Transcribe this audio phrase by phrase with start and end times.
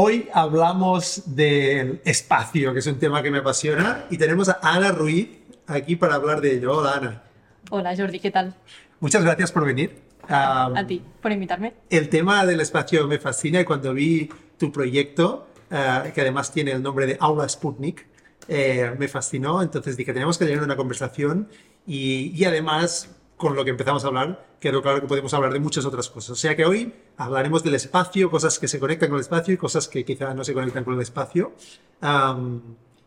[0.00, 4.92] Hoy hablamos del espacio, que es un tema que me apasiona, y tenemos a Ana
[4.92, 5.28] Ruiz
[5.66, 6.76] aquí para hablar de ello.
[6.76, 7.22] Hola, Ana.
[7.70, 8.54] Hola, Jordi, ¿qué tal?
[9.00, 9.98] Muchas gracias por venir.
[10.22, 11.74] Um, a ti, por invitarme.
[11.90, 16.70] El tema del espacio me fascina y cuando vi tu proyecto, uh, que además tiene
[16.70, 18.06] el nombre de Aula Sputnik,
[18.46, 19.62] eh, me fascinó.
[19.62, 21.48] Entonces dije, tenemos que tener una conversación
[21.88, 25.60] y, y además con lo que empezamos a hablar, quedó claro que podemos hablar de
[25.60, 26.30] muchas otras cosas.
[26.30, 29.56] O sea que hoy hablaremos del espacio, cosas que se conectan con el espacio y
[29.56, 31.52] cosas que quizá no se conectan con el espacio.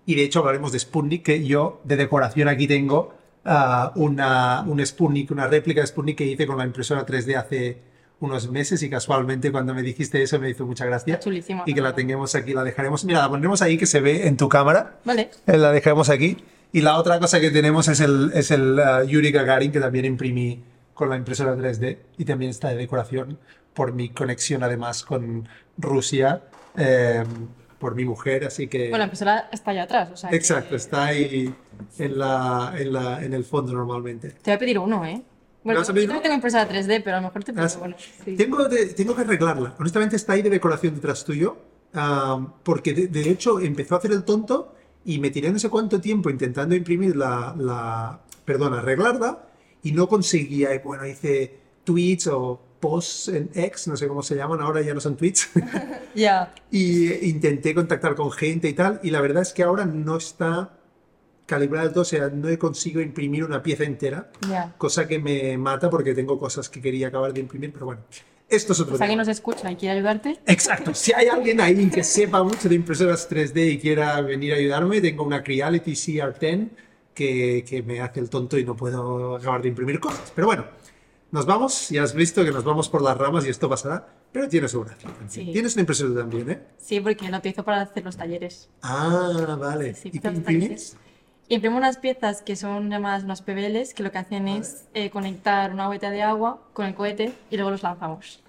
[0.06, 3.14] y de hecho hablaremos de Sputnik, que yo de decoración aquí tengo
[3.46, 7.92] uh, una, un Sputnik, una réplica de Sputnik que hice con la impresora 3D hace
[8.22, 11.20] unos meses y casualmente cuando me dijiste eso me hizo mucha gracia.
[11.20, 11.64] Chulísimo.
[11.66, 13.04] Y que la tengamos aquí, la dejaremos.
[13.04, 15.00] Mira, la pondremos ahí que se ve en tu cámara.
[15.04, 15.32] Vale.
[15.46, 16.38] Eh, la dejaremos aquí.
[16.74, 20.06] Y la otra cosa que tenemos es el, es el uh, Yuri Gagarin, que también
[20.06, 20.64] imprimí
[20.94, 23.40] con la impresora 3D y también está de decoración
[23.74, 25.48] por mi conexión además con
[25.78, 26.44] Rusia,
[26.78, 27.24] eh,
[27.80, 28.90] por mi mujer, así que...
[28.90, 31.54] Bueno, la impresora está allá atrás, o sea Exacto, está ahí
[31.98, 34.30] en, la, en, la, en, el fondo normalmente.
[34.30, 35.22] Te voy a pedir uno, ¿eh?
[35.64, 37.96] Bueno, yo también tengo impresora 3D, pero a lo mejor te pido ah, uno.
[38.24, 38.36] Sí.
[38.36, 39.76] Tengo, tengo que arreglarla.
[39.80, 41.58] Honestamente está ahí de decoración detrás tuyo,
[41.94, 45.70] uh, porque de, de hecho empezó a hacer el tonto y me tiré no sé
[45.70, 49.48] cuánto tiempo intentando imprimir la, la perdón, arreglarla
[49.84, 50.74] y no conseguía.
[50.76, 54.94] Y bueno, hice tweets o posts en X, no sé cómo se llaman, ahora ya
[54.94, 55.50] no son tweets.
[56.14, 56.54] Ya.
[56.72, 60.74] y intenté contactar con gente y tal, y la verdad es que ahora no está
[61.46, 64.30] calibrado, o sea, no consigo imprimir una pieza entera,
[64.78, 68.02] cosa que me mata porque tengo cosas que quería acabar de imprimir, pero bueno.
[68.52, 70.40] Esto es otro si alguien nos escucha y quiere ayudarte.
[70.46, 70.94] Exacto.
[70.94, 75.00] Si hay alguien ahí que sepa mucho de impresoras 3D y quiera venir a ayudarme,
[75.00, 76.70] tengo una Creality CR10
[77.14, 80.34] que, que me hace el tonto y no puedo acabar de imprimir cosas.
[80.36, 80.66] Pero bueno,
[81.32, 81.90] nos vamos.
[81.90, 84.06] Ya has visto que nos vamos por las ramas y esto pasará.
[84.34, 84.98] Pero tienes una.
[85.30, 85.50] Sí.
[85.54, 86.62] Tienes una impresora también, ¿eh?
[86.78, 88.70] Sí, porque la utilizo para hacer los talleres.
[88.82, 89.96] Ah, vale.
[90.04, 90.98] ¿Y qué imprimes?
[91.48, 95.74] Imprimo unas piezas que son llamadas unas PBLs, que lo que hacen es eh, conectar
[95.74, 98.41] una botella de agua con el cohete y luego los lanzamos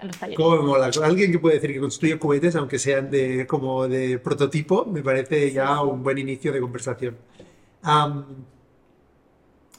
[0.00, 0.36] en los talleres.
[0.36, 0.90] ¿Cómo mola?
[1.02, 5.52] Alguien que puede decir que construye cohetes, aunque sean de, como de prototipo, me parece
[5.52, 7.16] ya un buen inicio de conversación.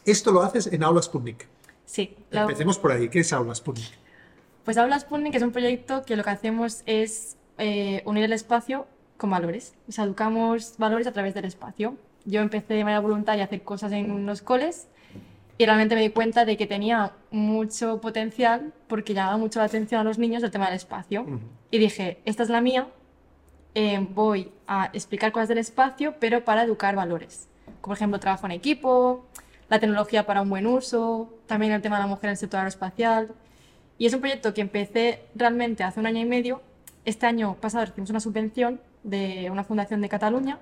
[0.05, 1.47] esto lo haces en Aula Sputnik.
[1.85, 2.16] Sí.
[2.31, 3.09] Empecemos por ahí.
[3.09, 3.91] ¿Qué es Aula Sputnik?
[4.66, 8.88] Pues Aula Sputnik es un proyecto que lo que hacemos es eh, unir el espacio
[9.17, 9.75] con valores.
[9.88, 11.95] O sea, educamos valores a través del espacio
[12.28, 14.88] yo empecé de manera voluntaria a hacer cosas en los coles
[15.57, 20.01] y realmente me di cuenta de que tenía mucho potencial porque llamaba mucho la atención
[20.01, 21.25] a los niños el tema del espacio.
[21.72, 22.88] Y dije, esta es la mía,
[23.73, 27.47] eh, voy a explicar cosas del espacio, pero para educar valores.
[27.66, 29.25] Como por ejemplo, trabajo en equipo,
[29.69, 32.59] la tecnología para un buen uso, también el tema de la mujer en el sector
[32.59, 33.34] aeroespacial.
[33.97, 36.62] Y es un proyecto que empecé realmente hace un año y medio.
[37.03, 40.59] Este año pasado recibimos una subvención de una fundación de Cataluña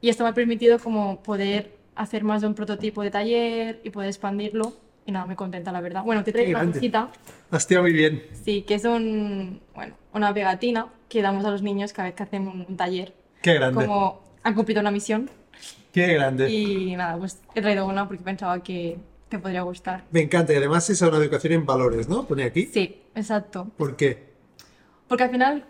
[0.00, 3.90] y esto me ha permitido como poder hacer más de un prototipo de taller y
[3.90, 4.74] poder expandirlo.
[5.04, 6.04] Y nada, me contenta, la verdad.
[6.04, 7.10] Bueno, te traigo una cosita.
[7.50, 8.22] Hostia, muy bien.
[8.44, 12.22] Sí, que es un, bueno, una pegatina que damos a los niños cada vez que
[12.22, 13.12] hacen un taller.
[13.42, 13.84] Qué grande.
[13.84, 15.28] Como han cumplido una misión.
[15.92, 16.50] Qué grande.
[16.50, 18.98] Y nada, pues he traído una porque pensaba que
[19.28, 20.04] te podría gustar.
[20.12, 20.52] Me encanta.
[20.52, 22.24] Y además es una educación en valores, ¿no?
[22.24, 22.66] Pone aquí.
[22.66, 23.70] Sí, exacto.
[23.76, 24.30] ¿Por qué?
[25.08, 25.64] Porque al final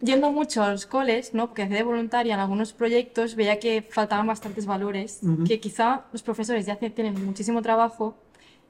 [0.00, 1.48] yendo mucho a los coles, ¿no?
[1.48, 6.22] porque hacía de voluntaria en algunos proyectos, veía que faltaban bastantes valores, que quizá los
[6.22, 8.16] profesores ya tienen muchísimo trabajo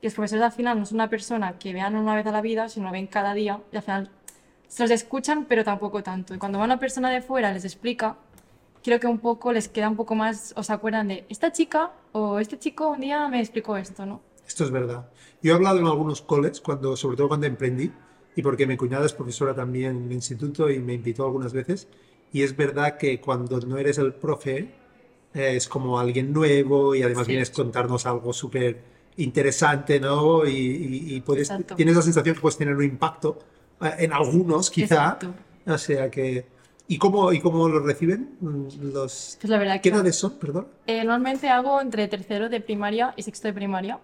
[0.00, 2.41] y los profesores al final no son una persona que vean una vez a la
[2.41, 4.11] vida, sino ven cada día y al final
[4.69, 6.34] se los escuchan, pero tampoco tanto.
[6.34, 8.17] Y cuando va una persona de fuera les explica,
[8.83, 11.93] creo que un poco les queda un poco más, o se acuerdan de esta chica
[12.12, 14.21] o este chico un día me explicó esto, ¿no?
[14.47, 15.11] Esto es verdad.
[15.43, 17.93] Yo he hablado en algunos coles, cuando, sobre todo cuando emprendí,
[18.38, 21.88] y porque mi cuñada es profesora también en el instituto y me invitó algunas veces.
[22.32, 24.59] Y es verdad que cuando no eres el profe,
[25.34, 28.81] eh, es como alguien nuevo y además vienes a contarnos algo súper
[29.16, 30.47] interesante, ¿no?
[30.47, 33.41] Y, puedes, tienes la sensación que puedes tener un impacto
[33.81, 35.19] eh, en algunos, quizá.
[35.66, 36.47] O sea que...
[36.87, 38.37] ¿Y cómo, ¿Y cómo lo reciben
[38.81, 39.37] los...
[39.41, 40.69] Pues la verdad ¿Qué edades son, perdón?
[40.87, 43.99] Eh, normalmente hago entre tercero de primaria y sexto de primaria.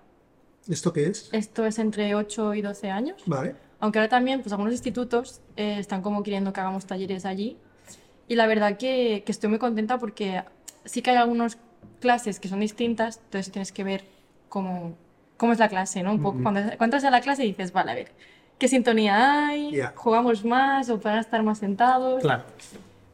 [0.69, 1.29] ¿Esto qué es?
[1.31, 3.23] Esto es entre 8 y 12 años.
[3.27, 3.64] Vale.
[3.85, 7.59] Aunque ahora también, pues algunos institutos eh, están como queriendo que hagamos talleres allí.
[8.29, 10.43] Y la verdad que, que, estoy muy contenta porque
[10.87, 11.59] sí que hay algunas
[12.01, 14.07] clases que son distintas, entonces tienes que ver
[14.49, 14.95] cómo,
[15.37, 16.13] cómo es la clase, ¿no?
[16.13, 18.13] Un poco, cuando, entras a la clase dices, vale, a ver,
[18.59, 19.79] ¿qué sintonía hay?
[19.97, 22.23] ¿Jugamos más o pueden estar más sentados?
[22.23, 22.45] Claro.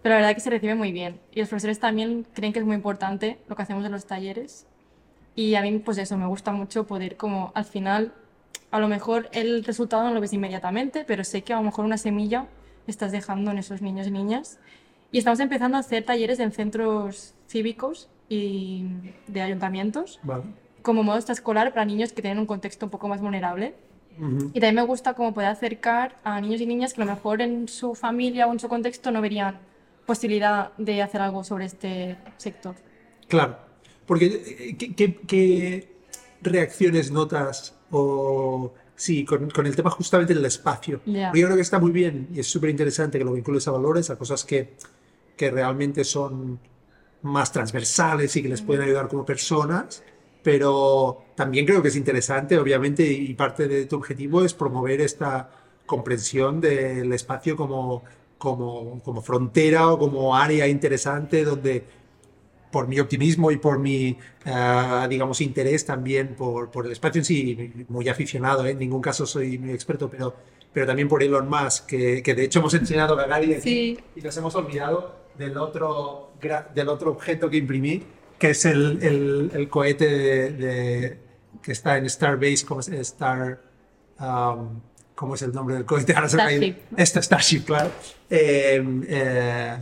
[0.03, 1.19] Pero la verdad que se recibe muy bien.
[1.33, 4.69] Y los profesores también creen que es muy importante lo que hacemos en los talleres.
[5.35, 8.13] Y a mí, pues eso, me gusta mucho poder como al final
[8.71, 11.85] a lo mejor el resultado no lo ves inmediatamente, pero sé que a lo mejor
[11.85, 12.47] una semilla
[12.87, 14.59] estás dejando en esos niños y niñas.
[15.13, 18.85] Y estamos empezando a hacer talleres en centros cívicos y
[19.27, 20.45] de ayuntamientos Vale.
[20.83, 23.75] como modo extraescolar para niños que tienen un contexto un poco más vulnerable.
[24.19, 24.51] Ujú.
[24.55, 27.43] Y también me gusta cómo poder acercar a niños y niñas que a lo mejor
[27.43, 29.59] en su familia o en su contexto no verían
[30.07, 32.75] posibilidad de hacer algo sobre este sector.
[33.29, 33.57] Claro.
[34.07, 35.89] Porque, eh, ¿qué, qué- qué
[36.43, 41.01] reacciones notas o sí, con, con el tema justamente del espacio?
[41.05, 43.71] Porque Yo creo que está muy bien y es súper interesante que lo vincules a
[43.71, 44.75] valores, a cosas que,
[45.37, 46.59] que realmente son
[47.23, 50.03] más transversales y que les pueden ayudar como personas,
[50.43, 55.51] pero también creo que es interesante, obviamente, y parte de tu objetivo es promover esta
[55.87, 58.03] comprensión del espacio como,
[58.39, 61.85] como, como frontera o como área interesante donde
[62.71, 67.25] por mi optimismo y por mi, eh, digamos, interés también por, por el espacio en
[67.25, 68.71] sí, muy aficionado, ¿eh?
[68.71, 70.35] en ningún caso soy muy experto, pero,
[70.73, 73.99] pero también por Elon Musk, que, que de hecho hemos enseñado a aquí Sí.
[74.15, 76.33] y nos hemos olvidado del otro,
[76.75, 78.03] del otro objeto que imprimí,
[78.39, 81.19] que es el, el, el cohete de, de-
[81.63, 82.89] que está en Starbase, ¿cómo es?
[82.89, 83.61] Star,
[84.21, 84.81] um,
[85.15, 86.15] ¿cómo es el nombre del cohete?
[86.17, 86.29] Ahora.
[86.29, 86.75] Starship.
[86.97, 87.91] Este Starship, claro.
[88.31, 89.79] Eh, eh,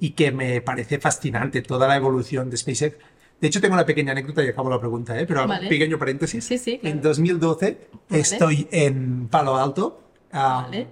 [0.00, 2.96] y que me parece fascinante toda la evolución de SpaceX.
[3.40, 5.26] De hecho, tengo una pequeña anécdota y acabo la pregunta, ¿eh?
[5.26, 5.68] pero Vale.
[5.68, 6.44] pequeño paréntesis.
[6.44, 6.96] Sí, sí, claro.
[6.96, 8.20] En 2012 Vale.
[8.20, 10.02] estoy en Palo Alto
[10.32, 10.86] ah, Vale.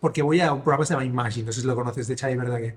[0.00, 2.16] porque voy a un programa que se llama Imagine, no sé si lo conoces, de
[2.16, 2.76] Xavi Verdaguer.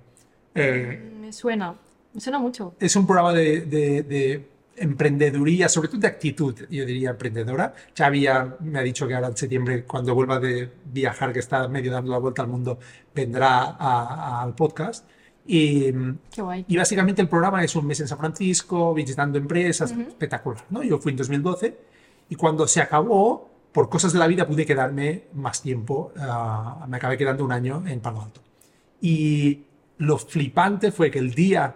[0.55, 1.75] Eh, Me suena,
[2.13, 2.75] me suena mucho.
[2.79, 7.73] es un programa de, de- de emprendeduría, sobre todo de actitud, yo diría emprendedora.
[7.95, 11.67] Xavi ya me ha dicho que ahora en septiembre, cuando vuelva de viajar, que está
[11.67, 12.79] medio dando la vuelta al mundo,
[13.13, 13.75] vendrá
[14.41, 15.07] al podcast.
[15.45, 15.91] Y,
[16.31, 16.65] Qué guay.
[16.67, 20.63] y básicamente el programa es un mes en San Francisco, visitando empresas, espectacular.
[20.69, 20.83] ¿no?
[20.83, 21.77] Yo fui en 2012
[22.29, 26.97] y cuando se acabó, por cosas de la vida pude quedarme más tiempo, ah, me
[26.97, 28.41] acabé quedando un año en Palo Alto.
[29.01, 29.65] Y
[29.97, 31.75] lo flipante fue que el día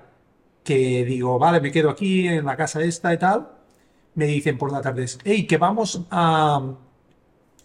[0.63, 3.49] que digo, vale, me quedo aquí en la casa esta y tal,
[4.15, 6.73] me dicen por la tarde, hey, que vamos a,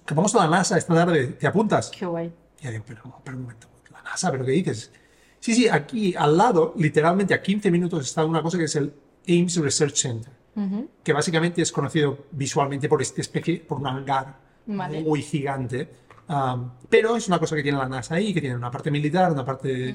[0.05, 1.91] que vamos a la NASA esta tarde, ¿te apuntas?
[1.91, 2.32] Qué guay.
[2.61, 4.93] Y yo digo, pero, pero un momento, la NASA, ¿pero qué dices?
[5.41, 8.93] Sí, sí, aquí al lado, literalmente a 15 minutos, está una cosa que es el
[9.29, 10.89] Ames Research Center, Ujú.
[11.03, 15.01] que básicamente es conocido visualmente por esta especie, por un hangar Vale.
[15.03, 15.89] muy gigante,
[16.29, 19.33] um, pero es una cosa que tiene la NASA ahí, que tiene una parte militar,
[19.33, 19.69] una parte...
[19.69, 19.95] de-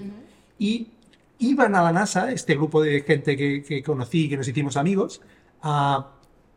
[0.58, 0.88] Y
[1.40, 5.22] iban a la NASA, este grupo de gente que, que conocí, que nos hicimos amigos,
[5.62, 6.12] a,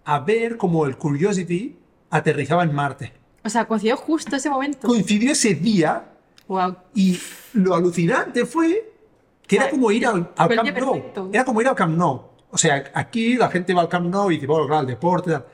[0.04, 1.76] a ver cómo el Curiosity
[2.10, 3.12] aterrizaba en Marte.
[3.44, 4.86] O sea, coincidió justo ese momento.
[4.88, 6.12] Coincidió ese día
[6.48, 6.76] Wow.
[6.94, 7.18] y
[7.52, 8.90] lo alucinante fue
[9.46, 11.30] que era como ir al, al Camp Nou.
[11.32, 12.22] Era como ir al Camp Nou.
[12.50, 15.30] O sea, aquí la gente va al Camp Nou y dice, bueno, claro, el deporte.
[15.30, 15.46] tal.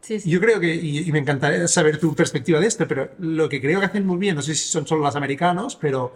[0.00, 0.30] Sí, sí.
[0.30, 3.60] Yo creo que, y, y me encantaría saber tu perspectiva de esto, pero lo que
[3.60, 6.12] creo que hacen muy bien, no sé si son solo los americanos, pero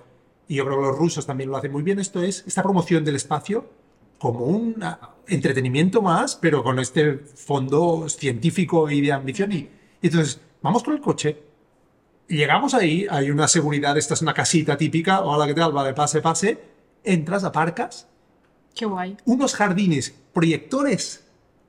[0.48, 3.04] y yo creo que los rusos también lo hacen muy bien, esto es esta promoción
[3.04, 3.70] del espacio
[4.18, 9.50] como un ah, entretenimiento más, pero con este fondo científico y de ambición.
[9.52, 9.56] Y,
[10.00, 11.42] y entonces, vamos con el coche,
[12.36, 15.72] llegamos ahí, hay una seguridad, esta es una casita típica, hola, ¿qué tal?
[15.72, 16.58] Vale, pase, pase.
[17.04, 18.08] Entras, aparcas,
[18.74, 19.16] Qué guay.
[19.24, 21.24] unos jardines, proyectores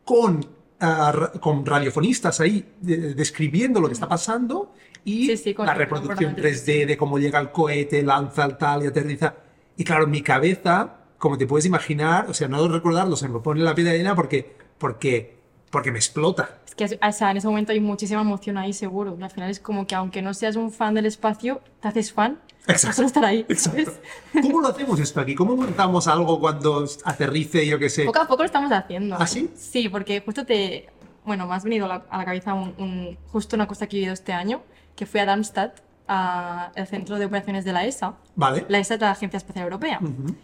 [0.05, 0.45] con,
[0.79, 4.73] ra- con radiofonistas ahí de- describiendo lo que está pasando
[5.05, 8.83] y Sí, sí, la reproducción programa 3D de cómo llega el cohete, lanza el tal
[8.83, 9.35] y aterriza.
[9.75, 13.61] Y claro, mi cabeza, como te puedes imaginar, o sea, no recordarlo, se me pone
[13.63, 15.39] la piel de gallina porque, porque,
[15.73, 16.59] porque me explota.
[16.67, 19.17] Es que o sea, en ese momento hay muchísima emoción ahí, seguro.
[19.19, 22.39] Al final es como que aunque no seas un fan del espacio, te haces fan.
[22.67, 22.95] Exacto.
[22.97, 23.43] solo estar ahí.
[23.49, 23.91] Exacto.
[23.91, 23.99] ¿sabes?
[24.43, 25.33] ¿Cómo lo hacemos esto aquí?
[25.33, 28.05] ¿Cómo montamos algo cuando aterrice, yo qué sé?
[28.05, 29.17] Poco a poco lo estamos haciendo.
[29.19, 29.49] ¿Ah, sí?
[29.55, 30.87] Sí, porque justo te.
[31.25, 34.13] Bueno, me has venido a la, cabeza un, un- justo una cosa que he vivido
[34.13, 34.61] este año,
[34.95, 38.13] que fui a Darmstadt, al centro de operaciones de la ESA.
[38.35, 38.65] Vale.
[38.69, 39.97] La ESA es la Agencia Espacial Europea.
[40.01, 40.35] Ujú.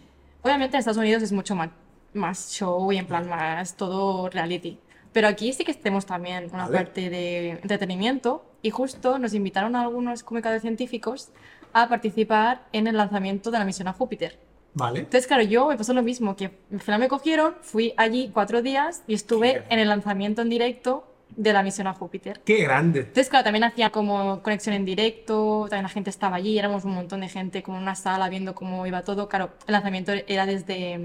[0.42, 1.70] Obviamente en Estados Unidos es mucho más,
[2.16, 4.80] más show y en plan más todo reality.
[5.12, 6.78] Pero aquí sí que tenemos también una Vale.
[6.78, 11.30] parte de entretenimiento y justo nos invitaron a algunos comunicadores científicos
[11.74, 14.40] a participar en el lanzamiento de la misión a Júpiter.
[14.74, 15.00] Vale.
[15.00, 18.62] Entonces, claro, yo me pasó lo mismo, que al final me cogieron, fui allí cuatro
[18.62, 22.42] días y estuve en el lanzamiento en directo de la misión a Júpiter.
[22.44, 23.00] Qué grande.
[23.02, 26.94] Entonces, claro, también hacía como conexión en directo, también la gente estaba allí, éramos un
[26.94, 29.28] montón de gente como en una sala viendo cómo iba todo.
[29.28, 31.00] Claro, el lanzamiento era desde,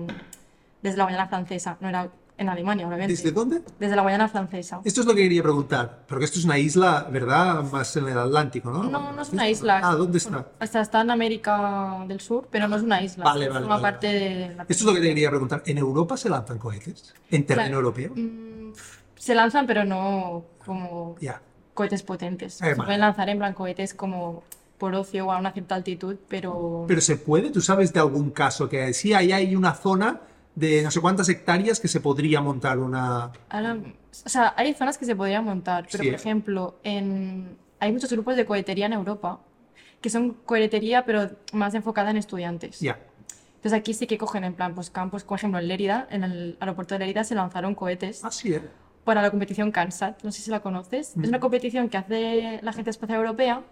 [0.83, 3.13] desde la Guayana Francesa, no era en Alemania, obviamente.
[3.13, 3.63] ¿Desde dónde?
[3.79, 4.81] Desde la Guayana Francesa.
[4.85, 7.63] Esto es lo que quería preguntar, porque esto es una isla, ¿verdad?
[7.71, 8.83] Más en el Atlántico, ¿no?
[8.85, 9.81] No, no es una isla.
[9.85, 10.49] Ah, ¿dónde está?
[10.67, 13.25] Sea, está en América del Sur, pero no es una isla.
[13.25, 14.63] Vale, es vale, una vale, parte de la...
[14.63, 15.63] Esto es lo que te quería preguntar.
[15.67, 17.15] ¿En Europa se lanzan cohetes?
[17.31, 17.79] ¿En terreno Claro.
[17.79, 18.13] europeo?
[18.17, 18.73] Mm,
[19.17, 21.41] Se lanzan, pero no como Ya.
[21.73, 22.61] cohetes potentes.
[22.63, 24.43] Eh, Se pueden lanzar en plan cohetes como
[24.77, 26.85] por ocio o a una cierta altitud, pero...
[26.89, 30.21] Pero se puede, tú sabes de algún caso que sí, ahí hay una zona
[30.55, 33.33] de no sé cuántas hectáreas que se podría montar una...
[33.49, 33.77] Ahora,
[34.25, 36.11] o sea, hay zonas que se podrían montar, pero Sí.
[36.11, 37.57] por ejemplo, en...
[37.81, 39.41] hay muchos grupos de cohetería en Europa
[40.01, 42.79] que son cohetería pero más enfocada en estudiantes.
[42.81, 42.99] Ya,
[43.57, 46.57] Entonces aquí sí que cogen en plan pues campos, por ejemplo en Lérida, en el
[46.61, 48.63] aeropuerto de Lérida se lanzaron cohetes así es.
[49.05, 51.15] para la competición CANSAT, no sé si la conoces.
[51.21, 53.63] Es una competición que hace la Agencia Espacial Europea,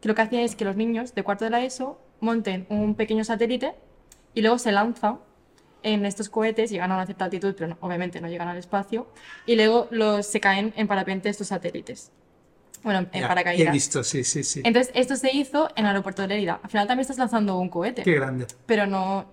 [0.00, 2.94] que lo que hace es que los niños de cuarto de la ESO monten un
[2.94, 3.74] pequeño satélite
[4.34, 5.18] y luego se lanza
[5.82, 9.06] en estos cohetes, llegan a una cierta altitud, pero no- obviamente no llegan al espacio,
[9.46, 12.10] y luego los, se caen en parapente estos satélites.
[12.82, 13.68] Bueno, en Ya, paracaídas.
[13.68, 14.60] He visto, sí, sí, sí.
[14.64, 16.58] Entonces, esto se hizo en el aeropuerto de Lérida.
[16.62, 18.46] Al final también estás lanzando un cohete Qué grande.
[18.66, 19.26] pero no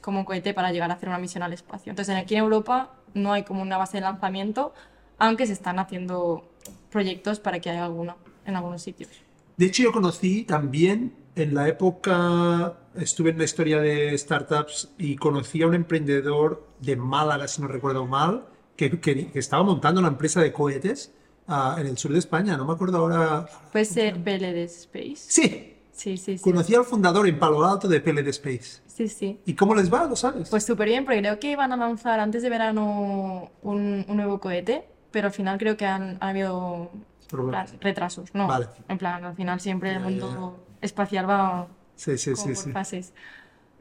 [0.00, 1.90] como un cohete para llegar a hacer una misión al espacio.
[1.90, 4.74] Entonces, aquí en Europa no hay como una base de lanzamiento,
[5.18, 6.48] aunque se están haciendo
[6.90, 9.10] proyectos para que haya alguno en algunos sitios.
[9.56, 15.16] De hecho, yo conocí también en la época, estuve en la historia de startups y
[15.16, 18.44] conocí a un emprendedor de Málaga, si no recuerdo mal,
[18.76, 21.12] que, que- que estaba montando una empresa de cohetes
[21.46, 22.56] ah, en el sur de España.
[22.56, 23.46] No me acuerdo ahora.
[23.72, 25.16] Puede ser PLD Space.
[25.16, 26.44] Sí, Sí, sí, sí.
[26.44, 28.82] conocí al fundador en Palo Alto de PLD Space.
[28.86, 29.40] Sí, sí.
[29.44, 30.04] ¿Y cómo les va?
[30.06, 30.48] ¿Lo sabes?
[30.48, 34.38] Pues súper bien, porque creo que iban a lanzar antes de verano un, un nuevo
[34.38, 36.92] cohete, pero al final creo que han, ha habido
[37.28, 37.74] Problemas.
[37.80, 38.46] retrasos, ¿no?
[38.46, 38.66] Vale.
[38.88, 41.66] En plan, al final siempre el ya, mundo espacial va
[41.98, 42.70] Sí, sí, como sí, por sí.
[42.72, 43.12] fases.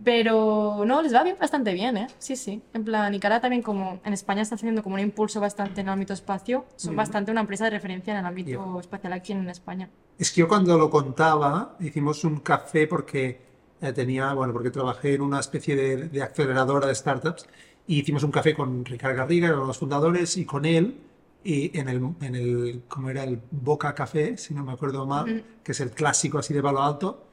[0.04, 2.08] Pero no, les va bien, bastante bien, ¿eh?
[2.20, 2.62] Sí, sí.
[2.74, 5.94] En plan, ahora también como en España está haciendo como un impulso bastante en el
[5.94, 6.98] ámbito espacio, son Ujú.
[6.98, 8.80] bastante una empresa de referencia en el ámbito Ya.
[8.80, 9.90] espacial aquí en España.
[10.20, 13.40] Es que yo cuando lo contaba, hicimos un café porque
[13.82, 17.48] eh, tenía, bueno, porque trabajé en una especie de, de aceleradora de startups
[17.88, 20.96] y hicimos un café con Ricardo Garriga, uno de los fundadores, y con él,
[21.44, 23.24] y en el, en el, ¿cómo era?
[23.24, 26.82] El Boca Café, si no me acuerdo mal, que es el clásico así de Palo
[26.84, 27.27] Alto.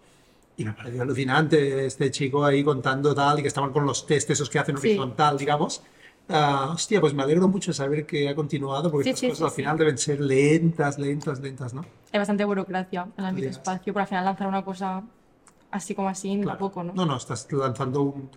[0.56, 4.30] Y me pareció alucinante este chico ahí contando tal y que estaban con los test
[4.30, 4.88] esos que hacen Sí.
[4.90, 5.82] horizontal, digamos.
[6.28, 9.26] Ah, hostia, pues me alegro mucho de saber que ha continuado porque Sí, estas sí,
[9.28, 9.56] cosas sí, al sí.
[9.56, 11.84] final deben ser lentas, lentas, lentas, ¿no?
[12.12, 15.02] Hay bastante burocracia en el ámbito espacio, pero al final lanzar una cosa
[15.70, 16.58] así como así, Claro.
[16.58, 16.94] poco, ¿no?
[16.94, 18.30] No, no, estás lanzando un,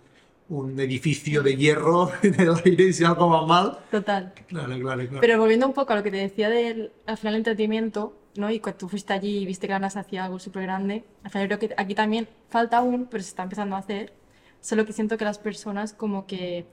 [0.50, 3.78] un edificio de hierro en el aire y si algo va mal.
[3.90, 4.34] Total.
[4.48, 5.18] Claro, claro, claro.
[5.20, 8.50] Pero volviendo un poco a lo que te decía del al final el entretenimiento, ¿no?
[8.50, 11.48] Y cuando tú fuiste allí y viste que ganas hacía algo súper grande, al final
[11.48, 14.12] creo que aquí también falta aún, pero se está empezando a hacer.
[14.60, 16.66] Solo que siento que las personas como que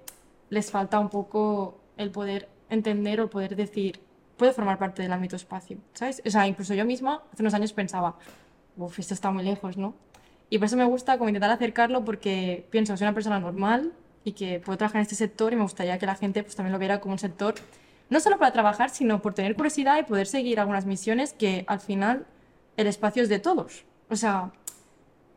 [0.50, 4.00] les falta un poco el poder entender o el poder decir,
[4.38, 6.22] puedo formar parte del ámbito espacio, ¿sabes?
[6.26, 8.18] O sea, incluso yo misma hace unos años pensaba,
[8.78, 9.96] uff, esto está muy lejos, ¿no?
[10.50, 13.94] Y por eso me gusta como intentar acercarlo porque pienso, soy una persona normal
[14.24, 16.74] y que puedo trabajar en este sector y me gustaría que la gente pues también
[16.74, 17.56] lo viera como un sector,
[18.10, 21.80] no solo para trabajar, sino por tener curiosidad y poder seguir algunas misiones que al
[21.80, 22.26] final
[22.78, 23.86] el espacio es de todos.
[24.10, 24.52] O sea,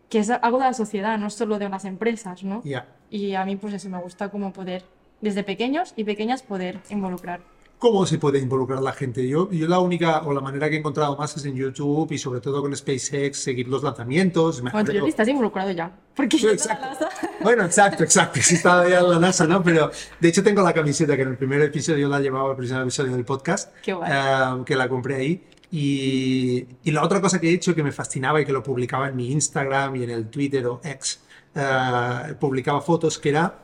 [0.08, 2.62] que es algo de la sociedad, no solo de las empresas, ¿no?
[2.64, 2.86] Ya.
[3.10, 4.84] Y a mí pues eso me gusta como poder,
[5.20, 7.40] desde pequeños y pequeñas, poder involucrar.
[7.78, 9.26] ¿Cómo se puede involucrar la gente?
[9.28, 12.18] Yo, yo la única o la manera que he encontrado más es en YouTube y
[12.18, 14.60] sobre todo con SpaceX, seguir los lanzamientos.
[14.62, 15.92] Bueno, tú estás involucrado ya.
[16.16, 16.86] Porque Sí, yo exacto.
[16.86, 18.40] la NASA- Bueno, exacto, exacto.
[18.42, 19.62] Sí estaba ya en la NASA, ¿no?
[19.62, 22.82] Pero de hecho tengo la camiseta que en el primer episodio la llevaba, el primer
[22.82, 25.44] episodio del podcast, Qué eh, que la compré ahí.
[25.70, 29.08] Y, y la otra cosa que he hecho que me fascinaba y que lo publicaba
[29.08, 31.20] en mi Instagram y en el Twitter o X,
[31.54, 33.56] eh, publicaba fotos, que era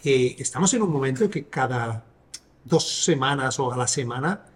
[0.00, 2.04] que estamos en un momento que cada
[2.64, 4.46] dos semanas o a la semana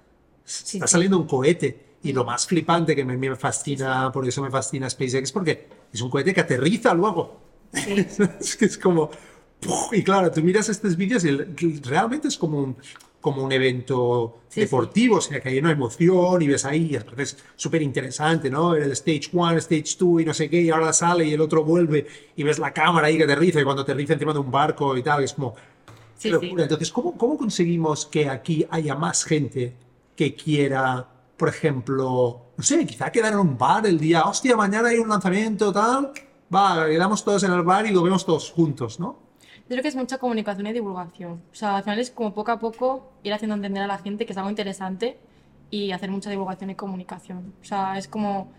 [0.44, 0.92] está sí.
[0.92, 1.88] saliendo un cohete.
[2.02, 6.00] Y lo más flipante que me, me fascina, por eso me fascina SpaceX, porque es
[6.00, 7.40] un cohete que aterriza luego.
[7.72, 8.06] Sí.
[8.40, 9.10] es que es como...
[9.90, 11.30] Y claro, tú miras estos vídeos y
[11.80, 12.76] realmente es como un,
[13.20, 17.20] como un evento Sí, deportivo, o sea, que hay una emoción y ves ahí, y
[17.20, 18.74] es súper interesante, ¿no?
[18.74, 21.64] El stage 1, stage 2 y no sé qué, y ahora sale y el otro
[21.64, 24.96] vuelve y ves la cámara ahí que aterriza y cuando aterriza encima de un barco
[24.96, 25.54] y tal, es como...
[26.18, 26.44] Sí, qué sí.
[26.44, 26.64] locura.
[26.64, 29.74] Entonces, ¿cómo, ¿cómo conseguimos que aquí haya más gente
[30.14, 31.06] que quiera,
[31.36, 35.08] por ejemplo, no sé, quizá quedar en un bar el día, hostia, mañana hay un
[35.08, 36.12] lanzamiento, tal,
[36.52, 39.28] va, quedamos todos en el bar y lo vemos todos juntos, ¿no?
[39.68, 41.42] Yo creo que es mucha comunicación y divulgación.
[41.52, 44.26] O sea, al final es como poco a poco ir haciendo entender a la gente
[44.26, 45.18] que es algo interesante
[45.70, 47.54] y hacer mucha divulgación y comunicación.
[47.60, 48.50] O sea, es como...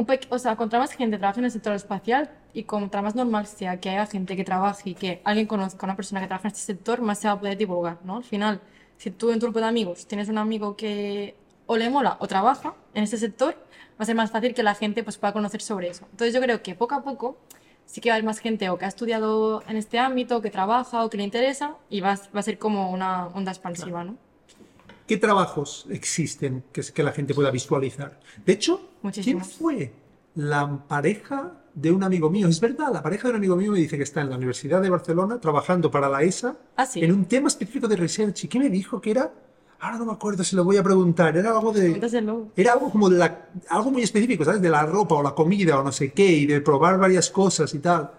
[0.00, 3.46] Un o sea, contra más gente trabaje en el sector espacial y contra más normal
[3.46, 6.48] sea que haya gente que trabaje y que alguien conozca a una persona que trabaja
[6.48, 8.16] en este sector, más se va a poder divulgar, ¿no?
[8.16, 8.60] Al final,
[8.96, 11.34] si tú en tu grupo de amigos tienes un amigo que
[11.66, 14.74] o le mola o trabaja en este sector, va a ser más fácil que la
[14.74, 16.06] gente pues, pueda conocer sobre eso.
[16.12, 17.36] Entonces yo creo que poco a poco
[17.84, 20.50] sí que va a haber más gente o que ha estudiado en este ámbito, que
[20.50, 24.02] trabaja o que le interesa y va, a- va a ser como una onda expansiva,
[24.04, 24.16] ¿no?
[25.10, 28.20] ¿Qué trabajos existen que, que la gente pueda visualizar?
[28.46, 29.48] De hecho, ¿quién Muchísimos.
[29.54, 29.92] fue
[30.36, 32.46] la pareja de un amigo mío.
[32.46, 34.80] Es verdad, la pareja de un amigo mío me dice que está en la Universidad
[34.80, 37.02] de Barcelona trabajando para la ESA Ah, sí.
[37.02, 38.44] en un tema específico de research.
[38.44, 39.32] ¿Y qué me dijo que era?
[39.80, 41.36] Ahora no me acuerdo si lo voy a preguntar.
[41.36, 41.88] Era algo de...
[41.90, 42.46] Cuéntaselo.
[42.54, 44.62] Era algo como de la, algo muy específico, ¿sabes?
[44.62, 47.74] De la ropa o la comida o no sé qué, y de probar varias cosas
[47.74, 48.12] y tal.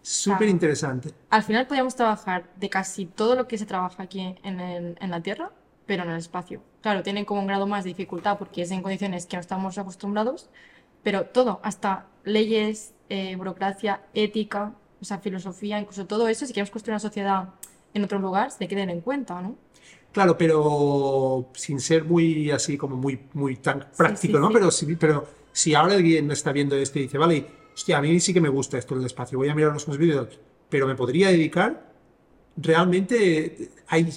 [0.00, 1.12] Súper interesante.
[1.28, 5.10] Al final podríamos trabajar de casi todo lo que se trabaja aquí en, el- en
[5.10, 5.50] la Tierra,
[5.86, 6.62] pero en el espacio.
[6.80, 9.76] Claro, tienen como un grado más de dificultad porque es en condiciones que no estamos
[9.78, 10.48] acostumbrados,
[11.02, 16.70] pero todo, hasta leyes, eh, burocracia, ética, o sea, filosofía, incluso todo eso, si queremos
[16.70, 17.48] construir una sociedad
[17.94, 19.56] en otro lugar, se tiene que tener en cuenta, ¿no?
[20.12, 24.48] Claro, pero sin ser muy así como muy, muy tan práctico, sí, ¿no?
[24.48, 24.54] sí.
[24.54, 28.18] Pero, si, pero si ahora alguien está viendo esto y dice, vale, hostia, a mí
[28.20, 31.28] sí que me gusta esto del espacio, voy a mirar unos vídeos, pero me podría
[31.28, 31.92] dedicar,
[32.56, 34.08] realmente hay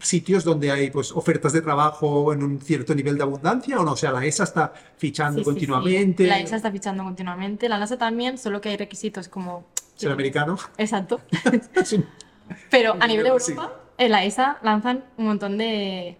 [0.00, 3.92] sitios donde hay pues ofertas de trabajo en un cierto nivel de abundancia o no,
[3.92, 5.50] o sea, la ESA está fichando Sí, sí, sí.
[5.66, 9.64] continuamente, La ESA está fichando continuamente, la NASA también, solo que hay requisitos como...
[9.96, 10.58] ser americano.
[10.76, 11.20] Exacto.
[12.70, 13.52] Pero a nivel Sí.
[13.52, 16.18] Europa, en la ESA lanzan un montón de,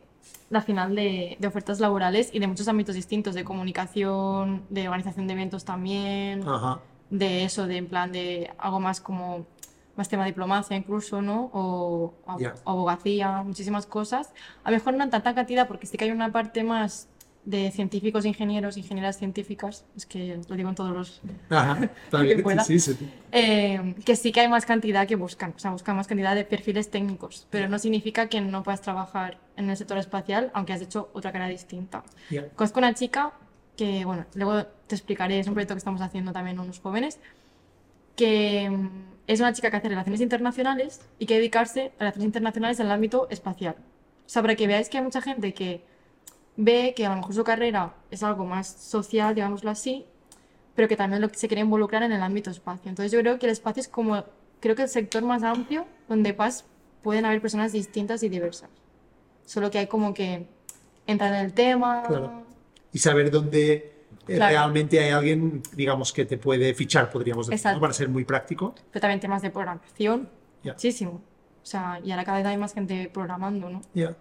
[0.49, 5.26] la final de, de ofertas laborales y de muchos ámbitos distintos, de comunicación, de organización
[5.26, 6.80] de eventos también, Ajá.
[7.11, 9.46] de eso, de en plan de algo más como,
[9.97, 11.51] más tema diplomacia incluso, ¿no?
[11.53, 12.55] O, Ya.
[12.65, 14.33] abogacía, muchísimas cosas.
[14.65, 17.09] A lo mejor no en tanta cantidad porque sí que hay una parte más
[17.45, 21.21] de científicos, ingenieros, ingenieras científicas, es que lo digo en todos los
[21.51, 21.91] Ajá.
[22.11, 22.65] Que pueda.
[22.65, 23.07] sí, sí, sí.
[23.33, 26.45] eh, que sí que hay más cantidad que buscan, o sea, buscan más cantidad de
[26.47, 30.81] perfiles técnicos, pero no significa que no puedas trabajar en el sector espacial, aunque has
[30.81, 32.03] hecho otra carrera distinta.
[32.31, 32.49] Ya.
[32.49, 33.33] Conozco una chica
[33.77, 37.19] que, bueno, luego te explicaré, es un proyecto que estamos haciendo también unos jóvenes,
[38.17, 38.89] que mm,
[39.26, 42.93] es una chica que hace relaciones internacionales y que dedicarse a relaciones internacionales en el
[42.93, 43.76] ámbito espacial.
[44.26, 45.85] O sea, para que veáis que hay mucha gente que
[46.57, 50.07] ve que a lo mejor su carrera es algo más social, digámoslo así,
[50.75, 52.88] pero que también lo se quiere involucrar en el ámbito espacio.
[52.88, 54.25] Entonces yo creo que el espacio es como,
[54.61, 56.64] creo que el sector más amplio donde pas
[57.02, 58.71] pueden haber personas distintas y diversas.
[59.45, 60.47] Solo que hay como que
[61.06, 62.02] entrar en el tema.
[62.06, 62.45] Claro.
[62.93, 63.94] Y saber dónde
[64.26, 64.50] Claro.
[64.52, 67.80] realmente hay alguien, digamos, que te puede fichar, podríamos decir, ¿no?
[67.80, 68.75] Para ser muy práctico.
[68.91, 70.28] Pero también temas de programación,
[70.63, 70.73] Ya.
[70.73, 71.23] muchísimo.
[71.63, 73.80] O sea, y ahora cada vez hay más gente programando, ¿no?
[73.95, 74.17] Ya.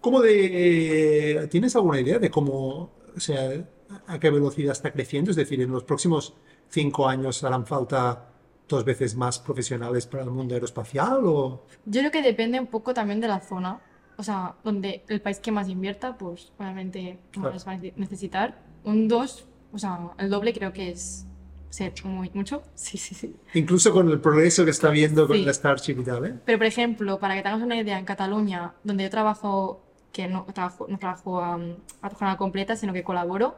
[0.00, 1.42] ¿Cómo de...
[1.42, 3.64] eh, ¿Tienes alguna idea de cómo, o sea,
[4.06, 5.30] a qué velocidad está creciendo?
[5.30, 6.34] Es decir, en los próximos
[6.68, 8.26] cinco años harán falta
[8.68, 11.64] dos veces más profesionales para el mundo aeroespacial o...
[11.86, 13.80] Yo creo que depende un poco también de la zona.
[14.18, 17.52] O sea, donde el país que más invierta, pues obviamente Claro.
[17.52, 18.58] más va a necesitar.
[18.84, 21.24] Un 2, o sea, el doble creo que es
[21.70, 22.62] ser muy, mucho.
[22.74, 23.36] Sí, sí, sí.
[23.54, 25.44] Incluso con el progreso que está viendo con Sí.
[25.44, 26.34] la Starship y tal, ¿eh?
[26.44, 30.44] Pero, por ejemplo, para que tengas una idea, en Cataluña, donde yo trabajo, que no
[30.54, 33.56] trabajo, no trabajo um, a jornada completa, sino que colaboro,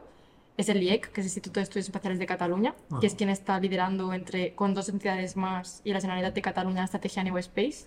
[0.57, 3.17] es el IEC, que es el Instituto de Estudios Espaciales de Cataluña, que es Ajá.
[3.17, 7.23] quien está liderando entre, con dos entidades más y la Generalitat de Cataluña la estrategia
[7.23, 7.85] New Space.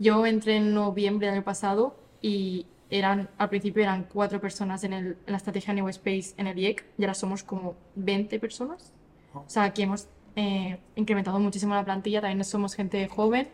[0.00, 4.92] Yo entré en noviembre del año pasado y eran, al principio eran cuatro personas en,
[4.92, 8.92] el, en la estrategia New Space en el IEC y ahora somos como 20 personas.
[9.34, 13.48] O sea, que hemos eh, incrementado muchísimo la plantilla, también somos gente joven,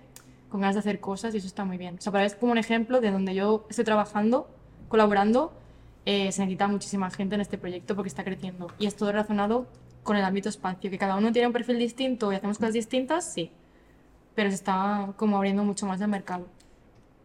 [0.48, 1.96] con ganas de hacer cosas y eso está muy bien.
[1.98, 4.48] O sea, para ver como un ejemplo de donde yo estoy trabajando,
[4.88, 5.52] colaborando,
[6.06, 8.68] eh, se necesita muchísima gente en este proyecto porque está creciendo.
[8.78, 9.66] Y es todo relacionado
[10.02, 13.32] con el ámbito espacio, que cada uno tiene un perfil distinto y hacemos cosas distintas,
[13.32, 13.50] sí.
[14.34, 16.46] Pero se está como abriendo mucho más el mercado.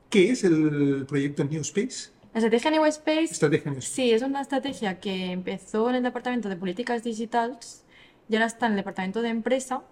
[0.09, 2.09] ¿Qué es el proyecto New Space?
[2.33, 3.95] La estrategia New Space Estrategia New Space.
[3.95, 7.85] Sí, es una estrategia que empezó en el Departamento de Políticas Digitales
[8.27, 9.83] y ahora está en el Departamento de Empresa.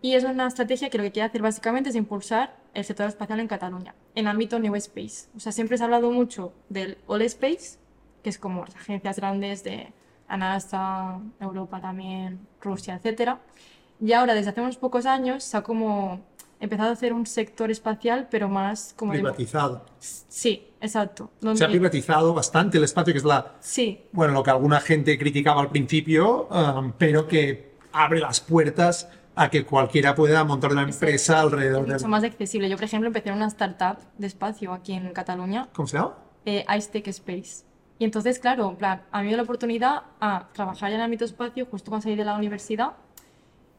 [0.00, 3.40] Y es una estrategia que lo que quiere hacer básicamente es impulsar el sector espacial
[3.40, 5.28] en Cataluña, en ámbito New Space.
[5.36, 7.78] O sea, siempre se ha hablado mucho del All Space,
[8.22, 9.92] que es como las agencias grandes de
[10.30, 13.36] la NASA, Europa también, Rusia, etc.
[14.00, 16.20] Y ahora, desde hace unos pocos años, se ha como
[16.64, 19.12] empezado a hacer un sector espacial, pero más como...
[19.12, 19.84] de- Privatizado.
[19.98, 21.30] Sí, exacto.
[21.40, 24.80] Se ha donde- privatizado bastante el espacio, que es la, Sí, bueno, lo que alguna
[24.80, 30.72] gente criticaba al principio, um, pero que abre las puertas a que cualquiera pueda montar
[30.72, 31.92] una empresa alrededor es de...
[31.94, 32.68] mucho más accesible.
[32.68, 36.14] Yo, por ejemplo, empecé en una startup de espacio aquí en Cataluña, ¿Cómo se llama?
[36.44, 37.64] eh, Icetech Space.
[37.98, 41.02] Y entonces, claro, en plan, a mí me dio la oportunidad a trabajar en el
[41.02, 42.92] ámbito espacio justo cuando salí de la universidad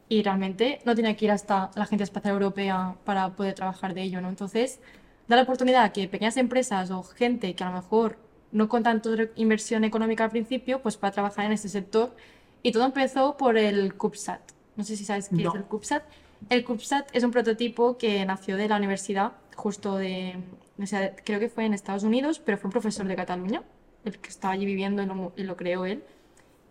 [0.08, 4.02] y realmente no tenía que ir hasta la Agencia Espacial Europea para poder trabajar de
[4.02, 4.28] ello, ¿no?
[4.28, 4.80] Entonces,
[5.28, 8.18] da la oportunidad a que pequeñas empresas o gente que a lo mejor
[8.52, 12.14] no con tanto inversión económica al principio, pues pueda trabajar en este sector.
[12.62, 14.40] Y todo empezó por el CubeSat.
[14.76, 15.50] No sé si sabes qué No.
[15.50, 16.04] es el CubeSat.
[16.50, 20.36] El CubeSat es un prototipo que nació de la universidad, justo de,
[20.80, 23.62] o sea, creo que fue en Estados Unidos, pero fue un profesor de Cataluña,
[24.04, 26.04] el que estaba allí viviendo y lo, y lo creó él.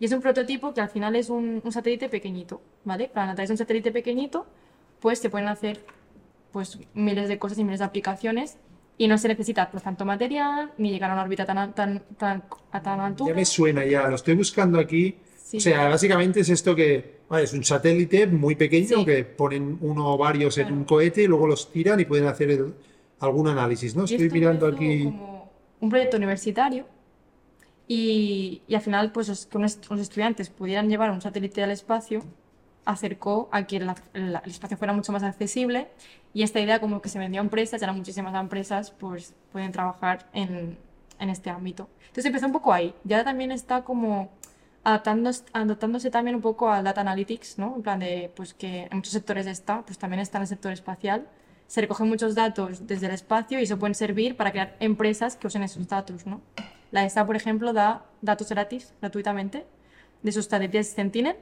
[0.00, 3.08] Y es un prototipo que al final es un, un satélite pequeñito, ¿vale?
[3.12, 4.46] Para a través de un satélite pequeñito,
[5.00, 5.84] pues se pueden hacer
[6.52, 8.58] pues miles de cosas y miles de aplicaciones
[8.96, 12.44] y no se necesita pues, tanto material ni llegar a una órbita tan, tan, tan,
[12.70, 13.30] a tan altura.
[13.30, 15.16] Ya me suena, ya lo estoy buscando aquí.
[15.56, 19.04] O sea, básicamente es esto que vale, es un satélite muy pequeño Sí.
[19.04, 20.76] que ponen uno o varios en Claro.
[20.78, 22.74] un cohete y luego los tiran y pueden hacer el-
[23.20, 24.04] algún análisis, ¿no?
[24.04, 25.04] Estoy esto mirando aquí.
[25.04, 26.86] como un proyecto universitario
[27.88, 32.22] y, y al final pues que unos- estudiantes pudieran llevar un satélite al espacio
[32.86, 35.88] acercó a que la- la- el espacio fuera mucho más accesible
[36.34, 39.72] y esta idea como que se vendió a empresas, ya ahora muchísimas empresas pues pueden
[39.72, 40.76] trabajar en,
[41.18, 41.88] en este ámbito.
[42.02, 44.30] Entonces empezó un poco ahí, ya también está como
[44.82, 47.74] adaptándose, adaptándose también un poco al data analytics, ¿no?
[47.76, 50.72] En plan de pues que en muchos sectores está, pues también está en el sector
[50.72, 51.26] espacial
[51.66, 55.46] se recogen muchos datos desde el espacio y eso pueden servir para crear empresas que
[55.46, 56.42] usen esos datos, ¿no?
[56.94, 59.66] La ESA, por ejemplo, da datos gratis, gratuitamente,
[60.22, 61.34] de sus satélites Sentinel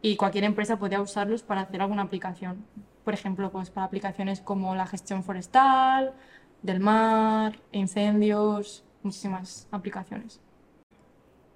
[0.00, 2.64] y cualquier empresa podría usarlos para hacer alguna aplicación.
[3.04, 6.14] Por ejemplo, pues para aplicaciones como la gestión forestal,
[6.62, 10.40] del mar, incendios, muchísimas aplicaciones.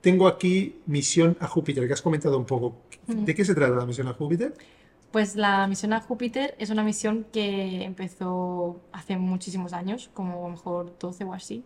[0.03, 2.77] Tengo aquí misión a Júpiter, que has comentado un poco.
[3.07, 4.53] ¿De qué se trata la misión a Júpiter?
[5.11, 10.49] Pues la misión a Júpiter es una misión que empezó hace muchísimos años, como a
[10.49, 11.65] lo mejor 12 o así.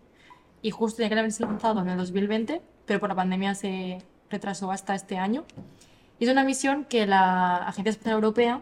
[0.63, 3.99] Y justo tenía que haberse lanzado en el 2020, pero por la pandemia se
[4.31, 5.43] retrasó hasta este año.
[6.17, 8.61] Y es una misión que la Agencia Espacial Europea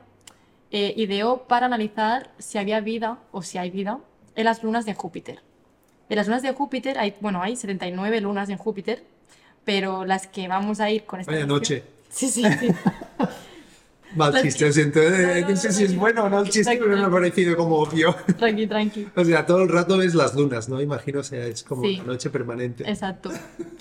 [0.72, 4.00] eh, ideó para analizar si había vida o si hay vida
[4.36, 5.42] en las lunas de Júpiter.
[6.10, 9.04] En las lunas de Júpiter hay, bueno, hay 79 lunas en Júpiter,
[9.64, 11.84] pero las que vamos a ir con esta Vaya noche.
[12.10, 12.70] Sí, sí, sí.
[14.16, 15.00] Mal chiste, lo siento.
[15.02, 15.96] eh, no, no no, sé si es tranqui.
[15.98, 18.16] bueno o no el chiste, pero me ha parecido como obvio.
[18.38, 19.08] tranqui, tranqui.
[19.16, 20.82] O sea, todo el rato ves las lunas, ¿no?
[20.82, 21.96] Imagino, o sea, es como Sí.
[22.04, 22.90] una noche permanente.
[22.90, 23.32] Exacto.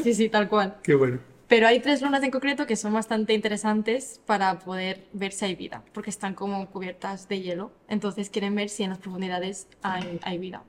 [0.03, 0.77] Sí, sí, tal cual.
[0.83, 1.19] Qué bueno.
[1.49, 5.57] Pero hay tres lunas en concreto que son bastante interesantes para poder ver si hay
[5.57, 7.73] vida, porque están como cubiertas de hielo.
[7.89, 10.63] Entonces quieren ver si en las profundidades hay, hay vida.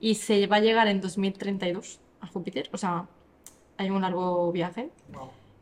[0.00, 3.06] Y se va a llegar en 2032 a Júpiter, o sea,
[3.78, 4.90] hay un largo viaje.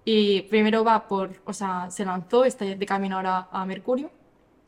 [0.08, 4.08] Y primero va por, o sea, se lanzó, está de camino ahora a Mercurio,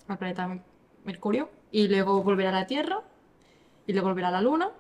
[0.09, 0.61] al planeta
[1.05, 3.01] Mercurio, y luego volverá a la Tierra,
[3.87, 4.73] y luego volverá a la Luna,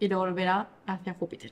[0.00, 1.50] y luego volverá hacia Júpiter.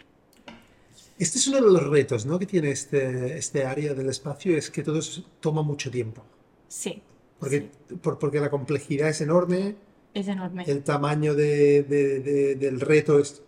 [1.19, 2.39] Este es uno de los retos, ¿no?
[2.39, 4.99] Que tiene este, este área del espacio, es que todo
[5.41, 6.25] toma mucho tiempo.
[6.67, 7.03] Sí,
[7.39, 9.77] Porque, por- porque la complejidad es enorme,
[10.15, 10.65] es enorme.
[10.67, 13.43] el tamaño de- de- de- del reto es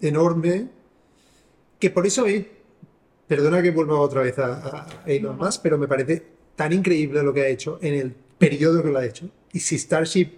[0.00, 0.68] enorme,
[1.78, 2.50] que por eso, eh,
[3.26, 5.36] perdona que vuelva otra vez a, a Elon.
[5.36, 6.22] Musk, pero me parece
[6.56, 9.28] tan increíble lo que ha hecho en el periodo que lo ha hecho.
[9.52, 10.30] Y si Starship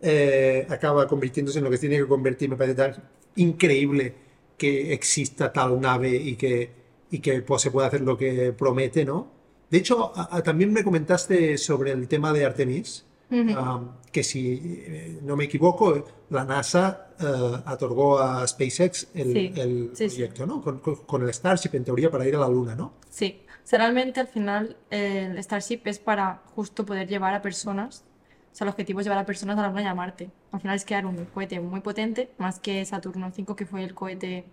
[0.00, 2.94] eh, acaba convirtiéndose en lo que tiene que convertir, me parece tan
[3.36, 4.14] increíble
[4.56, 6.70] que exista tal nave y que,
[7.10, 9.30] y que pues, se pueda hacer lo que promete, ¿no?
[9.70, 10.12] De hecho,
[10.44, 13.50] también me comentaste sobre el tema de Artemis, Ujú.
[13.60, 14.40] um, que si
[14.86, 17.24] eh, no me equivoco, la NASA eh,
[17.72, 20.16] otorgó a SpaceX el, Sí, el sí, sí.
[20.16, 20.62] proyecto, ¿no?
[20.62, 22.92] Con, con- con el Starship, en teoría, para ir a la Luna, ¿no?
[23.10, 28.04] Sí, o sea, realmente al final el Starship es para justo poder llevar a personas,
[28.52, 30.30] o sea, el objetivo es llevar a personas a la Luna y a Marte.
[30.52, 33.94] Al final es crear un cohete muy potente, más que Saturno 5, que fue el
[33.94, 34.44] cohete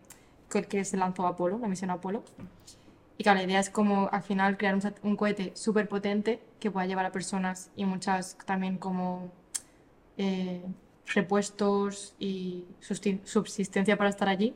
[0.50, 2.24] con el que se lanzó Apolo, la misión Apolo.
[3.18, 6.86] Y claro, la idea es como al final crear un, cohete súper potente que pueda
[6.86, 9.32] llevar a personas y muchas también como
[10.18, 10.62] eh,
[11.08, 14.54] repuestos y subsistencia para estar allí.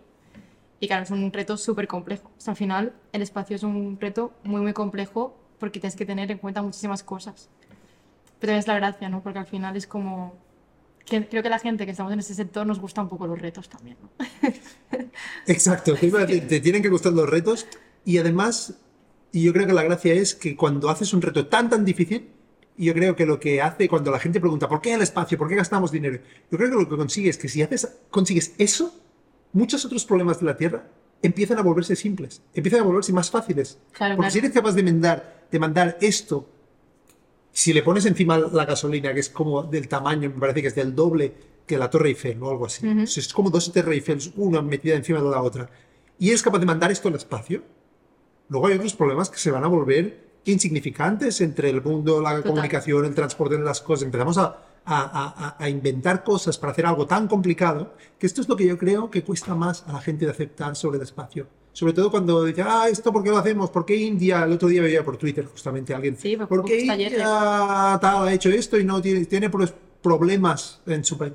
[0.81, 2.31] Y claro, es un reto súper complejo.
[2.37, 6.05] O sea, al final, el espacio es un reto muy, muy complejo porque tienes que
[6.05, 7.49] tener en cuenta muchísimas cosas.
[8.39, 9.21] Pero también es la gracia, ¿no?
[9.21, 10.37] Porque al final es como...
[11.05, 13.67] creo que la gente que estamos en ese sector nos gusta un poco los retos
[13.67, 14.09] también, ¿no?
[15.47, 17.67] Exacto, te, iba a decir, te tienen que gustar los retos
[18.09, 18.73] y además,
[19.31, 22.29] y yo creo que la gracia es que cuando haces un reto tan, tan difícil,
[22.75, 25.37] yo creo que lo que hace cuando la gente pregunta, ¿por qué el espacio?
[25.37, 26.19] ¿Por qué gastamos dinero?
[26.49, 28.95] Yo creo que lo que consigues es que si haces, consigues eso,
[29.53, 30.87] muchos otros problemas de la Tierra
[31.21, 33.77] empiezan a volverse simples, empiezan a volverse más fáciles.
[33.91, 34.31] Claro, Porque claro.
[34.31, 36.49] si eres capaz de mandar, de mandar esto,
[37.51, 40.75] si le pones encima la gasolina, que es como del tamaño, me parece que es
[40.75, 41.31] del doble
[41.67, 42.87] que la Torre Eiffel o algo así.
[42.87, 45.69] O sea, es como dos Torre Eiffel, una metida encima de la otra.
[46.17, 47.61] Y eres capaz de mandar esto al espacio.
[48.49, 52.43] Luego hay otros problemas que se van a volver insignificantes entre el mundo, la Total.
[52.51, 54.05] comunicación, el transporte de las cosas.
[54.05, 54.43] Empezamos a,
[54.85, 58.65] a- a- a inventar cosas para hacer algo tan complicado que esto es lo que
[58.65, 61.47] yo creo que cuesta más a la gente de aceptar sobre el espacio.
[61.71, 63.69] Sobre todo cuando dice, ah, ¿esto por qué lo hacemos?
[63.69, 64.43] ¿Por qué India?
[64.43, 66.17] El otro día veía por Twitter justamente alguien.
[66.17, 69.49] Sí, pues, ¿Por qué justo ayer, India tal, ha hecho esto y no tiene, tiene
[69.49, 71.33] pues, problemas en su país?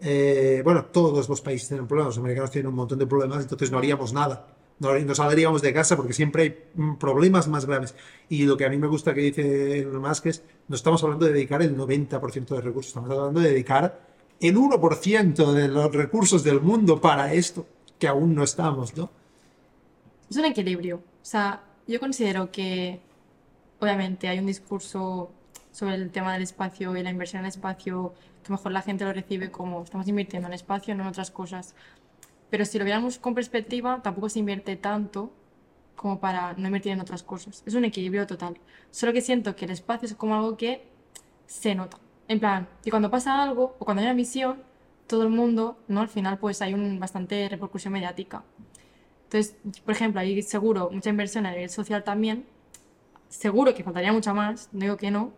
[0.00, 3.70] Eh, bueno, todos los países tienen problemas, los americanos tienen un montón de problemas, entonces
[3.70, 4.46] no haríamos nada.
[4.78, 7.94] No, no saldríamos de casa porque siempre hay mm, problemas más graves.
[8.28, 11.26] Y lo que a mí me gusta que dice Elon Musk es, no estamos hablando
[11.26, 14.00] de dedicar el 90% de recursos, estamos hablando de dedicar
[14.40, 17.66] el 1% de los recursos del mundo para esto,
[17.98, 19.10] que aún no estamos, ¿no?
[20.30, 20.96] Es un equilibrio.
[20.96, 23.00] O sea, yo considero que
[23.80, 25.30] obviamente hay un discurso
[25.72, 29.12] sobre el tema del espacio y la inversión en espacio, que mejor la gente lo
[29.12, 31.74] recibe como estamos invirtiendo en espacio, no en otras cosas.
[32.50, 35.32] Pero si lo viéramos con perspectiva, tampoco se invierte tanto
[35.96, 37.62] como para no invertir en otras cosas.
[37.66, 38.58] Es un equilibrio total.
[38.90, 40.88] Solo que siento que el espacio es como algo que
[41.46, 41.98] se nota.
[42.28, 44.62] En plan, que cuando pasa algo o cuando hay una misión,
[45.06, 46.00] todo el mundo, ¿no?
[46.00, 48.44] Al final, pues hay un bastante repercusión mediática.
[49.24, 52.46] Entonces, por ejemplo, hay seguro mucha inversión a nivel social también.
[53.28, 55.32] Seguro que faltaría mucha más, no digo que no,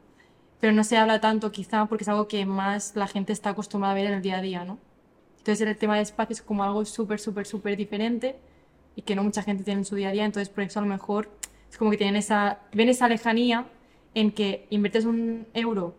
[0.61, 3.93] pero no se habla tanto quizá porque es algo que más la gente está acostumbrada
[3.93, 4.79] a ver en el día a día, ¿no?
[5.41, 8.37] Entonces el tema de espacio es como algo súper, súper, súper diferente
[8.95, 10.83] y que no mucha gente tiene en su día a día, entonces por eso a
[10.83, 11.31] lo mejor
[11.71, 13.67] es como que tienen esa, ven esa lejanía
[14.15, 15.95] en que inviertes un euro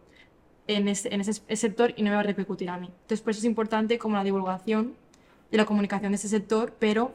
[0.68, 2.88] en ese, en ese sector y no me va a repercutir a mí.
[2.88, 4.94] Entonces por eso es importante como la divulgación
[5.50, 7.12] y la comunicación de ese sector, pero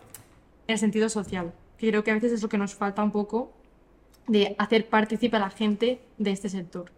[0.67, 3.13] en el sentido social, que creo que a veces es lo que nos falta un
[3.13, 3.53] poco
[4.27, 6.91] de hacer partícipe a la gente de este sector.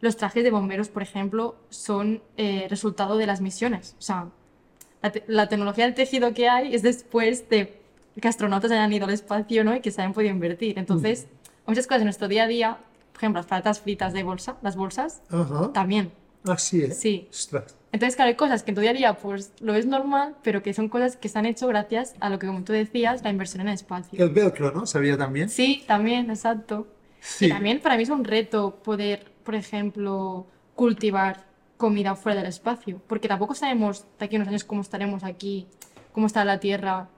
[0.00, 3.94] Los trajes de bomberos, por ejemplo, son eh, resultado de las misiones.
[3.98, 4.28] O sea,
[5.26, 7.80] la, tecnología del tejido que hay es después de
[8.20, 9.74] que astronautas hayan ido al espacio ¿no?
[9.74, 10.78] y que se hayan podido invertir.
[10.78, 11.26] Entonces,
[11.66, 12.78] muchas cosas en nuestro día a día,
[13.12, 15.22] por ejemplo, las patatas fritas de bolsa, las bolsas,
[15.72, 16.12] también.
[16.44, 17.00] Así es.
[17.00, 17.28] Sí.
[17.90, 20.62] Entonces, claro, hay cosas que en tu día a día pues lo ves normal, pero
[20.62, 23.30] que son cosas que se han hecho gracias a lo que, como tú decías, la
[23.30, 24.22] inversión en el espacio.
[24.22, 24.86] El velcro, ¿no?
[24.86, 25.48] ¿Sabía también?
[25.48, 26.86] Sí, también, exacto.
[27.20, 27.46] Sí.
[27.46, 31.44] Y también para mí es un reto poder, por ejemplo, cultivar
[31.76, 35.66] comida fuera del espacio, porque tampoco sabemos de aquí a unos años cómo estaremos aquí,
[36.12, 37.08] cómo está la Tierra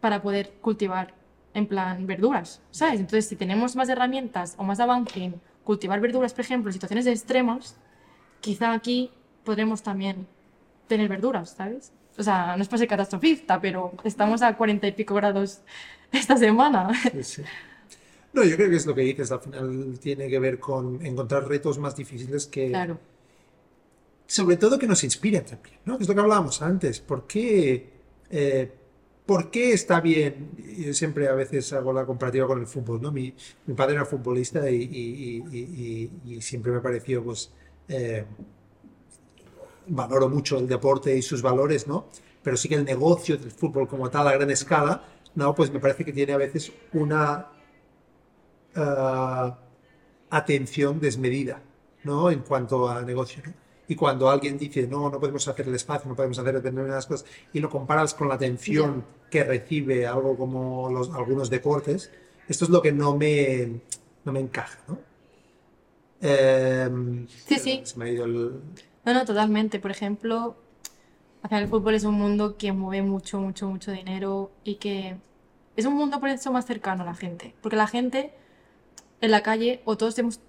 [0.00, 1.14] para poder cultivar
[1.52, 3.00] en plan verduras, ¿sabes?
[3.00, 7.06] Entonces, si tenemos más herramientas o más avance en cultivar verduras, por ejemplo, en situaciones
[7.06, 7.76] extremas,
[8.40, 9.10] quizá aquí
[9.44, 10.26] podremos también
[10.88, 11.92] tener verduras, ¿sabes?
[12.18, 15.60] O sea, no es para ser catastrofista, pero estamos a cuarenta y pico grados
[16.12, 16.90] esta semana.
[17.12, 17.42] Sí, sí.
[18.32, 21.46] No, yo creo que es lo que dices, al final tiene que ver con encontrar
[21.46, 22.98] retos más difíciles que, claro
[24.26, 25.98] sobre todo que nos inspiren también, ¿no?
[25.98, 27.00] Es lo que hablábamos antes.
[27.00, 27.90] ¿Por qué,
[28.30, 28.72] eh,
[29.26, 30.50] ¿por qué está bien?
[30.78, 33.12] Yo siempre a veces hago la comparativa con el fútbol, ¿no?
[33.12, 33.34] Mi,
[33.76, 37.52] padre era futbolista y, siempre me pareció, pues,
[37.88, 38.24] eh,
[39.86, 42.08] valoro mucho el deporte y sus valores, ¿no?
[42.42, 45.54] Pero sí que el negocio del fútbol como tal a gran escala, ¿no?
[45.54, 47.48] Pues me parece que tiene a veces una
[48.76, 49.52] uh,
[50.30, 51.62] atención desmedida,
[52.04, 52.30] ¿no?
[52.30, 53.63] En cuanto a negocio, ¿no?
[53.88, 57.26] Y cuando alguien dice, no, no podemos hacer el espacio, no podemos hacer determinadas cosas,
[57.52, 62.10] y lo comparas con la atención que recibe algo como los, algunos deportes,
[62.48, 63.80] esto es lo que no me,
[64.24, 64.98] no me encaja, ¿no?
[66.20, 67.80] Em, sí, sí.
[67.84, 68.60] Se me ha ido el...
[69.04, 69.78] No, no, totalmente.
[69.78, 70.56] Por ejemplo,
[71.50, 75.16] el fútbol es un mundo que mueve mucho, mucho, mucho dinero y que
[75.76, 77.54] es un mundo por eso más cercano a la gente.
[77.60, 78.32] Porque la gente
[79.20, 80.40] en la calle, o todos hemos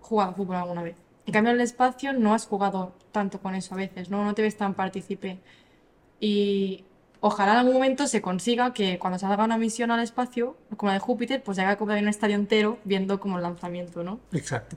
[0.00, 3.74] jugado fútbol alguna vez, en cambio, en el espacio no has jugado tanto con eso
[3.74, 4.24] a veces, ¿no?
[4.24, 5.38] No te ves tan partícipe.
[6.18, 6.84] Y
[7.20, 10.90] ojalá en algún momento se consiga que cuando se haga una misión al espacio, como
[10.90, 14.20] la de Júpiter, pues se haga como un estadio entero viendo como el lanzamiento, ¿no?
[14.32, 14.76] Exacto.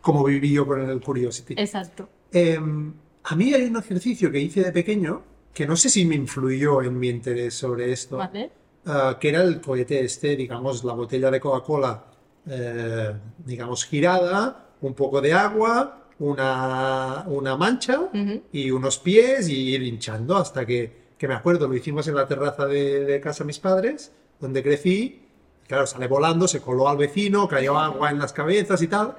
[0.00, 1.54] Como viví yo con el Curiosity.
[1.56, 2.08] Exacto.
[2.32, 2.92] Em,
[3.24, 6.82] a mí hay un ejercicio que hice de pequeño que no sé si me influyó
[6.82, 8.16] en mi interés sobre esto.
[8.16, 8.50] ¿Vale?
[8.86, 12.04] Ah, que era el cohete este, digamos, la botella de Coca-Cola,
[12.46, 18.10] eh, digamos, girada, un poco de agua, una, una mancha
[18.52, 22.26] y unos pies y ir hinchando hasta que, que, me acuerdo, lo hicimos en la
[22.26, 25.22] terraza de, de casa de mis padres, donde crecí.
[25.66, 29.16] Claro, sale volando, se coló al vecino, cayó agua en las cabezas y tal.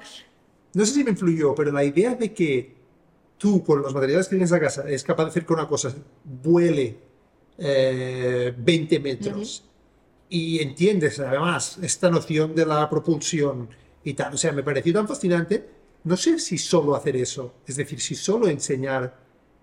[0.74, 2.76] No sé si me influyó, pero la idea de que
[3.36, 5.92] tú, con los materiales que tienes a casa, es capaz de hacer que una cosa
[6.24, 6.98] vuele
[7.58, 9.64] 20 eh, metros
[10.28, 13.68] y entiendes además esta noción de la propulsión
[14.06, 14.34] y tal.
[14.34, 15.68] O sea, me pareció tan fascinante.
[16.04, 19.18] No sé si solo hacer eso, es decir, si solo enseñar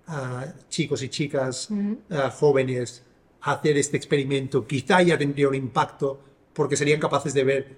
[0.05, 1.69] a chicos y chicas,
[2.09, 3.03] a jóvenes,
[3.41, 6.19] a hacer este experimento, quizá ya tendría un impacto
[6.51, 7.77] porque serían capaces de ver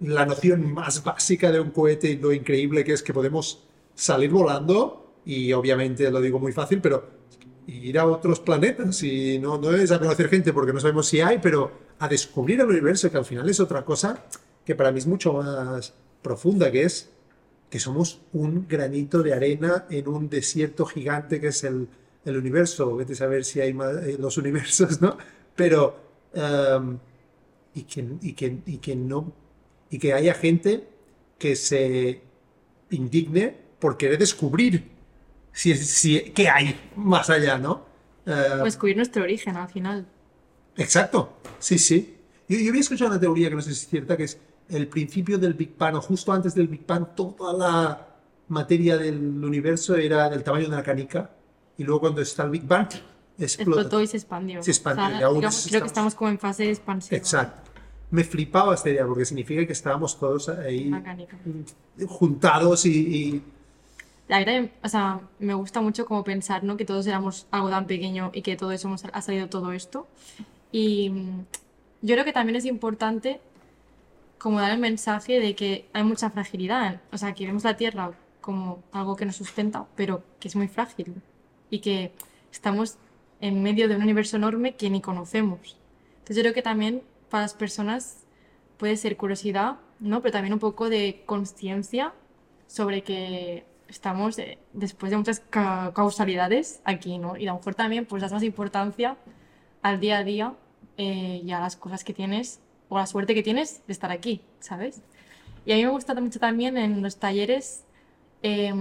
[0.00, 3.62] la noción más básica de un cohete y lo increíble que es que podemos
[3.94, 7.08] salir volando y obviamente lo digo muy fácil, pero
[7.66, 11.22] ir a otros planetas y no, no es a conocer gente porque no sabemos si
[11.22, 14.22] hay, pero a descubrir el universo que al final es otra cosa
[14.66, 17.08] que para mí es mucho más profunda, que es
[17.70, 21.88] que somos un granito de arena en un desierto gigante que es el,
[22.24, 22.94] el universo.
[22.96, 25.16] Vete a saber si hay más, eh, los universos, ¿no?
[25.54, 25.96] Pero
[26.34, 26.98] em,
[27.74, 29.32] y que, y que, y que no
[29.88, 30.88] y que haya gente
[31.38, 32.22] que se
[32.90, 34.90] indigne por querer descubrir
[35.52, 37.86] si, si, qué hay más allá, ¿no?
[38.26, 40.06] O descubrir nuestro origen al final.
[40.76, 42.16] Exacto, sí, sí.
[42.48, 44.88] Yo, yo, había escuchado una teoría que no sé si es cierta, que es el
[44.88, 48.06] principio del Big Bang, o justo antes del Big Bang, toda la
[48.48, 51.30] materia del universo era del tamaño de una canica,
[51.78, 52.88] y luego cuando está el Big Bang,
[53.38, 53.80] explota.
[53.82, 54.62] Explotó y se expandió.
[54.62, 55.04] Se expandió.
[55.04, 57.18] O sea, digamos, creo que estamos como en fase de expansión.
[57.18, 57.70] Exacto.
[58.10, 60.90] Me flipaba esta idea porque significa que estábamos todos ahí
[62.06, 63.42] juntados y, y-
[64.28, 66.76] La verdad, o sea, me gusta mucho como pensar, ¿no?
[66.76, 70.06] Que todos éramos algo tan pequeño y que todo eso ha salido todo esto.
[70.72, 71.44] Y mm,
[72.02, 73.40] yo creo que también es importante
[74.38, 77.00] como dar el mensaje de que hay mucha fragilidad.
[77.12, 80.68] O sea, que vemos la Tierra como algo que nos sustenta, pero que es muy
[80.68, 81.22] frágil.
[81.70, 82.12] Y que
[82.52, 82.96] estamos
[83.40, 85.76] en medio de un universo enorme que ni conocemos.
[86.18, 88.24] Entonces yo creo que también para las personas
[88.78, 90.22] puede ser curiosidad, ¿no?
[90.22, 92.12] Pero también un poco de conciencia
[92.66, 97.36] sobre que estamos eh, después de muchas ca- causalidades aquí, ¿no?
[97.36, 99.16] Y a lo mejor también pues das más importancia
[99.82, 100.54] al día a día
[100.96, 104.42] eh, y a las cosas que tienes o la suerte que tienes de estar aquí,
[104.60, 105.02] ¿sabes?
[105.64, 107.84] Y a mí me gusta mucho también en los talleres,
[108.42, 108.72] eh,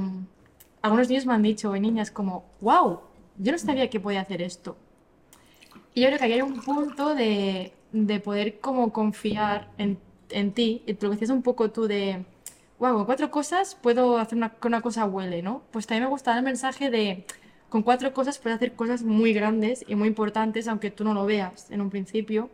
[0.81, 2.99] algunos niños me han dicho, y niñas, como, wow,
[3.37, 4.77] yo no sabía que podía hacer esto.
[5.93, 9.97] Y yo creo que aquí hay un punto de, de poder como confiar en,
[10.29, 12.23] en ti, y lo que decías un poco tú de,
[12.77, 15.63] wow, con cuatro cosas puedo hacer una, que una cosa huele, ¿no?
[15.71, 17.25] Pues también me gusta el mensaje de,
[17.69, 21.25] con cuatro cosas puedes hacer cosas muy grandes y muy importantes, aunque tú no lo
[21.25, 22.49] veas en un principio.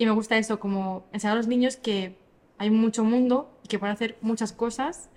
[0.00, 2.16] Y me gusta eso, como enseñar a los niños que
[2.56, 5.10] hay mucho mundo y que pueden hacer muchas cosas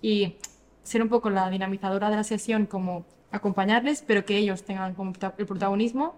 [0.00, 0.36] y
[0.82, 5.12] ser un poco la dinamizadora de la sesión, como acompañarles, pero que ellos tengan como
[5.36, 6.14] el protagonismo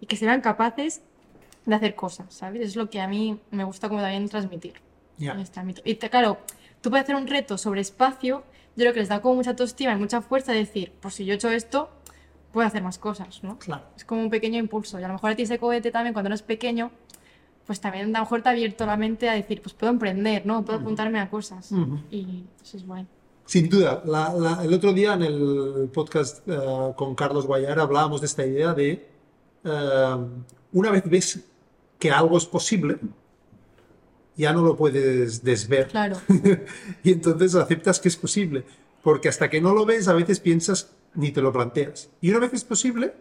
[0.00, 1.02] y que sean capaces
[1.66, 2.62] de hacer cosas, ¿sabes?
[2.62, 4.74] Es lo que a mí me gusta como también transmitir
[5.34, 5.82] en este ámbito.
[5.84, 6.38] Y te- claro,
[6.80, 8.44] tú puedes hacer un reto sobre espacio,
[8.76, 11.24] yo creo que les da como mucha autoestima y mucha fuerza de decir, pues si
[11.24, 11.90] yo he hecho esto,
[12.52, 13.58] puedo hacer más cosas, ¿no?
[13.58, 13.82] Claro.
[13.96, 15.00] Es como un pequeño impulso.
[15.00, 16.90] Y a lo mejor a ti ese cohete también, cuando eres pequeño,
[17.66, 20.44] pues también a lo mejor te ha abierto la mente a decir, pues puedo emprender,
[20.46, 20.64] ¿no?
[20.64, 21.70] Puedo apuntarme a cosas.
[22.10, 23.06] Y eso es guay.
[23.46, 26.56] Sin duda, la- la- el otro día en el podcast eh,
[26.96, 29.08] con Carlos Guayar hablábamos de esta idea de
[29.64, 30.16] eh,
[30.72, 31.40] una vez ves
[31.98, 32.98] que algo es posible,
[34.36, 35.88] ya no lo puedes desver.
[35.88, 36.16] Claro,
[37.04, 38.64] y entonces aceptas que es posible.
[39.02, 42.08] Porque hasta que no lo ves, a veces piensas ni te lo planteas.
[42.20, 43.12] Y una vez es posible,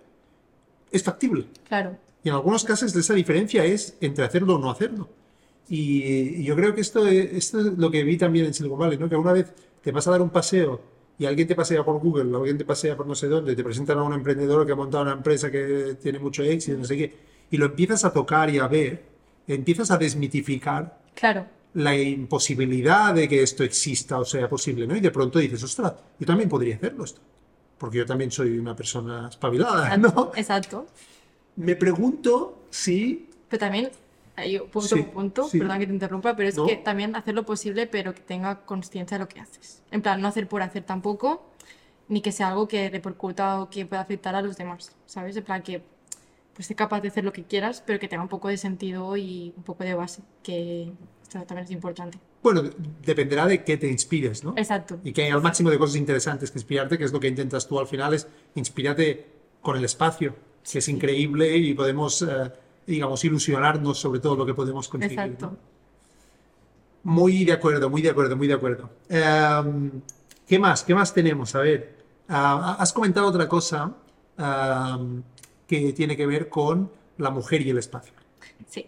[0.92, 1.48] es factible.
[1.68, 1.98] claro.
[2.24, 5.10] Y en algunos casos esa diferencia es entre hacerlo o no hacerlo.
[5.70, 6.04] Y,
[6.42, 8.98] y yo creo que esto es, esto es lo que vi también en Silicon Valley,
[8.98, 9.10] ¿no?
[9.10, 10.82] Que una vez te vas a dar un paseo
[11.22, 14.00] y alguien te pasea por Google, alguien te pasea por no sé dónde, te presentan
[14.00, 17.16] a un emprendedor que ha montado una empresa que tiene mucho éxito, no sé qué,
[17.52, 19.04] y lo empiezas a tocar y a ver,
[19.48, 24.96] empiezas a desmitificar Claro, la imposibilidad de que esto exista o sea posible, ¿no?
[24.96, 27.22] Y de pronto dices, ostras, yo también podría hacerlo esto,
[27.78, 30.32] porque yo también soy una persona espabilada, ¿no?
[30.36, 30.88] exacto.
[31.56, 33.92] Me pregunto si Pero también,
[34.38, 35.60] un punto, Sí, un punto, sí.
[35.60, 36.66] perdón que te interrumpa, pero es No.
[36.66, 39.84] que también hacer lo posible, pero que tenga conciencia de lo que haces.
[39.92, 41.44] En plan, no hacer por hacer tampoco,
[42.08, 45.36] ni que sea algo que repercuta o que pueda afectar a los demás, ¿sabes?
[45.38, 45.84] En plan, que
[46.54, 49.16] pues ser capaz de hacer lo que quieras, pero que tenga un poco de sentido
[49.16, 50.92] y un poco de base, que
[51.24, 52.18] esto también es importante.
[52.44, 52.64] Bueno,
[53.06, 54.54] dependerá de qué te inspires, ¿no?
[54.58, 55.00] Exacto.
[55.04, 57.68] Y que hay al máximo de cosas interesantes que inspirarte, que es lo que intentas
[57.68, 59.28] tú al final, es inspirarte
[59.62, 60.36] con el espacio,
[60.70, 62.52] que es increíble y podemos, eh,
[62.88, 65.20] digamos, ilusionarnos sobre todo lo que podemos conseguir.
[65.20, 65.46] Exacto.
[65.48, 65.58] ¿no?
[67.04, 68.90] Muy de acuerdo, muy de acuerdo, muy de acuerdo.
[69.10, 69.92] Em,
[70.48, 70.84] ¿Qué más?
[70.84, 71.56] ¿Qué más tenemos?
[71.56, 71.96] A ver,
[72.28, 73.94] ah, has comentado otra cosa
[75.68, 78.14] que tiene que ver con la mujer y el espacio.
[78.68, 78.88] Sí.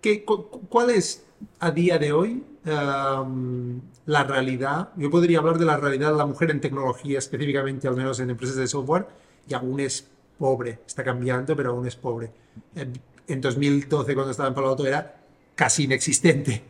[0.00, 1.24] ¿Qué, cu- cu- ¿Cuál es
[1.60, 4.90] a día de hoy la realidad?
[4.96, 8.30] Yo podría hablar de la realidad de la mujer en tecnología, específicamente, al menos en
[8.30, 9.06] empresas de software,
[9.48, 10.80] y aún es pobre.
[10.86, 12.30] Está cambiando, pero aún es pobre.
[12.74, 12.92] En,
[13.26, 15.22] en 2012, cuando estaba en Palo Alto, era
[15.54, 16.62] casi inexistente.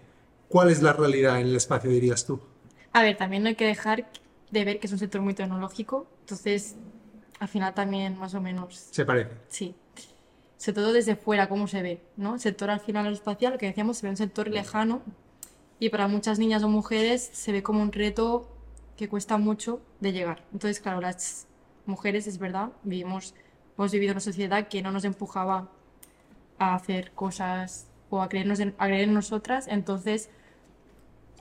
[0.48, 2.40] ¿Cuál es la realidad en el espacio, dirías tú?
[2.92, 4.06] A ver, también no hay que dejar
[4.50, 6.76] de ver que es un sector muy tecnológico, entonces
[7.40, 9.30] al final también más o menos Se parece.
[9.48, 9.74] Sí.
[10.58, 12.34] Sobre todo desde fuera, cómo se ve, ¿no?
[12.34, 15.02] El sector al final espacial, lo que decíamos, se ve un sector lejano
[15.80, 18.48] y para muchas niñas o mujeres se ve como un reto
[18.96, 20.44] que cuesta mucho de llegar.
[20.52, 21.48] Entonces, claro, las
[21.86, 23.34] mujeres, es verdad, vivimos,
[23.82, 25.68] hemos vivido una sociedad que no nos empujaba
[26.58, 30.30] a hacer cosas o a, creernos en, a creer en nosotras, entonces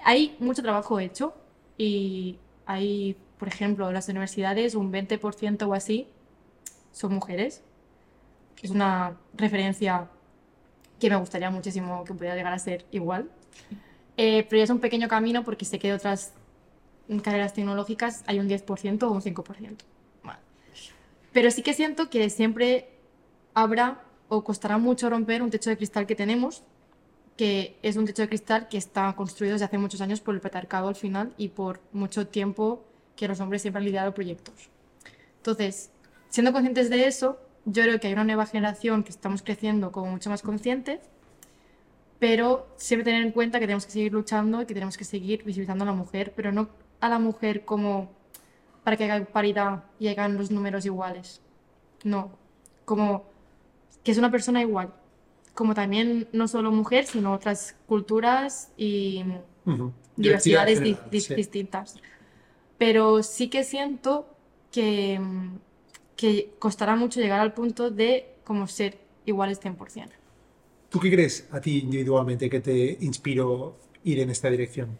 [0.04, 1.36] hay mucho trabajo hecho
[1.78, 6.08] y hay, por ejemplo, en las universidades un 20% o así
[6.92, 7.62] son mujeres.
[8.64, 10.10] Es una referencia
[11.00, 13.30] que me gustaría muchísimo que pudiera llegar a ser igual.
[14.18, 16.34] Eh, pero ya es un pequeño camino porque sé que de otras
[17.22, 19.91] carreras tecnológicas hay un 10% o un 5%.
[21.32, 22.90] Pero sí que siento que siempre
[23.54, 26.64] habrá o costará mucho romper un techo de cristal que tenemos,
[27.38, 30.42] que es un techo de cristal que está construido desde hace muchos años por el
[30.42, 32.84] patriarcado al final y por mucho tiempo
[33.16, 34.70] que los hombres siempre han liderado proyectos.
[35.38, 35.92] Entonces,
[36.30, 40.12] siendo conscientes de eso, yo creo que hay una nueva generación que estamos creciendo como
[40.12, 41.00] mucho más conscientes,
[42.20, 45.44] pero siempre tener en cuenta que tenemos que seguir luchando y que tenemos que seguir
[45.44, 46.70] visibilizando a la mujer, pero no
[47.00, 48.12] a la mujer como
[48.84, 51.42] para que haya paridad y hagan los números iguales.
[52.04, 52.32] No,
[52.86, 53.26] como
[54.04, 54.94] que es una persona igual,
[55.54, 59.24] como también no solo mujer, sino otras culturas y
[60.16, 61.34] diversidades di- general, di- sí.
[61.36, 61.96] distintas.
[62.78, 64.28] Pero sí que siento
[64.72, 65.20] que,
[66.16, 70.16] que costará mucho llegar al punto de como ser iguales 100%.
[70.90, 74.98] ¿Tú qué crees a ti individualmente que te inspiró ir en esta dirección?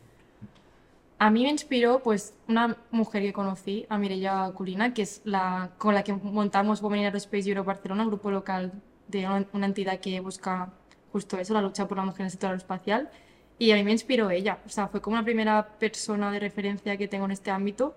[1.26, 5.70] A mí me inspiró pues una mujer que conocí, a Mireia Culina, que es la
[5.78, 8.72] con la que montamos Women in Aerospace Europe Barcelona, grupo local
[9.08, 10.74] de una, entidad que busca
[11.12, 13.12] justo eso, la lucha por la mujer en el sector aeroespacial.
[13.60, 16.98] Y a mí me inspiró ella, o sea, fue como la primera persona de referencia
[16.98, 17.96] que tengo en este ámbito.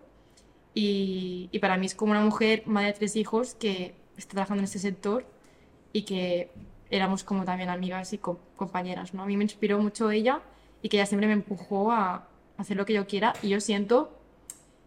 [0.74, 4.60] Y, y para mí es como una mujer, madre de tres hijos, que está trabajando
[4.60, 5.24] en este sector
[5.92, 6.50] y que
[6.90, 9.22] éramos como también amigas y co- compañeras, ¿no?
[9.22, 10.42] A mí me inspiró mucho ella
[10.82, 14.18] y que ella siempre me empujó a hacer lo que yo quiera y yo siento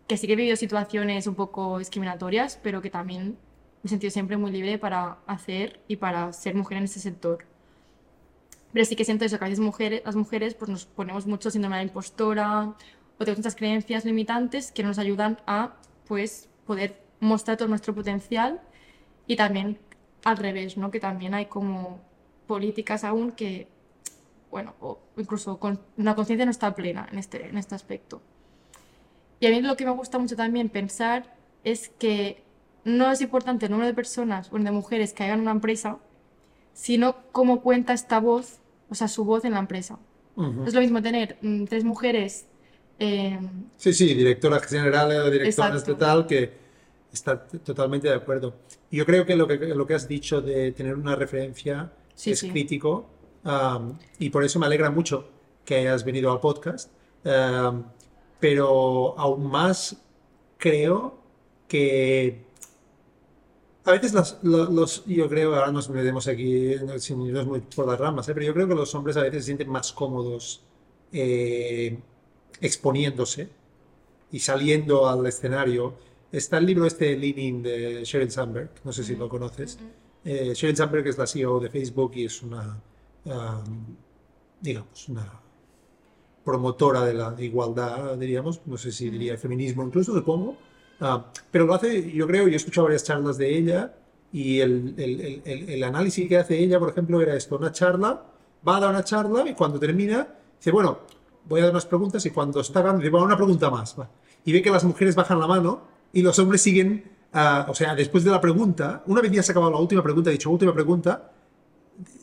[0.08, 3.38] que sí que he vivido situaciones un poco discriminatorias, pero que también
[3.84, 7.46] me he sentido siempre muy libre para hacer y para ser mujer en ese sector.
[8.72, 11.52] Pero sí que siento eso, que a veces mujeres, las mujeres pues nos ponemos mucho
[11.52, 12.74] síndrome de la impostora
[13.18, 15.76] o tenemos muchas creencias limitantes que no nos ayudan a
[16.08, 18.62] pues poder mostrar todo nuestro potencial
[19.26, 19.80] y también
[20.24, 20.92] al revés, ¿no?
[20.92, 22.00] Que también hay como
[22.48, 23.68] políticas aún que,
[24.58, 28.24] bueno, o incluso con una conciencia no está plena en este, en este aspecto.
[29.40, 32.42] Y a mí lo que me gusta mucho también pensar es que
[32.84, 36.00] no es importante el número de personas o de mujeres que hagan una empresa,
[36.74, 40.00] sino cómo cuenta esta voz, o sea, su voz en la empresa.
[40.36, 42.48] No es lo mismo tener mm, tres mujeres
[42.98, 43.40] eh,
[43.76, 45.92] Sí, sí, directora general o directora Exacto.
[45.92, 46.52] estatal que
[47.14, 48.56] está totalmente de acuerdo.
[48.90, 52.32] Y Yo creo que lo que, lo que has dicho de tener una referencia Sí,
[52.32, 52.50] es sí.
[52.50, 53.08] crítico
[54.20, 55.28] y por eso me alegra mucho
[55.66, 56.92] que hayas venido al podcast.
[58.40, 59.98] Pero aún más
[60.58, 61.18] creo
[61.68, 62.46] que
[63.86, 67.88] a veces los, lo- los- yo creo, ahora nos metemos aquí sin irnos muy por
[67.88, 68.34] las ramas, ¿eh?
[68.34, 70.62] pero yo creo que los hombres a veces se sienten más cómodos
[71.12, 71.98] eh,
[72.62, 73.50] exponiéndose
[74.32, 75.94] y saliendo al escenario.
[76.32, 79.80] Está el libro este Leaning de Sheryl Sandberg, no sé si lo conoces.
[80.26, 82.78] Eh, Sheryl Sandberg es la CEO de Facebook y es una,
[83.28, 83.96] um,
[84.62, 85.32] digamos, una
[86.44, 90.56] promotora de la igualdad, diríamos, no sé si diría feminismo incluso, supongo.
[91.00, 93.94] Ah, pero lo hace, yo creo, yo he escuchado varias charlas de ella
[94.32, 98.24] y el, el- el- análisis que hace ella, por ejemplo, era esto, una charla,
[98.68, 101.00] va a dar una charla y cuando termina, dice, bueno,
[101.48, 103.98] voy a dar unas preguntas y cuando está acabando, dice, bueno, una pregunta más.
[104.00, 104.10] va.
[104.46, 105.82] Y ve que las mujeres bajan la mano
[106.14, 107.04] y los hombres siguen,
[107.34, 110.02] ah, o sea, después de la pregunta, una vez ya se ha acabado la última
[110.02, 111.32] pregunta, ha dicho última pregunta,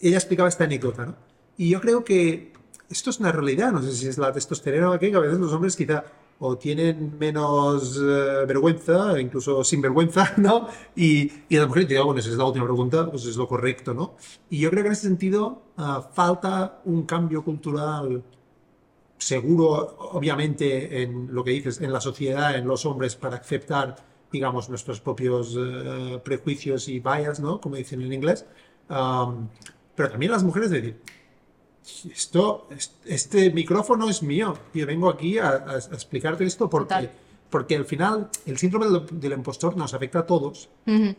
[0.00, 1.16] ella explicaba esta anécdota, ¿no?
[1.56, 2.52] Y yo creo que
[2.90, 5.38] esto es una realidad, no sé si es la testosterona o qué, que a veces
[5.38, 6.04] los hombres quizá
[6.40, 10.68] o tienen menos eh, vergüenza, incluso sinvergüenza, ¿no?
[10.96, 13.46] Y, y las mujeres dicen, "Ah, bueno, si es la última pregunta, pues es lo
[13.46, 14.16] correcto, ¿no?
[14.50, 18.22] Y yo creo que en ese sentido ah, falta un cambio cultural
[19.18, 23.96] seguro, obviamente, en lo que dices, en la sociedad, en los hombres, para aceptar,
[24.30, 27.60] digamos, nuestros propios eh, prejuicios y bias, ¿no?
[27.60, 28.44] Como dicen en inglés.
[28.88, 29.48] Am,
[29.94, 31.00] pero también las mujeres decir,
[32.12, 36.88] esto, es- este micrófono es mío, yo vengo aquí a, a- a explicarte esto porque,
[36.94, 37.10] Total.
[37.50, 41.14] porque al final el síndrome del, del impostor nos afecta a todos Ujú.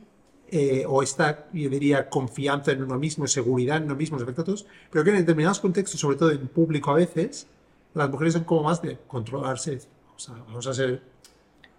[0.52, 4.42] eh, o esta, yo diría, confianza en uno mismo, seguridad en uno mismo, nos afecta
[4.42, 7.48] a todos, pero que en determinados contextos, sobre todo en público a veces,
[7.94, 11.02] las mujeres son como más de controlarse, decir, vamos a, vamos a ser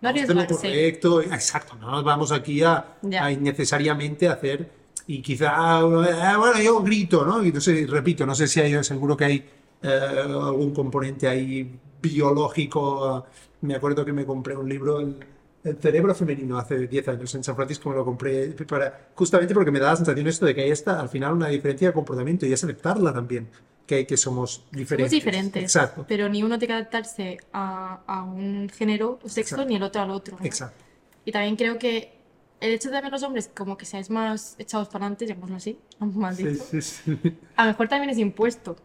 [0.00, 3.24] No vamos a correcto, exacto, no nos vamos aquí a, Ya.
[3.24, 4.70] a innecesariamente hacer,
[5.06, 7.44] y quizá, ah, bueno, yo grito, ¿no?
[7.44, 9.44] Y sé, repito, no sé si hay, seguro que hay
[9.82, 13.24] eh, algún componente ahí biológico.
[13.60, 15.16] Me acuerdo que me compré un libro, el,
[15.62, 19.70] el cerebro femenino, hace 10 años en San Francisco, me lo compré para, justamente porque
[19.70, 22.44] me da la sensación esto de que hay esta, al final, una diferencia de comportamiento
[22.44, 23.48] y es aceptarla también,
[23.86, 25.12] que, que somos diferentes.
[25.12, 29.54] Somos diferentes, Exacto, pero ni uno tiene que adaptarse a, a un género o sexo
[29.54, 29.66] Exacto.
[29.66, 30.36] ni el otro al otro.
[30.38, 30.44] ¿no?
[30.44, 30.84] exacto.
[31.24, 32.15] Y también creo que
[32.60, 35.78] el hecho de ver los hombres como que seáis más echados para adelante, llamémoslo así,
[36.00, 37.18] mal Sí, dicho, sí, sí.
[37.56, 38.76] a lo mejor también es impuesto.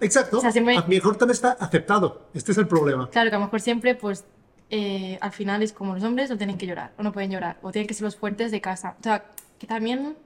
[0.00, 0.38] Exacto.
[0.38, 2.28] O sea, siempre- A lo mejor también está aceptado.
[2.34, 3.08] Este es el problema.
[3.10, 4.24] Claro, que a lo mejor siempre, pues,
[4.70, 7.58] eh, al final es como los hombres no tienen que llorar, o no pueden llorar,
[7.62, 8.96] o tienen que ser los fuertes de casa.
[8.98, 9.26] O sea,
[9.58, 10.16] que también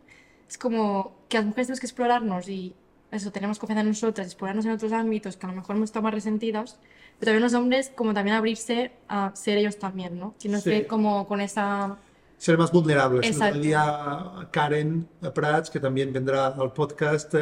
[0.49, 2.75] es como que las mujeres tenemos que explorarnos y
[3.11, 6.05] eso, tenemos confianza en nosotras, explorarnos en otros ámbitos que a lo mejor hemos estado
[6.05, 6.79] más resentidos,
[7.19, 10.35] pero también los hombres como también abrirse a ser ellos también, ¿no?
[10.39, 10.71] Si no Sí.
[10.71, 11.97] sé como con esa...
[12.39, 13.25] Ser más vulnerables.
[13.27, 13.59] El Exacto.
[13.59, 17.41] otro día Karen Prats, que también vendrá al podcast, eh,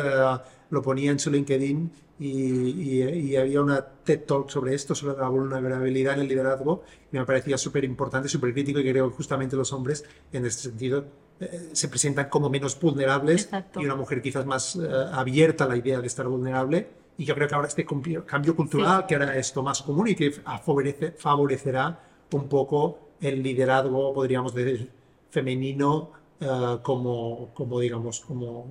[0.71, 1.91] lo ponía en su LinkedIn
[2.21, 6.85] y, y- y había una TED Talk sobre esto, sobre la vulnerabilidad en el liderazgo,
[7.13, 10.63] y me parecía súper importante, súper crítico, y creo que justamente los hombres, en este
[10.63, 11.05] sentido,
[11.41, 13.81] eh, se presentan como menos vulnerables Exacto.
[13.81, 16.87] y una mujer quizás más eh, abierta a la idea de estar vulnerable.
[17.19, 17.85] Y yo creo que ahora este
[18.27, 22.01] cambio cultural, que hará esto más común y que favorece- favorecerá
[22.33, 24.91] un poco el liderazgo, podríamos decir,
[25.31, 26.11] femenino,
[26.41, 28.67] eh, como, como, digamos, como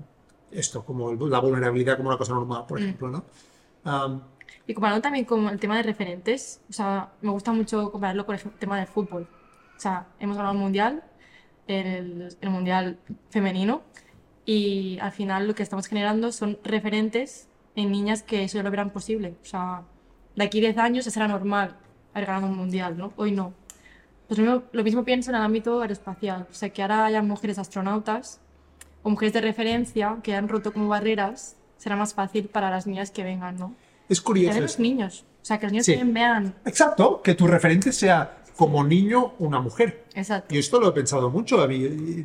[0.51, 2.84] esto, como la vulnerabilidad como una cosa normal, por Mm.
[2.84, 3.26] ejemplo, ¿no?
[3.86, 4.22] Am,
[4.68, 8.36] Y comparando también con el tema de referentes, o sea, me gusta mucho compararlo con
[8.36, 9.28] el tema del fútbol.
[9.76, 11.04] O sea, hemos ganado el mundial,
[11.68, 12.97] el, el mundial
[13.30, 13.82] femenino,
[14.45, 18.72] y al final lo que estamos generando son referentes en niñas que eso ya lo
[18.72, 19.36] verán posible.
[19.41, 19.84] O sea,
[20.36, 21.76] de aquí a 10 años ya será normal
[22.14, 23.14] haber ganado un mundial, ¿no?
[23.18, 23.54] Hoy no.
[24.36, 26.47] Pues lo mismo, lo mismo pienso en el ámbito aeroespacial.
[26.49, 28.39] O sea, que ahora haya mujeres astronautas
[29.03, 33.11] o mujeres de referencia que han roto como barreras, será más fácil para las niñas
[33.11, 33.75] que vengan, ¿no?
[34.09, 34.59] es curioso.
[34.59, 35.23] los niños.
[35.41, 35.93] O sea, que los niños Sí.
[35.93, 36.55] también vean.
[36.65, 40.05] Exacto, que tu referente sea como niño una mujer.
[40.15, 40.53] Exacto.
[40.55, 41.77] Y esto lo he pensado mucho, a mí,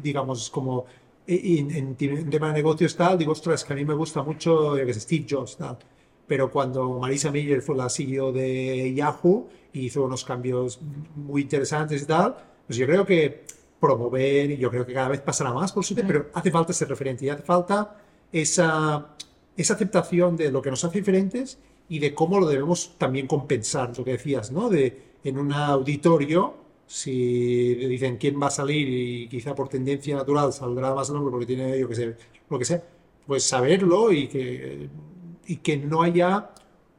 [0.03, 0.87] digamos, como
[1.27, 4.79] en, en, en tema de negocios tal, digo, ostras, que a mí me gusta mucho,
[4.79, 5.77] yo que sé, Steve Jobs tal.
[6.29, 10.79] Pero cuando Marisa Mayer fue la CEO de Yahoo y hizo unos cambios
[11.17, 13.45] muy interesantes y tal, pues yo creo que
[13.81, 16.89] promover, y yo creo que cada vez pasará más, por supuesto, pero hace falta ser
[16.89, 17.97] referente y hace falta
[18.33, 19.15] esa,
[19.57, 21.59] esa aceptación de lo que nos hace diferentes
[21.89, 24.69] y de cómo lo debemos también compensar, lo que decías, ¿no?
[24.69, 26.55] De en un auditorio,
[26.87, 31.31] si dicen quién va a salir y quizá por tendencia natural saldrá más el hombre
[31.31, 32.17] porque tiene, yo qué sé,
[32.49, 32.83] lo que sea,
[33.27, 34.89] pues saberlo y que,
[35.49, 36.51] y que no haya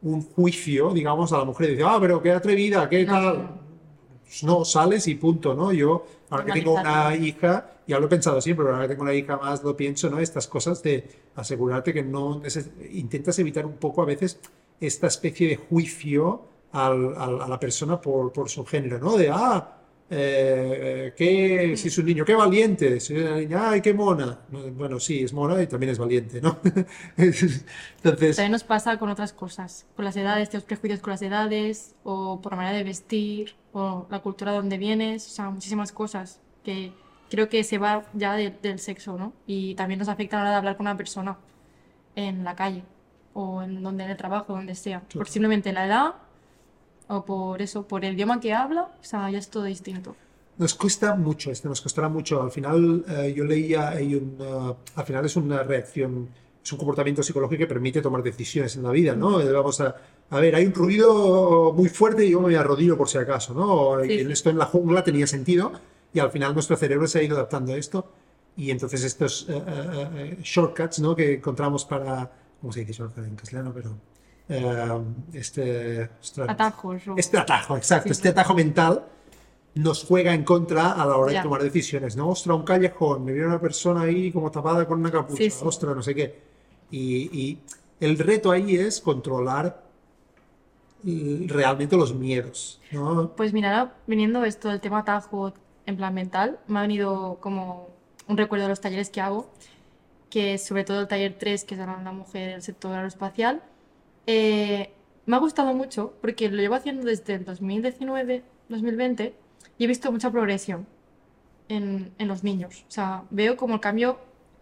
[0.01, 3.61] un juicio, digamos, a la mujer y dice, ah, pero qué atrevida, qué tal.
[4.25, 5.71] Pues no, sales y punto, ¿no?
[5.71, 9.03] Yo, ahora que tengo una hija, ya lo he pensado siempre, pero ahora que tengo
[9.03, 10.19] una hija más lo pienso, ¿no?
[10.19, 12.41] Estas cosas de asegurarte que no
[12.91, 14.39] intentas evitar un poco a veces
[14.79, 16.41] esta especie de juicio
[16.71, 19.17] al- al- a la persona por, por su género, ¿no?
[19.17, 19.78] De, ah,
[20.11, 24.39] eh, qué, si es un niño, qué valiente, si es una niña, ay, qué mona.
[24.49, 26.57] No, Bueno, sí, es mona y también es valiente, ¿no?
[27.17, 31.95] Entonces, También nos pasa con otras cosas, con las edades, tenemos prejuicios con las edades,
[32.03, 35.91] o por la manera de vestir, o la cultura de donde vienes, o sea, muchísimas
[35.91, 36.91] cosas que
[37.29, 39.33] creo que se va ya de- del sexo, ¿no?
[39.45, 41.37] Y también nos afecta a la hora de hablar con una persona
[42.15, 42.83] en la calle,
[43.33, 46.15] o en donde en el trabajo, donde sea, por simplemente la edad,
[47.09, 50.15] o por eso, por el idioma que habla, o sea, ya es todo distinto.
[50.57, 52.41] Nos cuesta mucho, este nos costará mucho.
[52.41, 56.29] Al final, eh, yo leía, hay eh, al final es una reacción,
[56.63, 59.41] es un comportamiento psicológico que permite tomar decisiones en la vida, ¿no?
[59.41, 59.95] Eh, Vamos a,
[60.29, 64.03] a ver, hay un ruido muy fuerte y yo me arrodillo por si acaso, ¿no?
[64.05, 64.19] Sí.
[64.19, 65.71] Esto en la jungla tenía sentido
[66.13, 68.11] y al final nuestro cerebro se ha ido adaptando a esto
[68.59, 71.15] y entonces estos eh, eh, eh, shortcuts, ¿no?
[71.15, 72.29] Que encontramos para,
[72.59, 73.71] ¿cómo se dice shortcut en castellano?
[73.73, 73.95] Pero
[75.33, 77.07] este, ostras, Atajos.
[77.07, 79.05] o- este atajo, exacto, Sí, este atajo mental
[79.75, 81.43] nos juega en contra a la hora de Ya.
[81.43, 82.29] tomar decisiones, ¿no?
[82.29, 85.63] Ostras, un callejón, me viene una persona ahí como tapada con una capucha, Sí, sí.
[85.63, 86.39] ostras, no sé qué.
[86.91, 87.59] Y, y
[87.99, 89.83] el reto ahí es controlar
[91.03, 93.31] realmente los miedos, ¿no?
[93.37, 95.53] Pues mira, viniendo esto del tema atajo
[95.85, 97.87] en plan mental, me ha venido como
[98.27, 99.49] un recuerdo de los talleres que hago,
[100.29, 103.61] que sobre todo el taller 3, que es la mujer del sector aeroespacial.
[104.31, 104.91] Eh,
[105.25, 109.33] me ha gustado mucho porque lo llevo haciendo desde el 2019, 2020
[109.79, 110.85] y he visto mucha progresión
[111.67, 112.85] en, en los niños.
[112.87, 114.19] O sea, veo como el cambio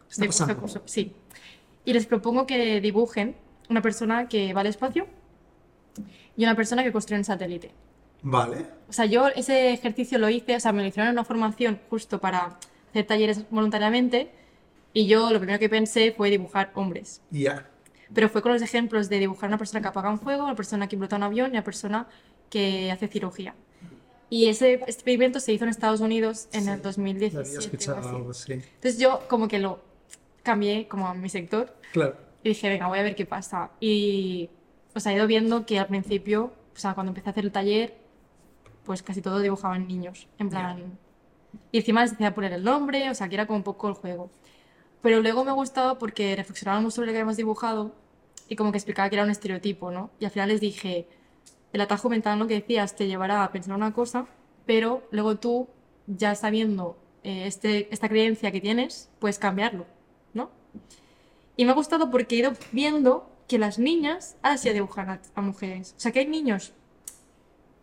[0.10, 0.62] Está de curso a pasando.
[0.62, 0.82] curso.
[0.86, 1.14] Sí.
[1.84, 3.36] Y les propongo que dibujen
[3.70, 5.06] una persona que va al espacio
[6.38, 7.72] y una persona que construye un satélite.
[8.22, 8.66] Vale.
[8.88, 11.78] O sea, yo ese ejercicio lo hice, o sea, me lo hicieron en una formación
[11.90, 12.58] justo para
[12.90, 14.32] hacer talleres voluntariamente
[14.94, 17.22] y yo lo primero que pensé fue dibujar hombres.
[17.32, 17.70] Ya.
[18.14, 20.88] Pero fue con los ejemplos de dibujar una persona que apaga un fuego, una persona
[20.88, 22.08] que pilota un avión y una persona
[22.50, 23.54] que hace cirugía.
[24.30, 27.56] Y ese experimento se hizo en Estados Unidos en Sí, el Lo había 2017.
[27.58, 28.10] o escuchado así.
[28.10, 28.54] algo así.
[28.54, 29.80] Entonces yo como que lo
[30.44, 32.16] cambié como a mi sector Claro.
[32.44, 33.72] y dije, venga, voy a ver qué pasa.
[33.80, 34.50] Y,
[34.96, 36.46] sea, he ido viendo que al principio,
[36.76, 37.96] o sea, cuando empecé a hacer el taller,
[38.84, 40.28] pues casi todo dibujaban niños.
[40.40, 40.98] En plan,
[41.72, 43.94] Y encima les decía poner el nombre, o sea, que era como un poco el
[43.94, 44.30] juego.
[45.02, 47.94] Pero luego me ha gustado porque reflexionábamos sobre lo que habíamos dibujado
[48.50, 50.10] y como que explicaba que era un estereotipo, ¿no?
[50.20, 51.08] Y al final les dije,
[51.74, 54.28] el atajo mental, lo que decías, te llevará a pensar una cosa,
[54.66, 55.68] pero luego tú,
[56.08, 59.86] ya sabiendo eh, este, esta creencia que tienes, puedes cambiarlo,
[60.34, 60.50] ¿no?
[61.56, 65.22] Y me ha gustado porque he ido viendo que las niñas ahora sí dibujan a,
[65.36, 65.94] a mujeres.
[65.98, 66.74] O sea, que hay niños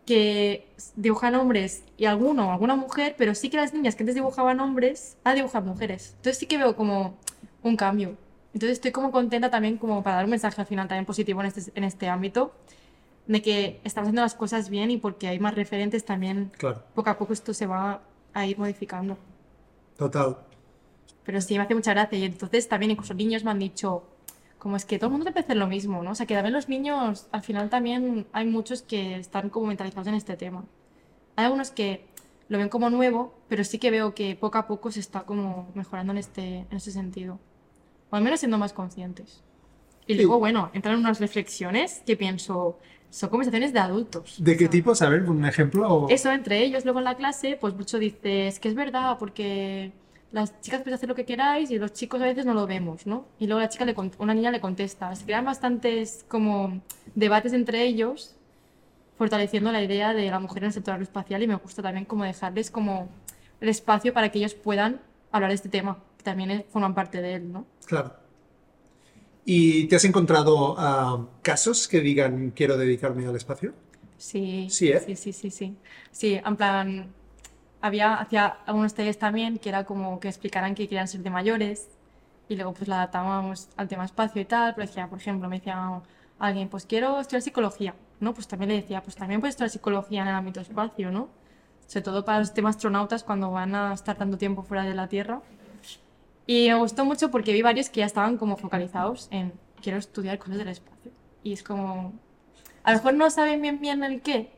[0.05, 4.59] que dibujan hombres y alguno, alguna mujer, pero sí que las niñas que antes dibujaban
[4.59, 6.11] hombres, ahora dibujan mujeres.
[6.17, 7.17] Entonces sí que veo como
[7.63, 8.15] un cambio.
[8.53, 11.47] Entonces estoy como contenta también como para dar un mensaje al final también positivo en
[11.47, 12.53] este, en este ámbito,
[13.27, 17.09] de que estamos haciendo las cosas bien y porque hay más referentes también, Claro, poco
[17.09, 18.01] a poco esto se va
[18.33, 19.17] a ir modificando.
[19.97, 20.37] total.
[21.25, 22.19] Pero sí, me hace mucha gracia.
[22.19, 24.03] Y entonces también incluso niños me han dicho,
[24.65, 26.09] como es que todo el mundo debe hacer lo mismo, ¿no?
[26.09, 30.07] O sea, que también los niños, al final también hay muchos que están como mentalizados
[30.07, 30.65] en este tema.
[31.35, 32.07] Hay algunos que
[32.49, 35.69] lo ven como nuevo, pero sí que veo que poco a poco se está como
[35.75, 37.37] mejorando en este, en ese sentido.
[38.09, 39.43] O al menos siendo más conscientes.
[40.07, 40.17] Y Sí.
[40.21, 42.79] luego, bueno, entran en unas reflexiones que pienso,
[43.11, 44.43] son conversaciones de adultos.
[44.43, 44.95] ¿De O qué sea, tipo?
[44.95, 45.87] ¿Saber un ejemplo?
[45.93, 49.91] o- eso entre ellos, luego en la clase, pues mucho dices que es verdad, porque
[50.35, 53.07] las chicas podéis hacer lo que queráis y los chicos a veces no lo vemos,
[53.07, 53.25] ¿no?
[53.39, 55.15] Y luego la chica le, una niña le contesta.
[55.15, 56.81] Se crean bastantes como
[57.15, 58.35] debates entre ellos,
[59.17, 62.25] fortaleciendo la idea de la mujer en el sector aeroespacial y me gusta también como
[62.25, 63.07] dejarles como
[63.61, 64.99] el espacio para que ellos puedan
[65.31, 67.65] hablar de este tema, que también forman parte de él, ¿no?
[67.85, 68.13] Claro.
[69.45, 73.73] ¿Y te has encontrado ah, casos que digan quiero dedicarme al espacio?
[74.17, 74.99] Sí, Sí, ¿eh?
[74.99, 75.77] sí, sí, sí, sí.
[76.11, 77.13] Sí, en plan,
[77.85, 81.87] había, hacía algunos talleres también que era como que explicaran que querían ser de mayores
[82.49, 85.57] y luego pues la adaptábamos al tema espacio y tal, pero decía, por ejemplo, me
[85.57, 86.01] decía
[86.39, 88.33] alguien, pues quiero estudiar psicología, ¿no?
[88.33, 91.29] Pues también le decía, pues también puedes estudiar psicología en el ámbito espacio, ¿no?
[91.85, 95.07] Sobre todo para los temas astronautas cuando van a estar tanto tiempo fuera de la
[95.07, 95.41] Tierra.
[96.47, 100.39] Y me gustó mucho porque vi varios que ya estaban como focalizados en quiero estudiar
[100.39, 101.11] cosas del espacio.
[101.43, 102.13] Y es como,
[102.83, 104.51] a lo mejor no saben bien bien el qué,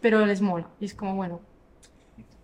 [0.00, 0.68] pero les mola.
[0.78, 1.40] Y es como, bueno,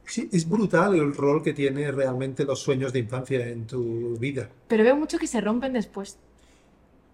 [0.04, 4.48] Sí, es brutal el rol que tiene realmente los sueños de infancia en tu vida.
[4.68, 6.18] pero veo mucho que se rompen después.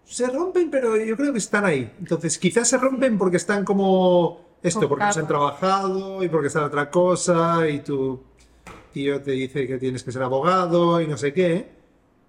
[0.04, 1.92] Se rompen, pero yo creo que están ahí.
[1.98, 6.28] Entonces, quizás se rompen porque están como esto, Con porque no se han trabajado y
[6.30, 8.20] porque está otra cosa y tu
[8.92, 11.76] tío te dice que tienes que ser abogado y no sé qué.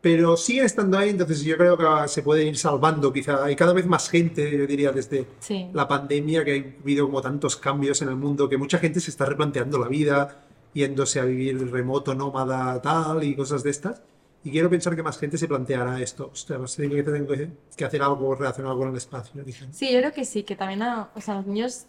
[0.02, 3.44] Pero siguen estando ahí, entonces yo creo que se puede ir salvando quizá.
[3.46, 5.68] Hay cada vez más gente, yo diría, desde Sí.
[5.74, 9.10] la pandemia, que ha habido como tantos cambios en el mundo, que mucha gente se
[9.12, 14.02] está replanteando la vida, yéndose a vivir remoto, nómada, tal, y cosas de estas.
[14.44, 16.30] Y quiero pensar que más gente se planteará esto.
[16.30, 16.46] Pues
[16.76, 17.28] tengo que, tengo
[17.76, 19.44] que- hacer algo relacionado con el espacio.
[19.44, 19.74] dicen.
[19.74, 21.86] Sí, yo creo que sí, que también a, o sea, los niños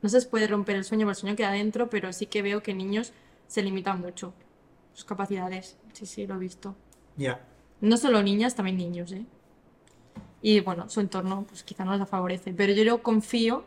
[0.00, 2.42] no se les puede romper el sueño, porque el sueño queda dentro, pero sí que
[2.42, 3.12] veo que niños
[3.46, 4.32] se limitan mucho
[4.94, 5.76] sus capacidades.
[5.92, 6.74] Sí, sí, lo he visto.
[7.16, 7.40] Ya.
[7.80, 9.24] No solo niñas, también niños, ¿eh?
[10.40, 13.64] Y bueno, su entorno pues quizá no les favorece, pero yo creo- confío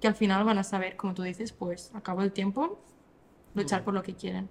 [0.00, 2.78] que al final van a saber, como tú dices, pues a cabo del tiempo,
[3.54, 4.48] luchar por lo que quieren.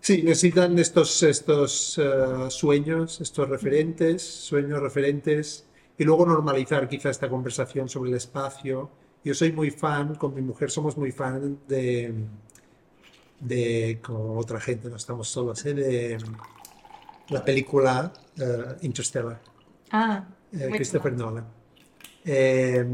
[0.00, 5.66] Sí, necesitan estos, estos eh, sueños, estos referentes, sueños referentes,
[5.98, 8.90] y luego normalizar quizá esta conversación sobre el espacio.
[9.24, 12.14] Yo soy muy fan, con mi mujer somos muy fan de,
[13.40, 15.74] de con otra gente, no estamos solos, ¿eh?
[15.74, 16.18] de
[17.30, 19.40] la película eh, Interstellar,
[19.90, 21.12] Ah, eh, Christopher.
[21.12, 21.46] Nolan.
[22.24, 22.86] Eh,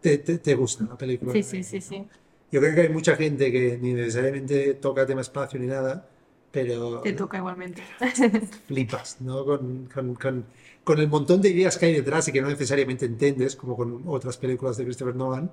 [0.00, 1.32] ¿te, te- te gusta la película?
[1.32, 2.08] Sí, sí, sí, sí.
[2.54, 6.08] Yo creo que hay mucha gente que ni necesariamente toca tema espacio ni nada,
[6.52, 7.82] pero Te toca igualmente.
[8.68, 9.44] flipas, ¿no?
[9.44, 10.44] Con, con- con-
[10.84, 14.02] con el montón de ideas que hay detrás y que no necesariamente entiendes, como con
[14.06, 15.50] otras películas de Christopher Nolan.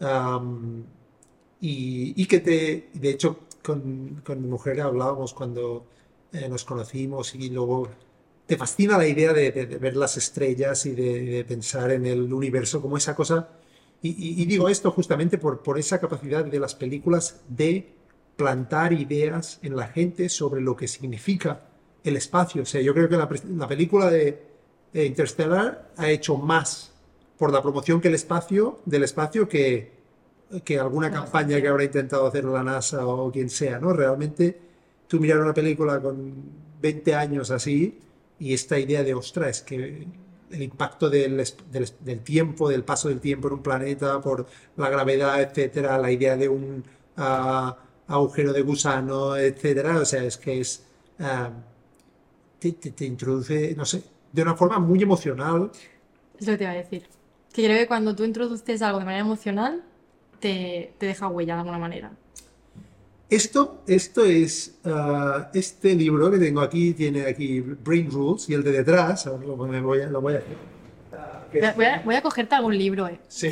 [0.00, 0.84] Am,
[1.60, 5.86] y, y que te, de hecho, con, con mi mujer hablábamos cuando
[6.32, 7.88] eh, nos conocimos y luego
[8.46, 12.06] te fascina la idea de, de- de ver las estrellas y de, de pensar en
[12.06, 13.48] el universo como esa cosa.
[14.02, 17.94] Y, y- y digo esto justamente por, por esa capacidad de las películas de
[18.36, 21.62] plantar ideas en la gente sobre lo que significa
[22.02, 22.62] el espacio.
[22.62, 24.42] O sea, yo creo que la, la película de,
[24.92, 26.92] de Interstellar ha hecho más
[27.38, 29.92] por la promoción que el espacio, del espacio que,
[30.64, 31.62] que alguna No, campaña sí.
[31.62, 33.92] que habrá intentado hacer la NASA o quien sea, ¿no?
[33.92, 34.58] Realmente
[35.06, 36.34] tú mirar una película con
[36.80, 37.98] 20 años así
[38.38, 40.06] y esta idea de, ostras, es que
[40.52, 41.36] el impacto del,
[41.70, 44.46] del del tiempo, del paso del tiempo en un planeta, por
[44.76, 46.84] la gravedad, etcétera, la idea de un
[47.16, 47.76] ah,
[48.08, 50.84] agujero de gusano, etcétera, o sea, es que es...
[51.20, 51.50] ah,
[52.58, 55.70] te, te- te introduce, no sé, de una forma muy emocional.
[56.38, 57.08] Es lo que te iba a decir.
[57.52, 59.84] Que creo que cuando tú introduces algo de manera emocional,
[60.40, 62.12] te, te deja huella de alguna manera.
[63.36, 68.62] Esto, esto es, ah, este libro que tengo aquí, tiene aquí Brain Rules y el
[68.62, 71.72] de detrás, ahora lo, me voy a, lo voy a hacer.
[71.74, 73.18] Voy a, voy a- cogerte algún libro, ¿eh?
[73.28, 73.48] Sí,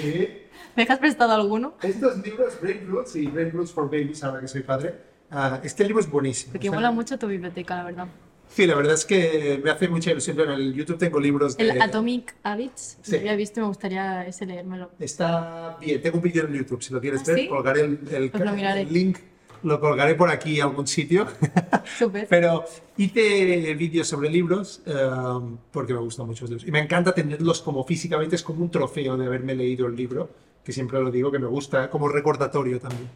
[0.77, 1.73] ¿Me dejas prestado alguno?
[1.83, 4.97] estos libros, Brain Rules y Brain Rules for Babies, ahora que soy padre,
[5.31, 6.53] ah, este libro es buenísimo.
[6.53, 8.07] Porque O sea, mola mucho tu biblioteca, la verdad.
[8.49, 10.39] Sí, la verdad es que me hace mucha ilusión.
[10.41, 11.63] En el YouTube tengo libros de...
[11.71, 13.13] El Atomic Habits, Sí.
[13.13, 14.91] lo había visto y me gustaría ese leérmelo.
[14.99, 17.49] Está bien, tengo un vídeo en YouTube, si lo quieres ¿Ah, ver, sí?
[17.49, 19.19] colgaré el, el- Pues el link,
[19.63, 21.27] lo colgaré por aquí a algún sitio.
[21.99, 22.27] Súper.
[22.29, 22.65] Pero
[22.97, 26.69] hice vídeos sobre libros um, porque me gustan mucho los libros.
[26.69, 30.29] Y me encanta tenerlos como físicamente, es como un trofeo de haberme leído el libro,
[30.65, 33.09] que siempre lo digo, que me gusta como recordatorio también.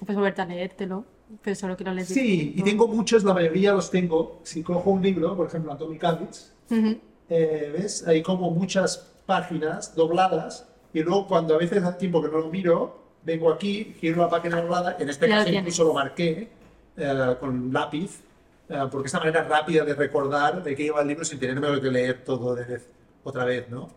[0.00, 1.04] Puedes volverte a leértelo,
[1.42, 2.08] pero solo que lo lees.
[2.08, 4.40] Sí, y tengo muchos, la mayoría los tengo.
[4.42, 6.96] Si cojo un libro, por ejemplo, Atomic Habits, Ujú.
[7.28, 8.06] eh, ¿ves?
[8.06, 12.48] Hay como muchas páginas dobladas y luego cuando a veces hace tiempo que no lo
[12.50, 16.48] miro, vengo aquí, giro la página doblada, en este caso incluso lo marqué
[16.96, 18.20] eh, con lápiz,
[18.68, 21.90] eh, porque esta manera rápida de recordar de qué lleva el libro sin tenerme que
[21.90, 22.88] leer todo de vez,
[23.24, 23.88] otra vez, ¿no?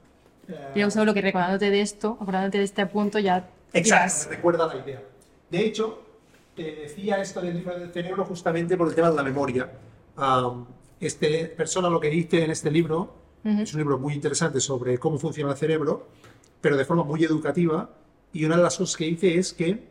[0.47, 3.47] Eh, Yo solo que recordándote de esto, acordándote de este punto, ya.
[3.73, 5.01] Exacto, recuerda la idea.
[5.49, 6.01] De hecho,
[6.55, 9.69] te decía esto del libro del cerebro justamente por el tema de la memoria.
[10.15, 10.65] Am,
[10.99, 13.13] este persona lo que dice en este libro
[13.43, 13.61] Ujú.
[13.61, 16.07] es un libro muy interesante sobre cómo funciona el cerebro,
[16.61, 17.89] pero de forma muy educativa.
[18.33, 19.87] Y una de las cosas que dice es que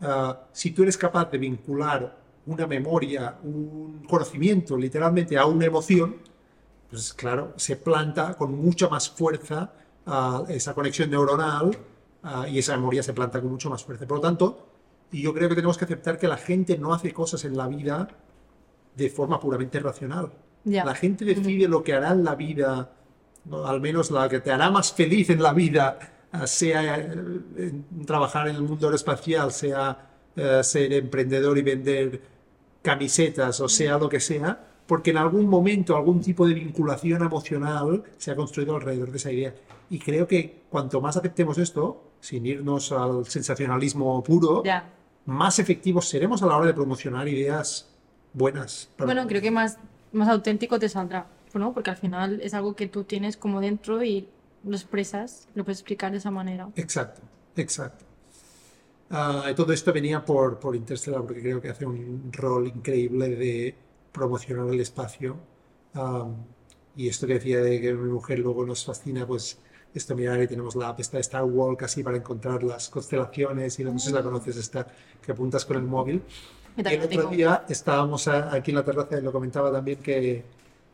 [0.00, 2.16] ah, si tú eres capaz de vincular
[2.46, 6.16] una memoria, un conocimiento literalmente a una emoción,
[6.90, 9.72] pues claro, se planta con mucha más fuerza
[10.06, 11.76] ah, esa conexión neuronal
[12.22, 14.06] ah, y esa memoria se planta con mucho más fuerza.
[14.06, 14.66] Por lo tanto,
[15.12, 18.08] yo creo que tenemos que aceptar que la gente no hace cosas en la vida
[18.94, 20.32] de forma puramente racional.
[20.64, 22.90] La gente decide lo que hará en la vida,
[23.44, 23.66] ¿no?
[23.66, 25.98] al menos la que te hará más feliz en la vida,
[26.46, 27.72] sea eh,
[28.06, 32.20] trabajar en el mundo aeroespacial, sea eh, ser emprendedor y vender
[32.82, 38.02] camisetas, o sea lo que sea, porque en algún momento algún tipo de vinculación emocional
[38.18, 39.54] se ha construido alrededor de esa idea.
[39.90, 44.88] Y creo que cuanto más aceptemos esto, sin irnos al sensacionalismo puro, Ya.
[45.26, 47.88] más efectivos seremos a la hora de promocionar ideas
[48.32, 48.88] buenas.
[48.98, 49.78] Bueno, creo que más,
[50.12, 51.72] más auténtico te saldrá, ¿no?
[51.72, 54.28] Porque al final es algo que tú tienes como dentro y
[54.66, 56.68] lo expresas, lo puedes explicar de esa manera.
[56.76, 57.22] Exacto,
[57.56, 58.04] exacto.
[59.50, 63.74] Y todo esto venía por, por Interstellar, porque creo que hace un rol increíble de
[64.12, 65.36] promocionar el espacio.
[65.94, 66.34] Am,
[66.96, 69.58] y esto que decía de que mi mujer luego nos fascina, pues
[69.94, 73.78] esto mirar y tenemos la app esta de Star Walk así para encontrar las constelaciones
[73.78, 74.86] y no sé si la conoces esta
[75.22, 76.22] que apuntas con el móvil.
[76.76, 77.30] El otro tengo.
[77.30, 80.44] día estábamos a- aquí en la terraza y lo comentaba también que,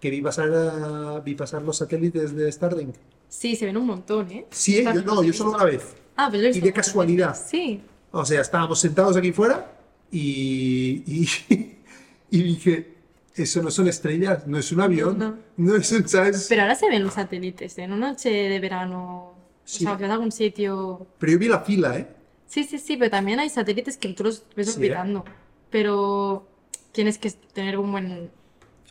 [0.00, 2.94] que vi, pasar, ah, vi pasar los satélites de Starlink.
[3.32, 4.46] Sí, se ven un montón, ¿eh?
[4.50, 5.96] Sí, Está- yo no, yo solo una vez.
[6.16, 7.34] Ah, he y de casualidad.
[7.34, 7.80] Sí.
[8.10, 9.72] O sea, estábamos sentados aquí fuera
[10.10, 11.28] y, y,
[12.30, 12.94] y dije,
[13.34, 15.36] eso no son estrellas, no es un avión, No.
[15.56, 16.44] no, es un, ¿sabes?
[16.46, 17.84] Pero ahora se ven los satélites, ¿eh?
[17.84, 19.32] en una noche de verano.
[19.64, 19.86] Sí.
[19.86, 21.06] O sea, que vas a algún sitio.
[21.18, 22.06] Pero yo vi la fila, ¿eh?
[22.46, 24.76] Sí, sí, sí, pero también hay satélites que tú los ves Sí, ¿eh?
[24.76, 25.24] orbitando.
[25.70, 26.46] Pero
[26.92, 28.30] tienes que tener un buen.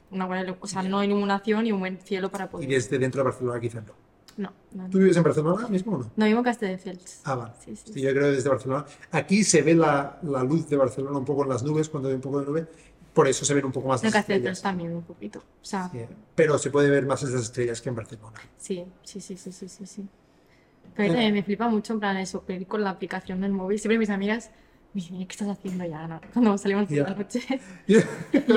[0.10, 0.56] Una buena.
[0.60, 2.68] O sea, no iluminación y un buen cielo para Y poder.
[2.70, 3.94] desde dentro de Barcelona quizás no.
[4.38, 4.90] No, no.
[4.90, 6.12] ¿Tú vives en Barcelona mismo o no?
[6.16, 7.22] No vivo en Castelldefels.
[7.26, 7.54] Ah, vale.
[7.64, 8.86] Sí, sí, Sí, yo creo que desde Barcelona.
[9.12, 12.16] Aquí se ve la, la luz de Barcelona un poco en las nubes, cuando hay
[12.16, 12.68] un poco de nube,
[13.14, 14.62] por eso se ven un poco más En las Castelldefels estrellas.
[14.78, 15.40] también, un poquito.
[15.40, 16.00] O sea, Sí,
[16.36, 18.40] Pero se puede ver más esas estrellas que en Barcelona.
[18.58, 19.86] sí, sí, sí, sí, sí, sí.
[19.86, 20.08] sí.
[20.96, 21.32] Pero Eh.
[21.32, 23.80] me flipa mucho en plan eso, que ir con la aplicación del móvil.
[23.80, 24.52] Siempre mis amigas
[24.94, 26.22] me dicen, ¿qué estás haciendo ya, Ana?
[26.34, 27.42] Cuando salimos por la noche.
[27.88, 28.02] Y yo,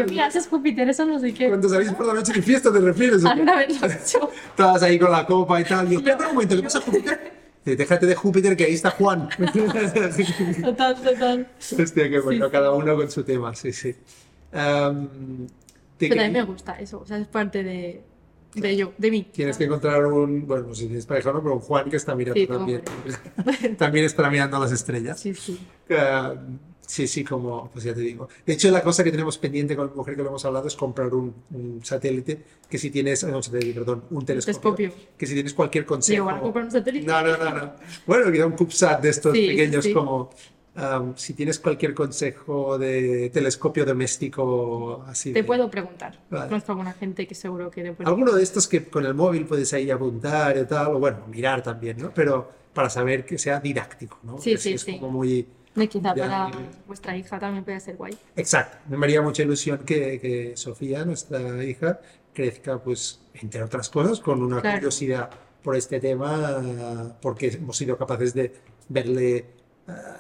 [0.09, 1.49] mira, eso es Júpiter, eso no sé qué.
[1.49, 3.25] Cuando salís por la noche de fiesta, ¿te refieres?
[3.25, 4.31] Alguna vez lo he hecho.
[4.51, 5.87] Estabas ahí con la copa y tal.
[5.89, 7.33] Y yo, espérate un momento, ¿qué pasa, Júpiter?
[7.65, 9.29] Déjate de Júpiter, que ahí está Juan.
[10.63, 11.49] Total, total.
[11.59, 13.93] Hostia, qué bueno, Sí, cada uno con su tema, sí, sí.
[13.93, 13.99] Te
[14.51, 18.03] Pero también me quería- gusta eso, o sea, es parte de,
[18.55, 19.29] de yo, de mí.
[19.33, 22.41] Tienes que encontrar un, bueno, si tienes pareja no, pero un Juan que está mirando
[22.41, 22.83] Sí, también.
[23.79, 25.19] también estará mirando las estrellas.
[25.21, 25.59] Sí, sí.
[25.89, 26.35] Eh,
[26.87, 28.29] sí, sí, como, pues ya te digo.
[28.47, 30.77] De hecho, la cosa que tenemos pendiente con mi mujer que lo hemos hablado es
[30.77, 35.35] comprar un, un satélite, que si tienes, no, un satélite, perdón, un telescopio, que si
[35.35, 36.15] tienes cualquier consejo.
[36.15, 37.07] Digo, ¿van a comprar un satélite?
[37.07, 37.73] No, no, no, no.
[38.07, 39.93] Bueno, queda un CubeSat de estos Sí, pequeños sí.
[39.93, 40.31] como...
[40.77, 46.19] um, si tienes cualquier consejo de telescopio doméstico así Te de- puedo preguntar.
[46.31, 46.49] Vale.
[46.49, 47.95] Conozco alguna gente que seguro que.
[48.05, 51.63] Alguno de estos que con el móvil puedes ahí apuntar y tal, o bueno, mirar
[51.63, 52.11] también, ¿no?
[52.15, 54.39] Pero para saber que sea didáctico, ¿no?
[54.39, 54.99] Sí, Que sí, es sí.
[54.99, 55.47] como muy...
[55.77, 56.51] Y quizá Ya, para
[56.87, 58.17] vuestra hija también puede ser guay.
[58.37, 58.77] Exacto.
[58.97, 62.01] Me haría mucha ilusión que, que Sofía, nuestra hija,
[62.33, 64.79] crezca, pues, entre otras cosas, con una Claro.
[64.79, 65.31] curiosidad
[65.65, 68.53] por este tema, porque hemos sido capaces de
[68.89, 69.47] verle,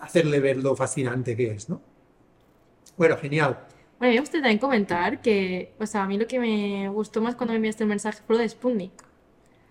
[0.00, 1.80] hacerle ver lo fascinante que es, ¿no?
[2.96, 3.58] Bueno, genial.
[3.98, 7.34] Bueno, me gustaría también comentar que, o sea, a mí lo que me gustó más
[7.36, 8.92] cuando me enviaste el mensaje fue lo de Sputnik.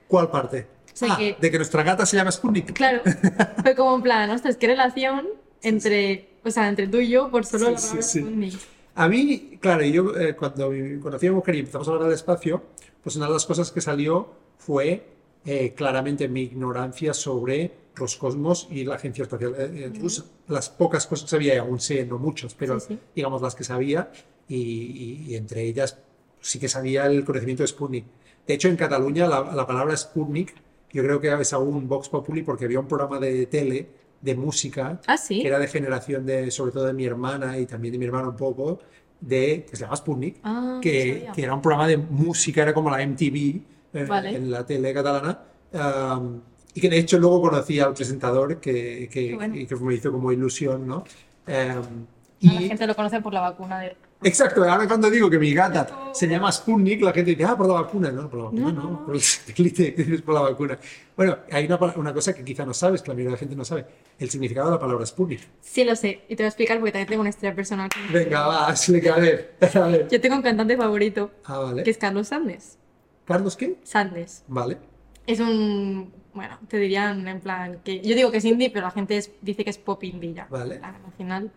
[0.08, 0.68] ¿Cuál parte?
[0.94, 2.74] sea, Ah, que- de que nuestra gata se llama Sputnik.
[2.74, 3.02] Claro,
[3.64, 5.28] fue como en plan, ostras, qué relación
[5.62, 8.20] entre, o sea, entre tú y yo por solo Sí, la sí, palabra sí.
[8.22, 8.54] Sputnik.
[8.96, 10.72] A mí, claro, yo eh, cuando
[11.02, 12.64] conocí a mi mujer y empezamos a hablar del espacio,
[13.02, 15.04] pues una de las cosas que salió fue
[15.46, 20.26] eh, claramente mi ignorancia sobre Roscosmos y la Agencia Espacial eh, Rusa.
[20.48, 23.00] Las pocas cosas que sabía, y aún sé, no muchos, pero Sí, sí.
[23.16, 24.12] digamos las que sabía,
[24.48, 25.98] y, y- y entre ellas
[26.42, 28.06] sí que sabía el conocimiento de Sputnik.
[28.48, 30.54] De hecho, en Cataluña la, la palabra Sputnik
[30.92, 33.88] yo creo que es aún Vox Populi porque había un programa de tele
[34.22, 35.42] de música Ah, sí.
[35.42, 38.30] que era de generación de, sobre todo de mi hermana y también de mi hermano
[38.30, 38.80] un poco,
[39.20, 42.90] de, que se llama Sputnik, Ah, que, que era un programa de música, era como
[42.90, 43.62] la MTV
[43.94, 44.36] eh, Vale.
[44.36, 45.40] en la tele catalana,
[45.74, 46.42] um,
[46.74, 49.56] y que de hecho luego conocí al presentador que, que, bueno.
[49.56, 51.04] y que me hizo como ilusión, ¿no?
[51.48, 52.06] Um,
[52.46, 53.96] Ah, La y, gente lo conoce por la vacuna de...
[54.22, 57.68] exacto, ahora cuando digo que mi gata se llama Sputnik, la gente dice, ah, por
[57.68, 60.78] la vacuna, no, por la vacuna, No, no, por el por la vacuna.
[61.16, 63.56] Bueno, hay una, una cosa que quizá no sabes, que la mayoría de la gente
[63.56, 63.86] no sabe,
[64.20, 65.40] el significado de la palabra Sputnik.
[65.62, 67.90] Sí, lo sé, y te voy a explicar porque también tengo una historia personal.
[68.12, 70.08] Venga, va, explica, a ver, a ver.
[70.10, 71.84] Yo tengo un cantante favorito, Ah, vale.
[71.84, 72.78] que es Carlos Sandes.
[73.24, 73.78] ¿Carlos qué?
[73.84, 74.44] Sandes.
[74.50, 74.80] Vale.
[75.28, 78.92] Es un, bueno, te dirían en plan que yo digo que es indie, pero la
[78.92, 80.80] gente es- dice que es pop indie ya, Vale.
[80.84, 81.52] al final.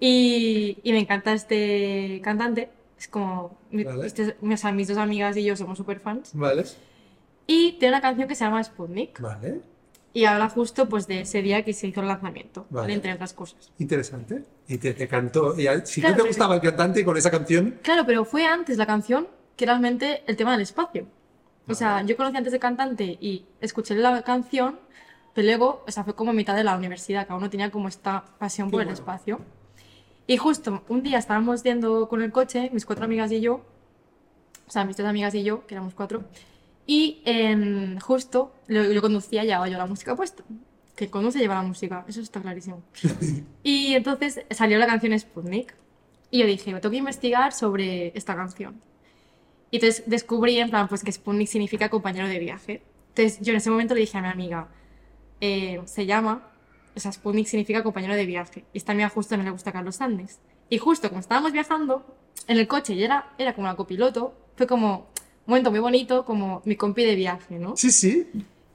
[0.00, 4.06] Y, y me encanta este cantante, es como, Vale.
[4.06, 6.30] este- o sea, mis dos amigas y yo somos super fans.
[6.34, 6.64] Vale.
[7.46, 9.60] Y tiene una canción que se llama Sputnik Vale.
[10.12, 12.92] y habla justo pues de ese día que se hizo el lanzamiento, Vale.
[12.94, 13.70] entre otras cosas.
[13.78, 14.42] Interesante.
[14.68, 15.58] Y te, te cantó.
[15.58, 18.46] y a- si Claro, tú te gustaba el cantante con esa canción, Claro, pero fue
[18.46, 21.06] antes la canción que realmente el tema del espacio.
[21.68, 24.78] O sea, yo conocí antes el cantante y escuché la canción,
[25.34, 27.88] pero luego, o sea, fue como a mitad de la universidad, cada uno tenía como
[27.88, 28.94] esta pasión Qué por el bueno.
[28.98, 29.40] espacio.
[30.26, 33.62] Y justo un día estábamos yendo con el coche, mis cuatro amigas y yo,
[34.66, 36.24] o sea, mis tres amigas y yo, que éramos cuatro,
[36.86, 40.42] y em, justo lo- yo conducía y llevaba yo la música puesta.
[40.96, 42.82] Que conduce lleva la música, eso está clarísimo.
[43.62, 45.74] Y entonces salió la canción Sputnik.
[46.30, 48.80] Y yo dije, tengo que investigar sobre esta canción.
[49.74, 52.80] Y entonces descubrí en plan, pues que Sputnik significa compañero de viaje.
[53.08, 54.68] Entonces yo en ese momento le dije a mi amiga,
[55.40, 56.48] eh, se llama,
[56.94, 58.64] o sea, Sputnik significa compañero de viaje.
[58.72, 60.38] Y esta amiga justo no le gusta Carlos Sandes.
[60.70, 62.06] Y justo como estábamos viajando
[62.46, 66.24] en el coche y era, era como la copiloto, fue como un momento muy bonito,
[66.24, 67.76] como mi compi de viaje, ¿no?
[67.76, 68.28] sí, sí.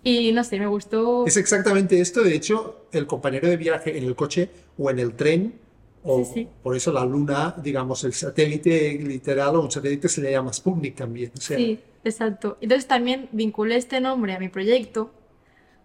[0.04, 1.26] Y no sé, me gustó.
[1.26, 2.24] Es exactamente esto.
[2.24, 5.62] De hecho, el compañero de viaje en el coche o en el tren,
[6.04, 6.47] o Sí, sí.
[6.64, 10.95] por eso la luna, digamos, el satélite literal o un satélite se le llama Sputnik
[10.95, 11.32] también.
[11.38, 12.58] O sea, Sí, exacto.
[12.62, 15.12] Entonces también vinculé este nombre a mi proyecto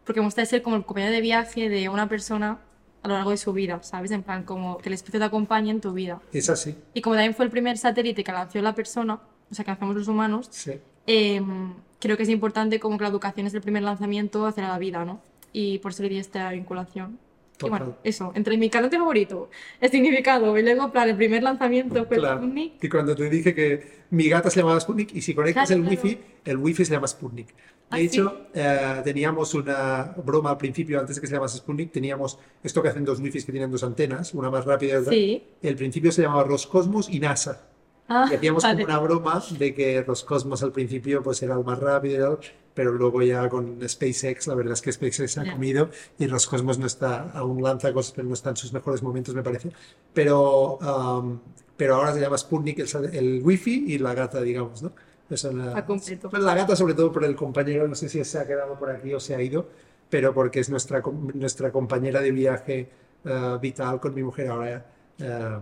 [0.05, 2.61] porque me gusta ser como el compañero de viaje de una persona
[3.03, 4.11] a lo largo de su vida, ¿sabes?
[4.13, 6.21] En plan, como que el espacio te acompañe en tu vida.
[6.33, 6.75] es así.
[6.95, 9.95] Y como también fue el primer satélite que lanzó la persona, o sea, que lanzamos
[9.97, 10.73] los humanos, Sí.
[11.07, 14.79] em, creo que es importante como que la educación es el primer lanzamiento hacia la
[14.79, 15.21] vida, ¿no?
[15.53, 17.19] Y por eso le di esta vinculación.
[17.63, 19.49] Y bueno, eso, entre mi cantante favorito,
[19.81, 22.39] el significado, y luego, plan, el primer lanzamiento fue Claro.
[22.39, 22.83] Sputnik.
[22.83, 25.89] Y cuando te dije que mi gata se llamaba Sputnik y si conectas Claro, el
[25.89, 26.03] claro.
[26.03, 27.49] wifi, el wifi se llama Sputnik.
[27.49, 27.55] De
[27.91, 32.39] Ah, hecho, eh, teníamos una broma al principio, antes de que se llamase Sputnik, teníamos
[32.63, 35.13] esto que hacen dos wifis que tienen dos antenas, una más rápida y otra.
[35.13, 35.45] Sí.
[35.63, 37.69] El principio se llamaba Roscosmos y NASA.
[38.09, 38.83] Ah, Y hacíamos vale.
[38.85, 42.39] como una broma de que Roscosmos al principio pues era el más rápido y tal,
[42.75, 46.87] pero luego ya con SpaceX, la verdad es que SpaceX ha comido y Roscosmos no
[46.87, 49.71] está, aún lanza cosas, pero no está en sus mejores momentos, me parece.
[50.13, 51.41] Pero, um,
[51.77, 54.93] pero ahora se llama Sputnik el, el wifi y la gata, digamos, ¿no?
[55.31, 56.29] Esa es la, A completo.
[56.31, 58.91] pues la gata sobre todo por el compañero, no sé si se ha quedado por
[58.91, 59.69] aquí o se ha ido,
[60.11, 61.03] pero porque es nuestra,
[61.35, 62.91] nuestra compañera de viaje
[63.25, 64.87] eh, vital con mi mujer ahora.
[65.19, 65.59] eh,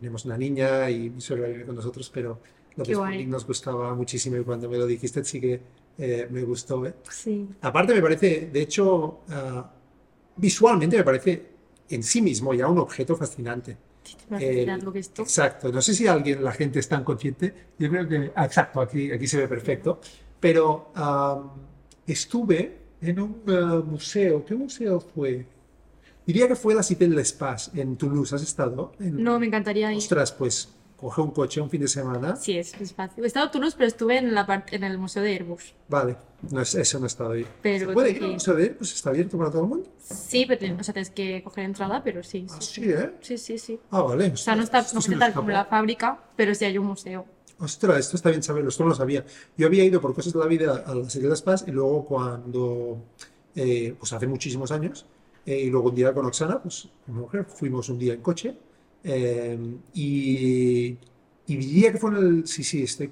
[0.00, 2.40] tenemos una niña y mi suegra vive con nosotros, pero
[2.76, 2.84] lo.
[2.84, 5.60] Sputnik nos gustaba muchísimo y cuando me lo dijiste sí que
[5.98, 6.84] eh, me gustó.
[6.86, 6.94] ¿eh?
[7.10, 7.48] Sí.
[7.62, 9.70] Aparte me parece, de hecho, ah,
[10.36, 11.46] visualmente me parece
[11.88, 13.76] en sí mismo ya un objeto fascinante.
[14.38, 15.22] Eh, lo que esto.
[15.22, 18.80] Exacto, no sé si alguien, la gente es tan consciente, yo creo que, ah, exacto,
[18.80, 20.00] aquí, aquí se ve perfecto,
[20.38, 21.50] pero am,
[22.06, 23.42] estuve en un
[23.90, 25.44] museo, ¿qué museo fue?
[26.24, 28.92] Diría que fue la Cité de l'Espace en Toulouse, ¿has estado?
[29.00, 29.98] En- No, me encantaría ir.
[29.98, 33.22] Ostras, pues coge un coche un fin de semana, Sí, es, es fácil.
[33.22, 35.74] He estado en Toulouse, pero estuve en, la en el museo de Airbus.
[35.88, 36.16] vale,
[36.50, 37.46] no es, eso no he estado ahí.
[37.62, 39.88] Pero ¿Se puede ir al museo de Pues está abierto para todo el mundo?
[40.00, 42.46] Sí, pero o sea, tienes que coger entrada, pero sí.
[42.50, 43.10] Ah, Sí, sí, ¿eh?
[43.20, 43.58] sí, sí.
[43.58, 43.80] sí.
[43.90, 44.28] Ah, vale.
[44.28, 47.26] O sea, no está no está tal como la fábrica, pero sí hay un museo.
[47.58, 49.24] Ostras, esto está bien saberlo, esto no lo sabía.
[49.56, 52.04] Yo había ido por cosas de la vida a la serie de Spas y luego
[52.04, 52.98] cuando,
[53.54, 55.06] eh, pues hace muchísimos años,
[55.46, 58.54] eh, y luego un día con Oxana, pues mi mujer, fuimos un día en coche
[59.08, 59.56] Eh,
[59.94, 60.96] y,
[61.46, 62.46] y diría que fue en el...
[62.46, 63.10] Sí, sí, estoy,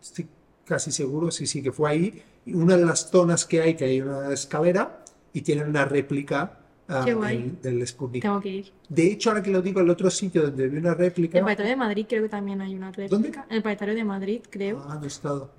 [0.00, 0.28] estoy
[0.64, 2.22] casi seguro, sí, sí, que fue ahí.
[2.46, 6.60] Y una de las zonas que hay, que hay una escalera y tienen una réplica
[6.88, 8.22] ah, del, Sputnik.
[8.22, 8.72] Tengo que ir.
[8.88, 11.38] De hecho, ahora que lo digo, el otro sitio donde vi una réplica...
[11.38, 13.46] En el Planetario de Madrid creo que también hay una réplica.
[13.50, 14.84] En el Planetario de Madrid, creo.
[14.88, 15.50] Ah, no he estado.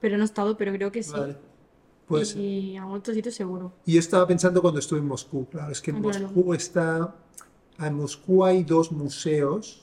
[0.00, 1.12] Pero no he estado, pero creo que sí.
[1.12, 1.36] Vale.
[2.06, 3.72] Pues, y a otro sitio seguro.
[3.86, 5.46] y yo estaba pensando cuando estuve en Moscú.
[5.46, 6.26] Claro, es que en Ah, claro.
[6.26, 7.14] Moscú está...
[7.86, 9.82] En Moscú hay dos museos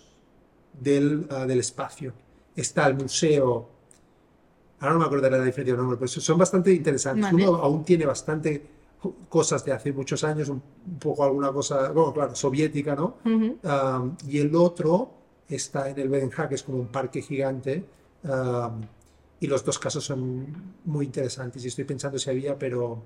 [0.80, 2.14] del, ah, del espacio.
[2.56, 3.70] Está el museo...
[4.80, 7.32] Ahora no me acordaré la diferencia de nombre, pero son bastante interesantes.
[7.32, 7.48] Vale.
[7.48, 8.66] Uno aún tiene bastante
[9.28, 13.18] cosas de hace muchos años, un, un poco alguna cosa, bueno, claro, soviética, ¿no?
[13.26, 15.12] Um, y el otro
[15.50, 17.84] está en el Bedenja, que es como un parque gigante.
[18.24, 18.82] um,
[19.42, 21.64] y los dos casos son muy interesantes.
[21.64, 23.02] Y estoy pensando si había, pero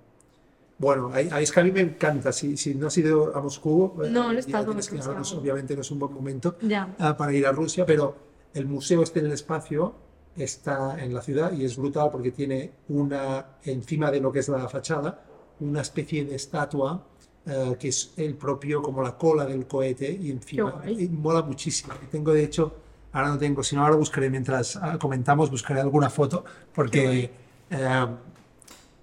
[0.78, 2.32] bueno, ahí, ahí es que a mí me encanta.
[2.32, 5.42] Si, si no has ido a Moscú, eh, No, estado, tienes que- ahora no estado.
[5.42, 6.56] obviamente no es un buen momento
[7.00, 8.16] ah, para ir a Rusia, pero
[8.54, 9.94] el museo este en el espacio
[10.36, 14.50] está en la ciudad y es brutal porque tiene una, encima de lo que es
[14.50, 15.24] la fachada,
[15.60, 17.06] una especie de estatua
[17.46, 21.94] eh, que es el propio, como la cola del cohete y encima, y mola muchísimo.
[22.02, 22.74] Y tengo de hecho,
[23.12, 26.44] ahora no tengo, si no ahora buscaré mientras ah, comentamos, buscaré alguna foto
[26.74, 27.30] porque...
[27.70, 28.08] eh,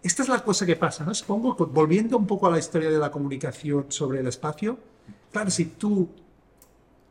[0.02, 1.14] esta es la cosa que pasa, ¿no?
[1.14, 4.78] Supongo volviendo un poco a la historia de la comunicación sobre el espacio,
[5.30, 6.08] claro, si tú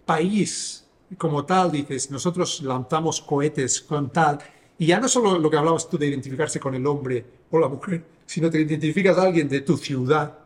[0.06, 0.86] país
[1.18, 4.40] como tal, dices, nosotros lanzamos cohetes con tal,
[4.78, 7.68] y ya no solo lo que hablabas tú de identificarse con el hombre o la
[7.68, 10.38] mujer, sino te identificas a alguien de tu ciudad.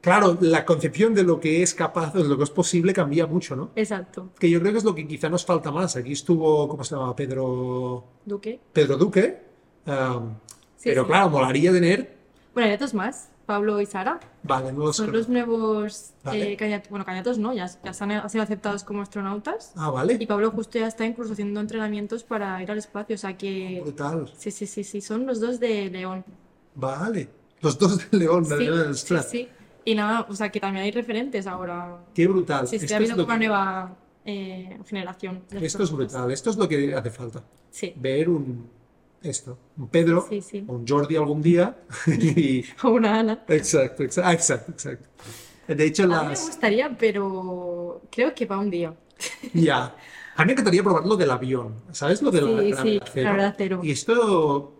[0.00, 3.54] Claro, la concepción de lo que es capaz, de lo que es posible, cambia mucho,
[3.54, 3.70] ¿no?
[3.76, 4.30] Exacto.
[4.38, 5.94] Que yo creo que es lo que quizá nos falta más.
[5.94, 7.14] Aquí estuvo, ¿cómo se llama?
[7.14, 8.58] Pedro, Duque.
[8.72, 9.40] Pedro Duque.
[9.86, 10.34] um,
[10.82, 11.08] Sí, pero sí.
[11.08, 12.16] claro, molaría tener.
[12.54, 13.28] Bueno, hay otros más.
[13.46, 14.18] Pablo y Sara.
[14.44, 16.52] Vale, no los Son los nuevos Vale.
[16.54, 16.82] eh.
[16.90, 19.72] Bueno, candidatos no, ya, ya se han, han sido aceptados como astronautas.
[19.76, 20.26] Ah, Y vale.
[20.26, 23.14] Pablo justo ya está incluso haciendo entrenamientos para ir al espacio.
[23.14, 23.80] O sea que.
[23.82, 24.30] Brutal.
[24.36, 25.00] Sí, sí, sí, sí.
[25.00, 26.24] Son los dos de León.
[26.74, 27.28] Vale.
[27.60, 28.92] Los dos de León, Sí, ¿verdad?
[28.94, 29.48] sí, sí.
[29.84, 31.98] Y nada, o sea que también hay referentes ahora.
[32.14, 32.66] Qué brutal.
[32.68, 35.42] Sí, sí, Esto ha es habido lo como una que- nueva eh, generación.
[35.50, 36.12] de Esto es astronautas.
[36.12, 36.30] brutal.
[36.32, 37.42] Esto es lo que hace falta.
[37.70, 38.70] Sí, Ver un.
[39.22, 39.58] Esto.
[39.76, 40.64] Un Pedro, sí, sí.
[40.66, 41.76] un Jordi algún día.
[42.06, 43.44] y- O una Ana.
[43.48, 44.28] exacto, exacto.
[44.28, 45.08] ah, exacto, exacto.
[45.68, 46.46] De hecho, A mí me las.
[46.46, 48.94] gustaría, pero creo que para un día.
[49.54, 49.94] Ya.
[50.34, 51.74] A mí me encantaría probar lo del avión.
[51.92, 52.20] ¿Sabes?
[52.22, 53.28] Lo de la Sí, sí, cero.
[53.30, 53.80] gravedad cero.
[53.82, 54.72] Y esto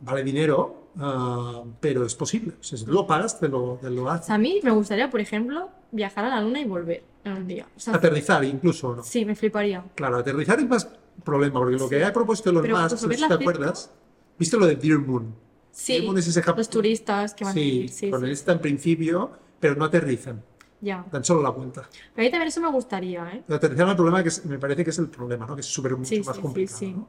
[0.00, 2.54] vale dinero, ah, pero es posible.
[2.60, 4.30] O sea, si tú lo pagas, te lo, te lo haces.
[4.30, 7.66] a mí me gustaría, por ejemplo, viajar a la luna y volver en un día.
[7.76, 9.02] O sea, Aterrizar incluso, ¿no?
[9.02, 9.82] sí, me fliparía.
[9.96, 10.88] Claro, aterrizar es más
[11.20, 13.90] problema, porque lo que ha propuesto Elon Musk, si la te acuerdas,
[14.38, 15.34] ¿viste lo de Dear Moon?
[15.72, 17.88] Sí, Dear Moon es ese los turistas que van a Sí, ir.
[17.90, 20.42] Sí, con sí, esta en principio, pero no aterrizan,
[20.80, 21.04] ya.
[21.12, 21.88] dan solo la vuelta.
[22.14, 23.42] Pero a mí también eso me gustaría, ¿eh?
[23.48, 25.54] Aterrizar es el problema que es- me parece que es el problema, ¿no?
[25.54, 26.92] Que es súper mucho Sí, más sí, sí, complicado, sí.
[26.92, 27.08] ¿no?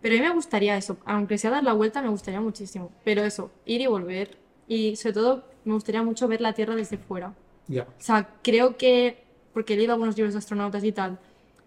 [0.00, 2.90] Pero a mí me gustaría eso, aunque sea dar la vuelta, me gustaría muchísimo.
[3.04, 4.38] Pero eso, ir y volver.
[4.68, 7.34] Y sobre todo, me gustaría mucho ver la Tierra desde fuera.
[7.68, 11.18] Ya, O sea, creo que, porque he leído algunos libros de astronautas y tal,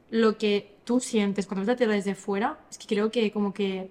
[0.10, 3.54] lo que tú sientes cuando ves la Tierra desde fuera, es que creo que como
[3.54, 3.90] que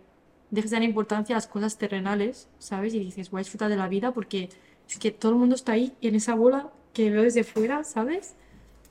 [0.50, 2.94] dejas de dar importancia a las cosas terrenales, ¿sabes?
[2.94, 4.48] Y dices, voy a disfrutar de la vida porque
[4.88, 8.34] es que todo el mundo está ahí en esa bola que veo desde fuera, ¿sabes?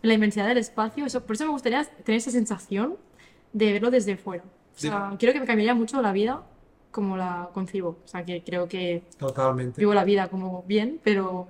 [0.01, 2.95] La inmensidad del espacio, eso, por eso me gustaría tener esa sensación
[3.51, 4.43] de verlo desde fuera.
[4.75, 6.43] O sea, creo que me cambiaría mucho la vida
[6.91, 7.97] como la concibo.
[8.03, 9.81] O sea, que creo que totalmente.
[9.81, 11.49] vivo la vida como bien, pero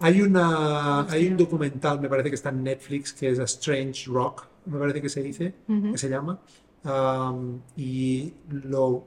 [0.00, 4.06] Hay, una, hay un documental, me parece que está en Netflix, que es A Strange
[4.06, 5.92] Rock, me parece que se dice, Ujú.
[5.92, 6.38] que se llama.
[6.84, 9.04] Um, y lo,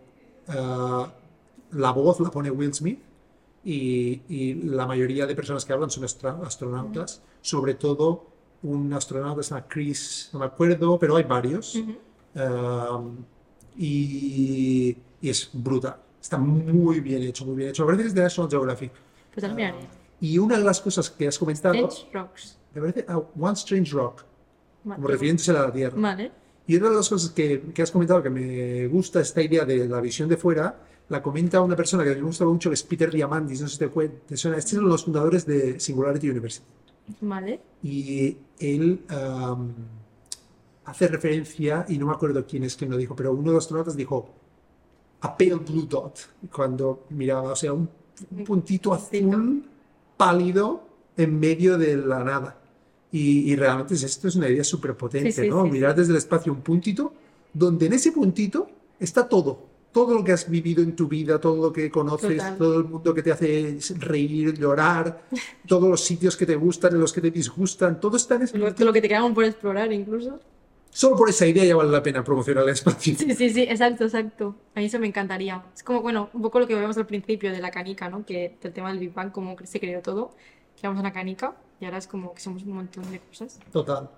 [0.48, 1.12] ah,
[1.72, 3.00] la voz la pone Will Smith
[3.64, 8.26] y, y la mayoría de personas que hablan son astronautas, sobre todo
[8.64, 11.76] un astronauta se llama Chris, no me acuerdo, pero hay varios.
[12.36, 13.18] Um,
[13.78, 15.98] y, y es brutal.
[16.22, 17.84] Está muy bien hecho, muy bien hecho.
[17.84, 18.92] Me parece que es de National Geographic.
[19.34, 19.78] pues al miraré.
[20.20, 22.58] Y una de las cosas que has comentado, Strange Rocks.
[22.76, 24.24] me parece ah, One Strange Rock,
[24.84, 24.96] Vale.
[24.96, 26.00] como refiriéndose a la Tierra.
[26.00, 26.32] Vale.
[26.68, 29.88] Y una de las cosas que, que has comentado que me gusta esta idea de
[29.88, 30.80] la visión de fuera,
[31.10, 33.80] la comenta una persona que me gusta mucho, que es Peter Diamandis, no sé si
[33.80, 36.66] te, te suena, este es uno de los fundadores de Singularity University.
[37.20, 37.60] Vale.
[37.84, 39.02] Y él
[40.86, 43.66] hace referencia, y no me acuerdo quién es quien lo dijo, pero uno de los
[43.66, 44.30] astronautas dijo,
[45.20, 47.90] a pale blue dot, cuando miraba, o sea, un,
[48.32, 49.66] un puntito azul
[50.16, 50.84] pálido
[51.18, 52.61] en medio de la nada.
[53.12, 55.66] Y, y realmente es- esto es una idea súper potente, Sí, sí, ¿no?
[55.66, 57.14] sí, Mirar desde el espacio un puntito,
[57.54, 59.70] donde en ese puntito está todo.
[59.92, 62.58] todo lo que has vivido en tu vida, todo lo que conoces, Total.
[62.58, 65.24] todo el mundo que te hace reír, llorar,
[65.68, 68.86] todos los sitios que te gustan, los que te disgustan, todo está en Lo, espacio.
[68.86, 70.40] lo que te quedan por explorar incluso.
[70.92, 73.16] Solo por esa idea ya vale la pena promocionar el espacio.
[73.18, 74.56] Sí, sí, sí, exacto, exacto.
[74.76, 75.62] A mí eso me encantaría.
[75.76, 78.26] Es como, bueno, un poco lo que vemos al principio de la canica, ¿no?
[78.26, 80.32] Que del tema del Big Bang, cómo se creó todo,
[80.76, 83.60] que éramos una canica y ahora es como que somos un montón de cosas.
[83.72, 84.10] Total.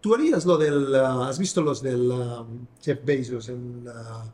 [0.00, 0.94] ¿Tú harías lo del...
[0.96, 2.44] ah, ¿Has visto los del ah,
[2.82, 3.48] Jeff Bezos?
[3.48, 4.24] El, ah,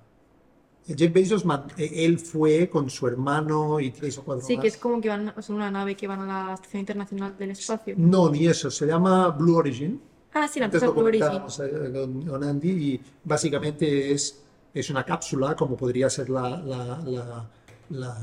[0.88, 1.44] el Jeff Bezos,
[1.76, 4.62] eh, él fue con su hermano y tres o cuatro Sí, más.
[4.62, 7.50] que es como que van, son una nave que van a la Estación Internacional del
[7.50, 7.94] Espacio.
[7.98, 8.70] No, ni eso.
[8.70, 10.00] Se llama Blue Origin.
[10.32, 11.26] Ah, sí, la empresa Blue Origin.
[11.26, 14.42] eh, con, con Andy y básicamente es,
[14.72, 17.50] es una cápsula como podría ser la, la, la,
[17.90, 18.14] la,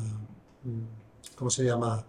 [0.64, 2.04] mm, ¿cómo se llama?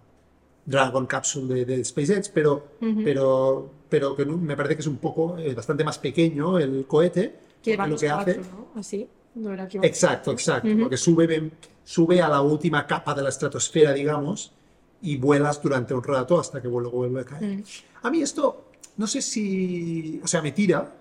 [0.68, 3.00] Dragon Capsule de, de SpaceX, pero, Ujú.
[3.02, 7.38] pero, pero que me parece que es un poco, eh, bastante más pequeño el cohete.
[7.62, 8.80] Que lo que hace, cuatro, ¿no?
[8.80, 9.08] Así.
[9.34, 10.68] No era que Exacto, exacto.
[10.68, 10.80] Ujú.
[10.80, 11.50] Porque sube,
[11.84, 14.52] sube a la última capa de la estratosfera, digamos,
[15.00, 17.58] y vuelas durante un rato hasta que luego vuelve a caer.
[17.58, 17.62] Mm.
[18.02, 18.66] A mí esto,
[18.98, 20.92] no sé si, o sea, me tira,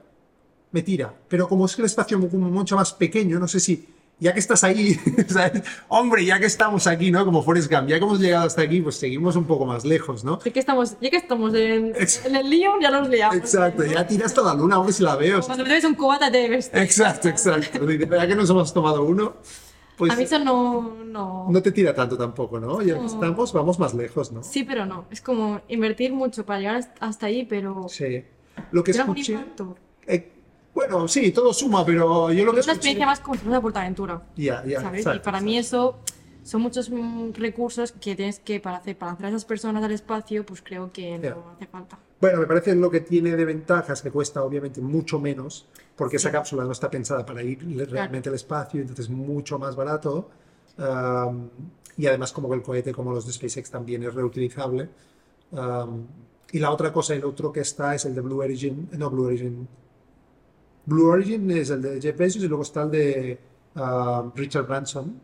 [0.72, 3.60] me tira, pero como es que el espacio es como mucho más pequeño, no sé
[3.60, 3.86] si,
[4.20, 4.94] ya que estás ahí,
[5.28, 5.62] ¿sabes?
[5.88, 7.24] hombre, ya que estamos aquí, ¿no?
[7.26, 10.24] Como Forrest Gump, ya que hemos llegado hasta aquí, pues seguimos un poco más lejos,
[10.24, 10.40] ¿no?
[10.44, 11.94] Ya que estamos, ya que estamos en,
[12.26, 13.36] en el lío, ya nos liamos.
[13.38, 15.42] Exacto, ya tira hasta la luna, hombre, si la veo.
[15.42, 16.72] Cuando me bebes un cubata te bebes.
[16.74, 17.90] Exacto, exacto.
[17.90, 19.36] Ya que nos hemos tomado uno,
[19.98, 21.48] pues A mí eso no, no...
[21.50, 22.82] no te tira tanto tampoco, ¿no?
[22.82, 23.06] Ya que No.
[23.08, 24.44] estamos, vamos más lejos, ¿no?
[24.44, 25.06] Sí, pero no.
[25.10, 27.88] Es como invertir mucho para llegar hasta- ahí, pero...
[27.90, 28.24] Sí.
[28.72, 29.76] Lo que escuché, impacto.
[30.08, 30.34] eh,
[30.78, 33.60] bueno, sí, todo suma, pero yo lo que Es una experiencia más como si fuera
[33.60, 34.22] Portaventura.
[34.36, 35.00] Ya, ya, ¿sabes?
[35.00, 35.96] exacto, y para mí eso
[36.44, 39.92] son muchos mm, recursos que tienes que para hacer para lanzar a esas personas al
[39.92, 41.98] espacio, pues creo que no hace falta.
[42.22, 45.66] Bueno, me parece lo que tiene de ventajas que cuesta obviamente mucho menos,
[45.96, 47.58] porque esa cápsula no está pensada para ir
[47.90, 50.30] realmente al espacio, entonces es mucho más barato.
[50.78, 51.50] am,
[51.98, 54.90] y además como que el cohete, como los de SpaceX, también es reutilizable.
[55.54, 56.06] Am,
[56.52, 59.26] y la otra cosa, el otro que está es el de Blue Origin, no Blue
[59.26, 59.68] Origin.
[60.88, 63.40] Blue Origin es el de Jeff Bezos y luego está el de
[63.76, 65.22] am, Richard Branson,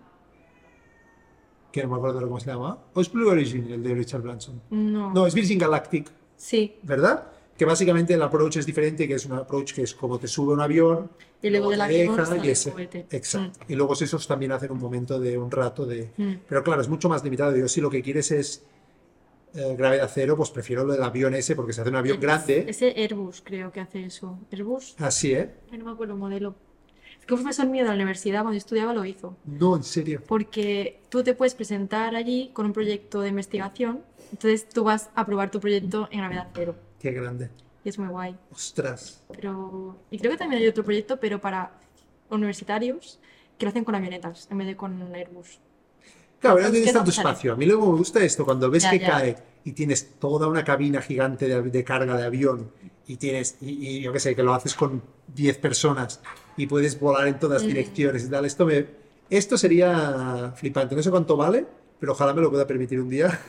[1.72, 2.78] que no me acuerdo de cómo se llama.
[2.94, 4.62] ¿O es Blue Origin el de Richard Branson?
[4.70, 5.14] No.
[5.14, 6.12] No, es Virgin Galactic.
[6.36, 6.76] Sí.
[6.84, 7.32] ¿verdad?
[7.58, 10.54] Que básicamente el approach es diferente, que es un approach que es como te sube
[10.54, 11.10] un avión,
[11.42, 12.74] Y luego te avión deja, y ese-.
[13.10, 13.60] Exacto.
[13.70, 16.12] Y luego esos también hacen un momento de un rato de...
[16.18, 16.34] Mm.
[16.50, 17.56] Pero claro, es mucho más limitado.
[17.56, 18.66] Yo si lo que quieres es
[19.54, 22.66] eh, gravedad cero, pues prefiero lo del avión ese, porque se hace un avión grande.
[22.68, 24.40] Ese Airbus creo que hace eso.
[24.52, 25.52] Airbus, Así, ¿eh?
[25.72, 26.56] Ay, no me acuerdo el modelo.
[27.20, 29.38] Es que un profesor mío de la universidad cuando estudiaba lo hizo.
[29.46, 30.22] No, en serio.
[30.28, 34.04] Porque tú te puedes presentar allí con un proyecto de investigación.
[34.32, 36.76] Entonces tú vas a probar tu proyecto en gravedad cero.
[37.00, 37.50] Qué grande.
[37.86, 38.36] Y es muy guay.
[38.52, 39.24] Ostras.
[39.34, 41.72] Pero, y creo que también hay otro proyecto, pero para
[42.30, 43.20] universitarios,
[43.58, 45.60] que lo hacen con avionetas en vez de con Airbus.
[46.44, 47.54] Claro, no Es tienes tanto espacio.
[47.54, 49.08] A mí luego me gusta esto, cuando ves Ya, que ya.
[49.12, 49.36] cae
[49.66, 52.70] y tienes toda una cabina gigante de, de carga de avión
[53.08, 55.02] y tienes, y, y yo qué sé, que lo haces con
[55.34, 56.20] 10 personas
[56.58, 57.68] y puedes volar en todas Mm.
[57.68, 58.46] direcciones y tal.
[58.46, 58.86] Esto, me,
[59.30, 60.96] esto sería flipante.
[60.96, 61.66] No sé cuánto vale,
[62.00, 63.40] pero ojalá me lo pueda permitir un día.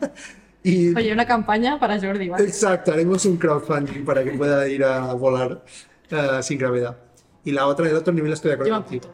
[0.62, 2.44] y, Oye, una campaña para Jordi, ¿vale?
[2.44, 5.64] Exacto, haremos un crowdfunding para que pueda ir a volar
[6.10, 6.96] eh, sin gravedad.
[7.44, 9.04] Y la otra, el otro nivel estoy de acuerdo contigo.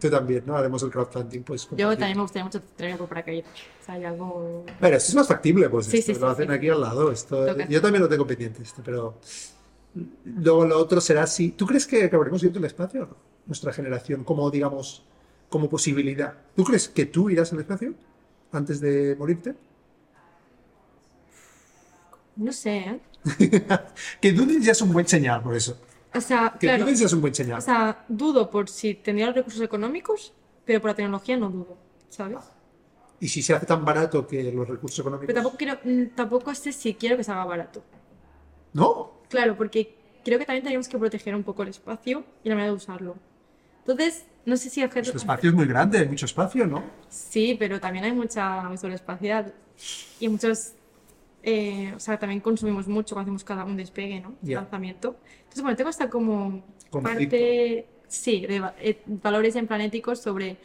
[0.00, 0.56] Tú también, ¿no?
[0.56, 1.68] Haremos el crowdfunding, pues.
[1.76, 3.48] Yo también me gustaría mucho traerme por paracaídas.
[3.82, 4.64] O sea, hay algo...
[4.80, 7.10] Pero esto es más factible, pues Sí, esto sí, lo hacen aquí al lado.
[7.10, 7.68] Esto, Toca.
[7.68, 9.18] yo también lo tengo pendiente, esto, pero
[10.24, 11.50] luego lo otro será si.
[11.50, 13.16] ¿Tú crees que acabaremos yendo al espacio o no?
[13.46, 15.04] Nuestra generación, como digamos,
[15.48, 16.34] como posibilidad.
[16.56, 17.94] ¿Tú crees que tú irás al espacio
[18.52, 19.54] antes de morirte?
[22.36, 23.00] No sé, ¿eh?
[24.20, 25.78] que dudes ya es un buen señal, por eso.
[26.14, 26.86] O sea, Que claro.
[26.88, 27.58] es un buen señal.
[27.58, 30.32] O sea, dudo por si tendría los recursos económicos,
[30.64, 31.76] pero por la tecnología no dudo,
[32.08, 32.38] ¿sabes?
[33.20, 35.26] y si se hace tan barato que los recursos económicos.
[35.28, 37.82] Pero tampoco, quiero, mm, tampoco sé si quiero que se haga barato.
[38.74, 39.22] ¿No?
[39.30, 42.72] Claro, porque creo que también tenemos que proteger un poco el espacio y la manera
[42.72, 43.16] de usarlo.
[43.78, 45.14] Entonces, no sé si El objetos...
[45.14, 46.82] espacio es muy grande, hay mucho espacio, ¿no?
[47.08, 49.54] Sí, pero también hay mucha basura espacial
[50.20, 50.72] y muchos...
[51.44, 54.34] eh, o sea, también consumimos mucho cuando hacemos cada un despegue, ¿no?
[54.42, 54.56] Ya.
[54.60, 55.16] Lanzamiento.
[55.40, 57.30] Entonces, bueno, tengo hasta como Conflicto.
[57.36, 60.56] parte, sí, de eh, valores en planéticos sobre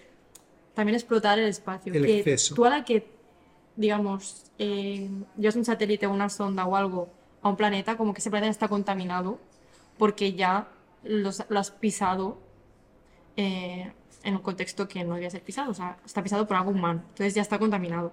[0.74, 1.94] también explotar el espacio.
[1.94, 2.56] El que exceso.
[2.56, 3.08] Tú a la que,
[3.76, 7.10] digamos, eh, llevas un satélite o una sonda o algo
[7.42, 9.40] a un planeta, como que ese planeta está contaminado
[9.98, 10.70] porque ya
[11.04, 12.38] los- lo has pisado
[13.38, 13.92] eh,
[14.24, 17.02] en un contexto que no debía ser pisado, o sea, está pisado por algo humano,
[17.10, 18.12] entonces ya está contaminado.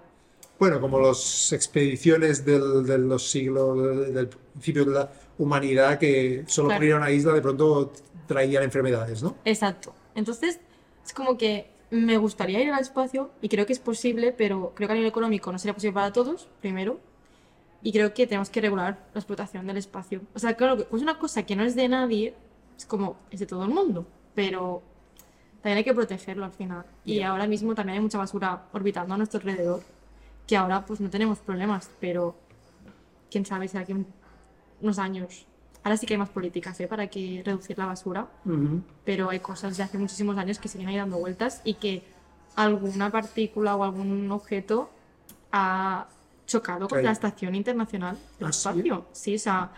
[0.59, 6.43] Bueno, como las expediciones del- de los siglos, del, del principio de la humanidad, que
[6.47, 6.79] solo Claro.
[6.79, 7.91] por ir a una isla de pronto
[8.25, 9.35] traían enfermedades, ¿no?
[9.45, 9.93] Exacto.
[10.15, 10.59] Entonces,
[11.05, 14.87] es como que me gustaría ir al espacio y creo que es posible, pero creo
[14.87, 16.99] que a nivel económico no sería posible para todos, primero.
[17.83, 20.21] Y creo que tenemos que regular la explotación del espacio.
[20.33, 22.33] O sea, claro, es una cosa que no es de nadie,
[22.75, 24.81] es como, es de todo el mundo, pero
[25.61, 26.83] también hay que protegerlo al final.
[27.05, 29.81] Y ahora mismo también hay mucha basura orbitando a nuestro alrededor,
[30.47, 32.35] que ahora pues no tenemos problemas, pero
[33.29, 34.07] quién sabe si aquí un-
[34.81, 35.45] unos años.
[35.83, 36.87] Ahora sí que hay más políticas ¿eh?
[36.87, 38.81] para que reducir la basura, Ujú.
[39.05, 42.03] pero hay cosas de hace muchísimos años que siguen ahí dando vueltas y que
[42.55, 44.89] alguna partícula o algún objeto
[45.51, 46.07] ha
[46.45, 48.57] chocado con la Estación Internacional del ¿Ah, sí?
[48.69, 49.05] Espacio.
[49.11, 49.71] Sí, o sea,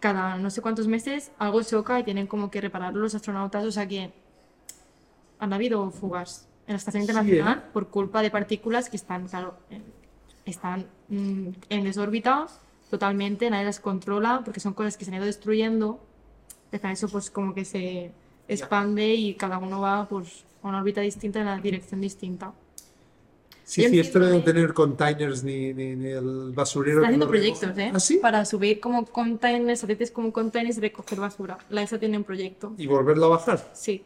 [0.00, 3.72] cada no sé cuántos meses algo choca y tienen como que repararlo los astronautas, o
[3.72, 4.12] sea que
[5.38, 7.70] han habido fugas en la Estación Sí, Internacional ¿eh?
[7.72, 9.93] por culpa de partículas que están, claro, en-
[10.44, 12.46] están mm, en desórbita
[12.90, 16.00] totalmente, nadie las controla porque son cosas que se han ido destruyendo.
[16.70, 18.12] Deja eso pues como que se
[18.48, 22.52] expande y cada uno va pues a una órbita distinta en la dirección distinta.
[23.64, 26.98] Sí, Yo sí, esto de no tener containers ni, ni, ni el basurero.
[26.98, 27.86] Están haciendo proyectos, recoge.
[27.86, 27.92] ¿eh?
[27.94, 28.18] ¿Ah, sí?
[28.18, 31.58] Para subir como containers, satélites como containers y recoger basura.
[31.70, 32.74] La ESA tiene un proyecto.
[32.76, 33.70] Y volverlo a bajar.
[33.72, 34.04] Sí.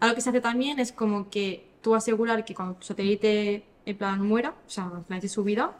[0.00, 3.64] Ahora lo que se hace también es como que tú asegurar que cuando tu satélite
[3.88, 5.72] en plan muera, o sea, al final de su vida,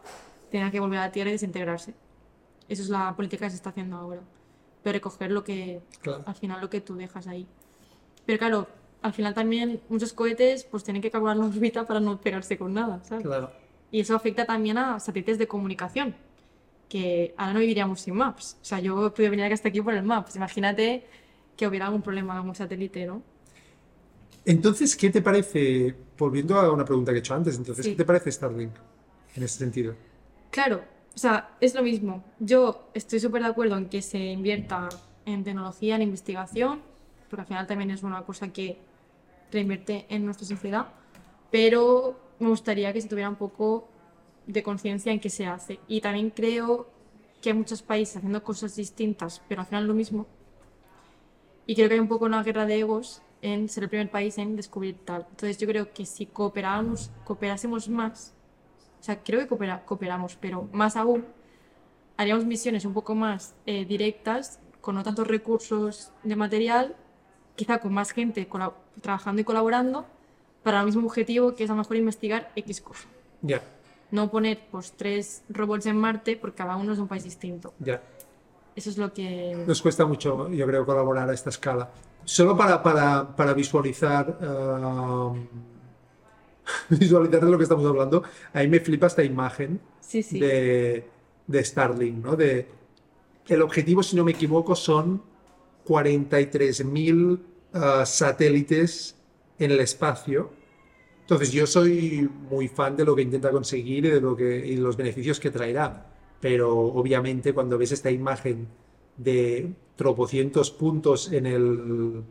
[0.51, 1.95] tenga que volver a la Tierra y desintegrarse.
[2.69, 4.23] Eso es la política que se está haciendo ahora.
[4.83, 6.23] Pero recoger lo que, Claro.
[6.27, 7.47] al final lo que tú dejas ahí.
[8.25, 8.67] Pero claro,
[9.03, 12.73] al final también muchos cohetes pues tienen que calcular la órbita para no pegarse con
[12.73, 13.25] nada, ¿sabes?
[13.25, 13.51] Claro.
[13.91, 16.15] Y eso afecta también a satélites de comunicación,
[16.89, 18.57] que ahora no viviríamos sin maps.
[18.63, 20.37] O sea, yo pude venir hasta aquí por el Maps.
[20.37, 21.07] Imagínate
[21.57, 23.23] que hubiera algún problema con un satélite, ¿no?
[24.45, 27.93] Entonces, ¿qué te parece, volviendo a una pregunta que he hecho antes, entonces, Sí.
[27.93, 28.73] ¿qué te parece Starlink
[29.37, 29.95] en ese sentido?
[30.51, 30.83] Claro,
[31.15, 32.25] o sea, es lo mismo.
[32.39, 34.89] Yo estoy súper de acuerdo en que se invierta
[35.27, 36.81] en tecnología, en investigación,
[37.29, 38.79] porque al final también es una cosa que
[39.53, 40.87] reinvierte en nuestra sociedad,
[41.51, 43.89] pero me gustaría que se tuviera un poco
[44.47, 45.79] de conciencia en qué se hace.
[45.89, 46.89] Y también creo
[47.43, 50.27] que hay muchos países haciendo cosas distintas, pero al final lo mismo.
[51.67, 54.37] Y creo que hay un poco una guerra de egos en ser el primer país
[54.39, 55.27] en descubrir tal.
[55.31, 58.35] Entonces yo creo que si cooperáramos, cooperásemos más,
[59.01, 61.25] o sea, creo que coopera- cooperamos, pero más aún,
[62.17, 66.97] haríamos misiones un poco más eh, directas, con no tantos recursos de material,
[67.57, 68.49] quizá con más gente
[69.01, 70.07] trabajando y colaborando,
[70.63, 73.09] para el mismo objetivo, que es a lo mejor investigar X cosa.
[73.43, 73.63] Ya,
[74.11, 77.73] No poner pues tres robots en Marte, porque cada uno es de un país distinto.
[77.79, 78.01] ya.
[78.75, 79.57] Eso es lo que...
[79.67, 81.91] Nos cuesta mucho, yo creo, colaborar a esta escala.
[82.29, 85.33] Solo para, para, para visualizar, ah,
[86.91, 88.23] visualizar de lo que estamos hablando,
[88.53, 90.39] a mí me flipa esta imagen Sí, sí.
[90.39, 91.09] de,
[91.47, 92.37] de Starlink, ¿no?
[92.37, 92.67] De,
[93.49, 95.23] el objetivo, si no me equivoco, son
[95.87, 97.41] 43.000
[97.73, 99.17] ah, satélites
[99.59, 100.51] en el espacio.
[101.23, 104.77] Entonces, yo soy muy fan de lo que intenta conseguir y de lo que, y
[104.77, 106.13] los beneficios que traerá.
[106.43, 108.69] Pero obviamente, cuando ves esta imagen
[109.17, 112.23] de tropocientos puntos en el,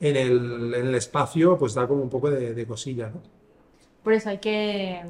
[0.00, 3.22] en el, en el espacio, pues da como un poco de, de cosilla, ¿no?
[4.02, 5.02] Por eso hay que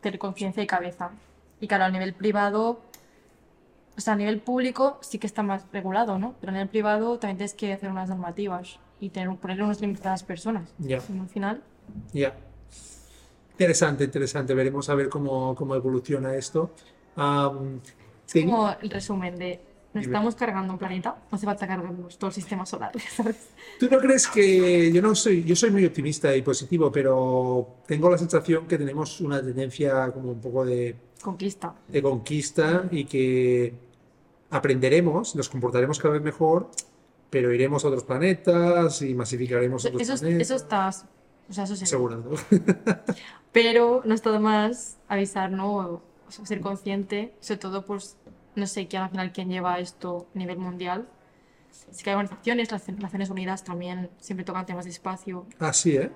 [0.00, 1.10] tener conciencia y cabeza.
[1.60, 2.80] Y claro, a nivel privado,
[3.96, 6.34] o sea, a nivel público sí que está más regulado, ¿no?
[6.40, 10.06] Pero a nivel privado también tienes que hacer unas normativas y tener, ponerle unos límites
[10.06, 10.72] a las personas.
[10.78, 10.98] Ya.
[11.12, 11.62] Y al final,
[12.12, 12.34] Ya.
[13.52, 14.54] Interesante, interesante.
[14.54, 16.70] Veremos a ver cómo, cómo evoluciona esto.
[17.16, 17.80] Am,
[18.26, 19.60] es ten- como el resumen de
[20.00, 20.06] Dime.
[20.06, 23.36] estamos cargando un planeta, no hace falta cargarnos todo el sistema solar, ¿sabes?
[23.78, 28.10] ¿Tú no crees que yo no soy, yo soy muy optimista y positivo, pero tengo
[28.10, 31.74] la sensación que tenemos una tendencia como un poco de, Conquista.
[31.88, 33.72] de conquista y que
[34.50, 36.70] aprenderemos, nos comportaremos cada vez mejor,
[37.30, 40.42] pero iremos a otros planetas y masificaremos otros Eso, planetas.
[40.42, 40.88] eso está,
[41.48, 42.30] o sea, eso se Seguro, ¿no?
[43.52, 45.74] Pero no está de más avisar, ¿no?
[45.76, 48.16] O sea, ser consciente, sobre todo, pues,
[48.56, 51.08] no sé quién al final quién lleva esto a nivel mundial.
[51.90, 55.46] Sí que hay organizaciones, las Naciones Unidas también siempre tocan temas de espacio.
[55.58, 56.10] Así, ¿eh?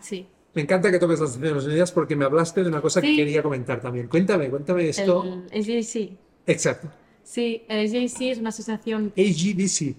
[0.00, 0.26] Sí.
[0.54, 3.16] Me encanta que toques las Naciones Unidas porque me hablaste de una cosa que Sí.
[3.16, 4.08] quería comentar también.
[4.08, 5.24] Cuéntame, cuéntame esto.
[5.50, 6.16] El SJC.
[6.46, 6.90] Exacto.
[7.22, 9.12] Sí, el SJC es una asociación.
[9.16, 9.96] AGDC.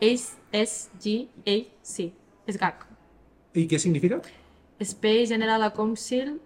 [0.00, 1.68] Es SGAC.
[2.46, 2.86] Es GAC.
[3.52, 4.22] ¿Y qué significa?
[4.78, 6.40] Space General Council.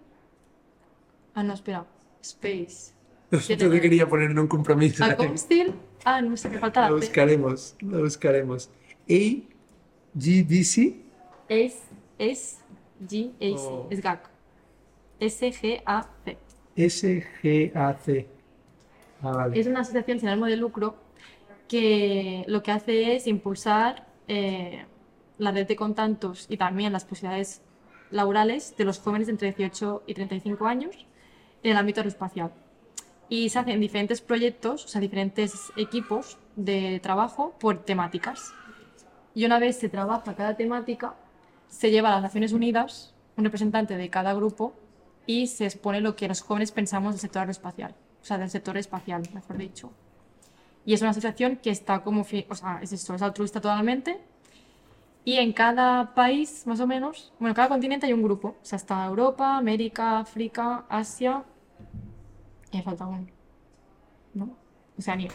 [1.33, 1.85] Ah, no, espera.
[2.21, 2.91] Space.
[3.39, 5.03] Yo te quería poner en un compromiso.
[5.03, 5.73] A Council.
[6.03, 8.69] Ah, no sé, me falta Lo buscaremos, lo buscaremos.
[9.09, 10.95] AGDC.
[11.49, 11.81] Es,
[12.17, 12.59] es,
[13.01, 13.87] G, A, C, Oh.
[13.89, 14.29] es GAC.
[15.19, 16.37] S-G-A-C.
[16.77, 18.27] SGAC.
[19.21, 19.59] Ah, vale.
[19.59, 20.95] Es una asociación sin ánimo de lucro
[21.67, 24.85] que lo que hace es impulsar eh,
[25.37, 27.61] la red de contactos y también las posibilidades
[28.11, 31.07] laborales de los jóvenes de entre 18 y 35 años
[31.63, 32.51] en el ámbito aeroespacial.
[33.29, 38.53] Y se hacen diferentes proyectos, o sea, diferentes equipos de trabajo por temáticas.
[39.33, 41.15] Y una vez se trabaja cada temática,
[41.67, 44.73] se lleva a las Naciones Unidas un representante de cada grupo
[45.25, 48.77] y se expone lo que los jóvenes pensamos del sector aeroespacial, o sea, del sector
[48.77, 49.91] espacial, mejor dicho.
[50.85, 54.19] Y es una asociación que está como, o sea, es esto, es altruista totalmente.
[55.23, 58.49] Y en cada país, más o menos, bueno, en cada continente hay un grupo.
[58.49, 61.43] O sea, está Europa, América, África, Asia.
[62.71, 63.25] Y me falta uno.
[64.33, 64.49] ¿No?
[64.97, 65.31] Oceanía.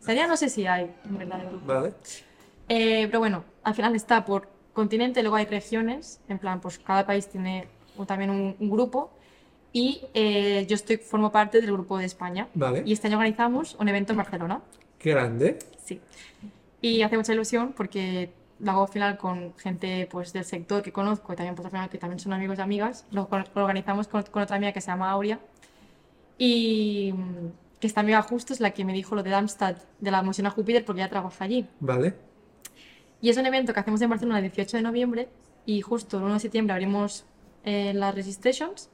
[0.00, 1.42] Oceanía no sé si hay, en verdad.
[1.66, 1.94] Vale.
[2.68, 6.20] Eh, pero bueno, al final está por continente, luego hay regiones.
[6.28, 7.68] En plan, pues cada país tiene
[8.06, 9.10] también un, un grupo
[9.72, 12.48] y eh, yo estoy, formo parte del grupo de España.
[12.54, 12.82] Vale.
[12.84, 14.60] Y este año organizamos un evento en Barcelona.
[14.98, 15.58] Qué grande.
[15.82, 16.00] Sí.
[16.80, 20.92] Y hace mucha ilusión porque lo hago al final con gente pues, del sector que
[20.92, 23.06] conozco y también pues, al final que también son amigos y amigas.
[23.10, 25.38] Lo, lo organizamos con, con, otra amiga que se llama Aurea.
[26.42, 27.12] Y
[27.80, 30.46] que esta amiga justo es la que me dijo lo de Darmstadt, de la misión
[30.46, 31.66] a Júpiter, porque ya trabaja allí.
[31.80, 32.14] Vale.
[33.20, 35.28] Y es un evento que hacemos en Barcelona el 18 de noviembre
[35.66, 37.26] y justo el 1 de septiembre abrimos
[37.64, 38.88] eh, las Registrations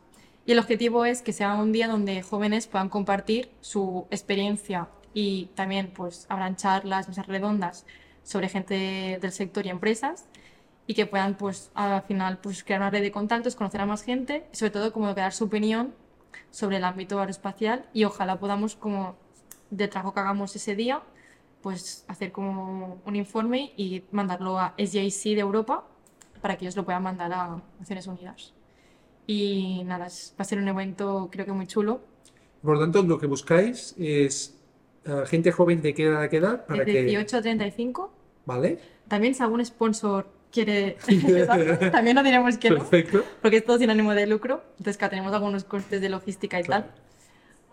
[0.44, 5.50] y el objetivo es que sea un día donde jóvenes puedan compartir su experiencia y
[5.54, 7.86] también pues habrán charlas, mesas redondas
[8.24, 10.26] sobre gente del sector y empresas
[10.88, 14.02] y que puedan pues al final pues crear una red de contactos, conocer a más
[14.02, 15.94] gente y sobre todo como dar su opinión
[16.50, 19.16] sobre el ámbito aeroespacial y ojalá podamos como
[19.70, 21.02] de trabajo que hagamos ese día
[21.62, 25.84] pues hacer como un informe y mandarlo a SJC de Europa
[26.40, 28.54] para que ellos lo puedan mandar a Naciones Unidas.
[29.26, 32.00] Y nada, va a ser un evento creo que muy chulo.
[32.62, 34.56] Por lo tanto, lo que buscáis es
[35.06, 36.66] uh, gente joven de qué edad a qué edad.
[36.66, 37.36] Para de 18 que...
[37.36, 38.12] a 35.
[38.44, 38.78] Vale.
[39.08, 40.96] También si algún sponsor quiere,
[41.92, 43.18] también no diremos que Perfecto.
[43.18, 46.58] no, porque es todo sin ánimo de lucro, entonces que tenemos algunos costes de logística
[46.58, 46.84] y claro.
[46.84, 46.94] tal.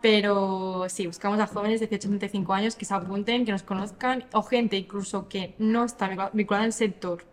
[0.01, 3.63] Pero sí, buscamos a jóvenes de 18 a 35 años que se apunten, que nos
[3.63, 7.23] conozcan, o gente incluso que no está vinculada al sector,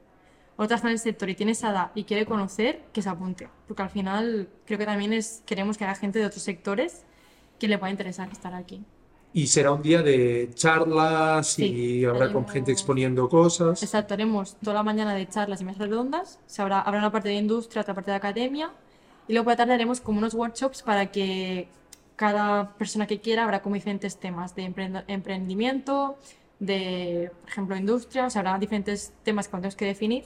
[0.57, 3.49] otra está en el sector y tiene esa edad y quiere conocer, que se apunte.
[3.67, 7.05] Porque al final creo que también es, queremos que haya gente de otros sectores
[7.59, 8.85] que le pueda interesar estar aquí.
[9.33, 12.45] Y será un día de charlas sí, y habrá haremos...
[12.45, 13.83] con gente exponiendo cosas.
[13.83, 16.39] Exacto, haremos toda la mañana de charlas y mesas redondas.
[16.47, 18.71] Se habrá, habrá una parte de industria, otra parte de academia.
[19.29, 21.69] Y luego por la tarde haremos como unos workshops para que
[22.17, 24.65] cada persona que quiera habrá como diferentes temas de
[25.07, 26.19] emprendimiento,
[26.59, 28.27] de, por ejemplo, industria.
[28.27, 30.25] O sea, habrá diferentes temas que tenemos que definir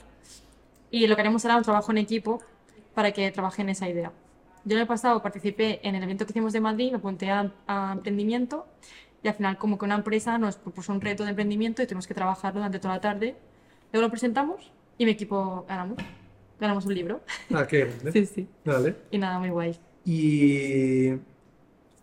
[0.91, 2.41] y lo que haremos será un trabajo en equipo
[2.93, 4.11] para que trabajen esa idea.
[4.65, 7.51] Yo en el pasado participé en el evento que hicimos de Madrid, me apunté a,
[7.67, 8.65] a, emprendimiento
[9.21, 12.07] y al final como que una empresa nos propuso un reto de emprendimiento y tuvimos
[12.07, 13.35] que trabajar durante toda la tarde.
[13.93, 15.97] Luego lo presentamos y mi equipo ganamos.
[16.59, 17.21] Ganamos un libro.
[17.53, 18.11] Ah, qué grande.
[18.13, 18.47] sí, sí.
[18.63, 18.95] Vale.
[19.11, 19.79] Y nada, muy guay.
[20.03, 21.11] Y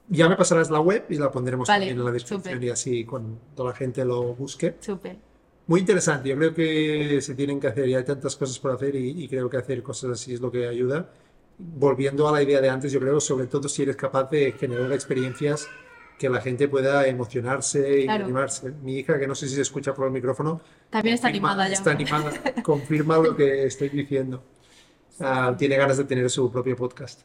[0.09, 2.65] ya me pasarás la web y la pondremos vale, también en la descripción super.
[2.65, 4.77] y así cuando la gente lo busque.
[4.81, 5.17] Súper.
[5.67, 8.95] Muy interesante, yo creo que se tienen que hacer y hay tantas cosas por hacer
[8.97, 11.09] y, y, creo que hacer cosas así es lo que ayuda.
[11.65, 14.93] Volviendo a la idea de antes, yo creo sobre todo si eres capaz de generar
[14.93, 15.69] experiencias
[16.19, 18.25] que la gente pueda emocionarse y Claro.
[18.25, 18.73] animarse.
[18.83, 20.61] Mi hija, que no sé si se escucha por el micrófono,
[20.91, 21.75] También está confirma- animada ya.
[21.75, 22.33] Está animada,
[22.63, 24.43] confirma lo que estoy diciendo.
[25.21, 27.23] Ah, tiene ganas de tener su propio podcast.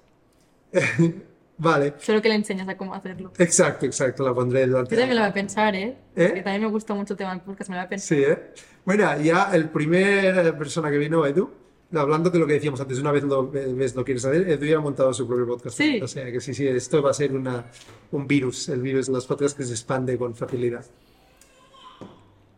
[1.57, 3.31] vale, Solo que le enseñas a cómo hacerlo.
[3.37, 4.95] exacto, exacto, la pondré delante.
[4.95, 5.97] Yo también me lo voy a pensar, ¿eh?
[6.15, 6.27] ¿Eh?
[6.27, 8.17] Porque también me gusta mucho el tema del podcast, me lo voy a pensar.
[8.17, 8.51] Sí, ¿eh?
[8.85, 11.49] Bueno, ya el primer persona que vino, Edu,
[11.93, 14.77] hablando de lo que decíamos antes, una vez lo ves, lo quieres saber, Edu ya
[14.77, 15.77] ha montado su propio podcast.
[15.77, 15.99] Sí.
[16.01, 17.65] O sea que sí, sí, esto va a ser una,
[18.11, 20.85] un virus, el virus de los podcasts que se expande con facilidad.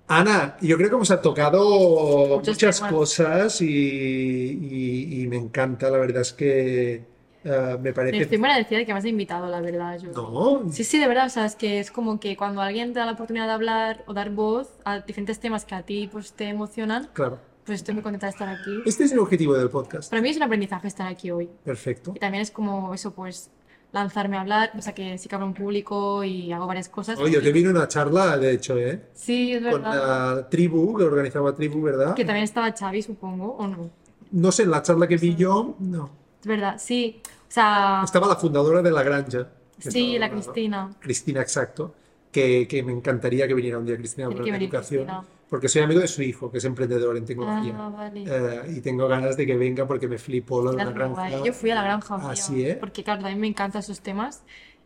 [0.07, 6.23] Ana, yo creo que hemos tocado muchas cosas y, y- y me encanta, la verdad
[6.23, 7.03] es que
[7.43, 8.17] eh, me parece...
[8.17, 9.99] Estoy muy agradecida de que me has invitado, la verdad.
[9.99, 10.11] Yo.
[10.11, 12.99] No, Sí, sí, de verdad, o sea, es que es como que cuando alguien te
[12.99, 16.33] da la oportunidad de hablar o dar voz a diferentes temas que a ti pues,
[16.33, 17.39] te emocionan, claro.
[17.69, 18.81] Pues estoy muy contenta de estar aquí.
[18.83, 20.09] Este es el objetivo del podcast.
[20.09, 21.47] Para mí es un aprendizaje estar aquí hoy.
[21.63, 22.13] Perfecto.
[22.15, 23.51] Y también es como eso, pues,
[23.91, 27.19] lanzarme a hablar, o sea, que sí que hablo en público y hago varias cosas.
[27.19, 29.03] Oye, yo te vine una charla, de hecho, ¿eh?
[29.13, 30.35] Sí, es con verdad.
[30.37, 32.15] la tribu, que organizaba tribu, ¿verdad?
[32.15, 33.91] Que también estaba Xavi, supongo, o no.
[34.31, 36.09] No sé, en la charla que vi yo, no.
[36.41, 37.21] Es verdad, sí.
[37.23, 39.47] O sea, Estaba la fundadora de La Granja.
[39.77, 40.43] sí, la hablando.
[40.51, 40.89] Cristina.
[40.99, 41.93] Cristina, exacto.
[42.31, 45.05] Que, que me encantaría que viniera un día Cristina a hablar de educación.
[45.05, 45.25] Cristina.
[45.49, 47.73] Porque soy amigo de su hijo, que es emprendedor en tecnología.
[47.75, 48.23] Ah, vale.
[48.27, 51.29] Eh, y tengo ganas de que venga porque me flipó lo de la granja.
[51.29, 51.43] guay.
[51.43, 52.77] Yo fui a la granja, Ah, tío, sí, ¿eh?
[52.79, 54.43] porque claro, también me encantan esos temas.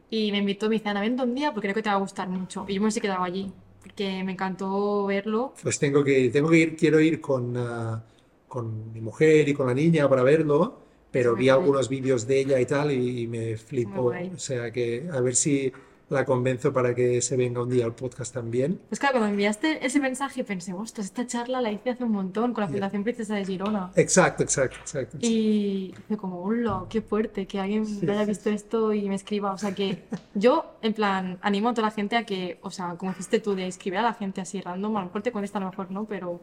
[0.10, 2.00] Y me invitó, me dice, Ana, vente un día porque creo que te va a
[2.00, 2.66] gustar mucho.
[2.68, 5.54] Y yo me he quedado allí, porque me encantó verlo.
[5.62, 8.04] Pues tengo que ir, tengo que ir, quiero ir con, ah,
[8.48, 10.80] con mi mujer y con la niña para verlo,
[11.12, 14.14] pero Muy vi algunos vídeos de ella y tal y, me flipó.
[14.34, 15.74] O sea que a ver si
[16.10, 18.80] la convenzo para que se venga un día al podcast también.
[18.90, 22.54] Pues claro, cuando enviaste ese mensaje pensé, ostras, esta charla la hice hace un montón
[22.54, 22.68] con la.
[22.70, 23.92] Fundación Princesa de Girona.
[23.96, 25.18] Exacto, exacto, exacto.
[25.22, 29.16] Y fue como, hola, qué fuerte, que alguien Sí, haya sí, visto esto y me
[29.16, 29.54] escriba.
[29.54, 30.04] O sea que
[30.34, 33.56] yo, en plan, animo a toda la gente a que, o sea, como hiciste tú,
[33.56, 35.92] de escribir a la gente así random, a lo mejor te contesta, a lo mejor
[35.92, 36.42] no, pero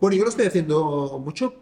[0.00, 1.54] Bueno, yo lo estoy haciendo mucho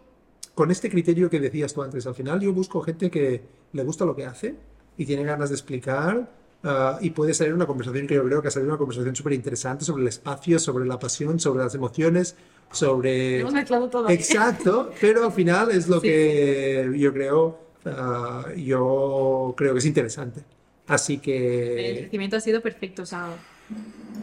[0.53, 2.05] con este criterio que decías tú antes.
[2.07, 3.43] Al final yo busco gente que
[3.73, 4.55] le gusta lo que hace
[4.97, 6.31] y tiene ganas de explicar
[6.63, 9.33] ah, y puede salir una conversación que yo creo que ha salido una conversación súper
[9.33, 12.35] interesante sobre el espacio, sobre la pasión, sobre las emociones,
[12.71, 13.39] sobre...
[13.39, 14.09] hemos mezclado todo.
[14.09, 16.07] Exacto, pero al final es lo Sí.
[16.07, 20.41] que yo creo, ah, yo creo que es interesante.
[20.87, 21.95] Así El que...
[22.01, 23.27] crecimiento ha sido perfecto, o sea,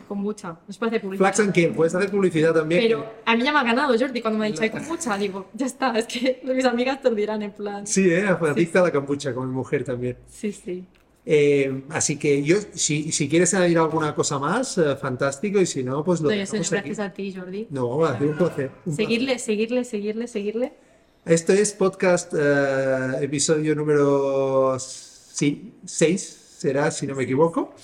[0.09, 0.55] con mucha.
[0.79, 1.27] Puede hacer publicidad.
[1.29, 2.81] Flax and Care, puedes hacer publicidad también.
[2.83, 5.49] Pero a mí ya me ha ganado Jordi cuando me ha dicho, hay mucha, digo,
[5.53, 7.87] ya está, es que mis amigas te dirán en plan.
[7.87, 8.27] Sí, ¿eh?
[8.27, 10.17] adicta a la kombucha con mi mujer también.
[10.29, 10.87] Sí, sí.
[11.27, 15.83] Eh, así que yo, si, si quieres añadir alguna cosa más, eh, fantástico, y si
[15.83, 16.75] no, pues lo No, dejamos aquí.
[16.91, 17.67] gracias a ti, Jordi.
[17.71, 18.71] No, ha sido un placer.
[18.85, 20.69] un Seguirle, seguirle, seguirle, seguirle.
[20.69, 20.85] placer.
[21.27, 27.75] Esto es podcast, eh, episodio número 6, será, si no me equivoco,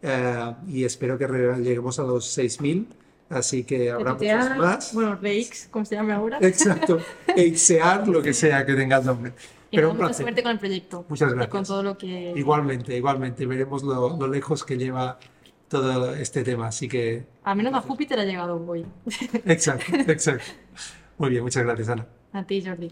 [0.00, 1.26] Eh, y espero que
[1.60, 2.86] lleguemos a los 6.000,
[3.30, 4.94] así que habrá Retuitear, más.
[4.94, 6.38] Bueno, Reix, como se llame ahora.
[6.40, 6.98] Exacto,
[7.36, 9.32] exear, lo que sea que tenga el nombre.
[9.70, 10.24] Y Pero un mucha placer.
[10.24, 11.04] suerte con el proyecto.
[11.08, 11.68] Muchas Y con gracias.
[11.68, 12.32] todo lo que...
[12.36, 15.18] Igualmente, igualmente, veremos lo, lo lejos que lleva
[15.68, 18.86] todo este tema, así que Al menos a Júpiter ha llegado hoy.
[19.44, 20.44] Exacto, exacto.
[21.18, 22.06] Muy bien, muchas gracias, Ana.
[22.32, 22.90] A ti, Jordi.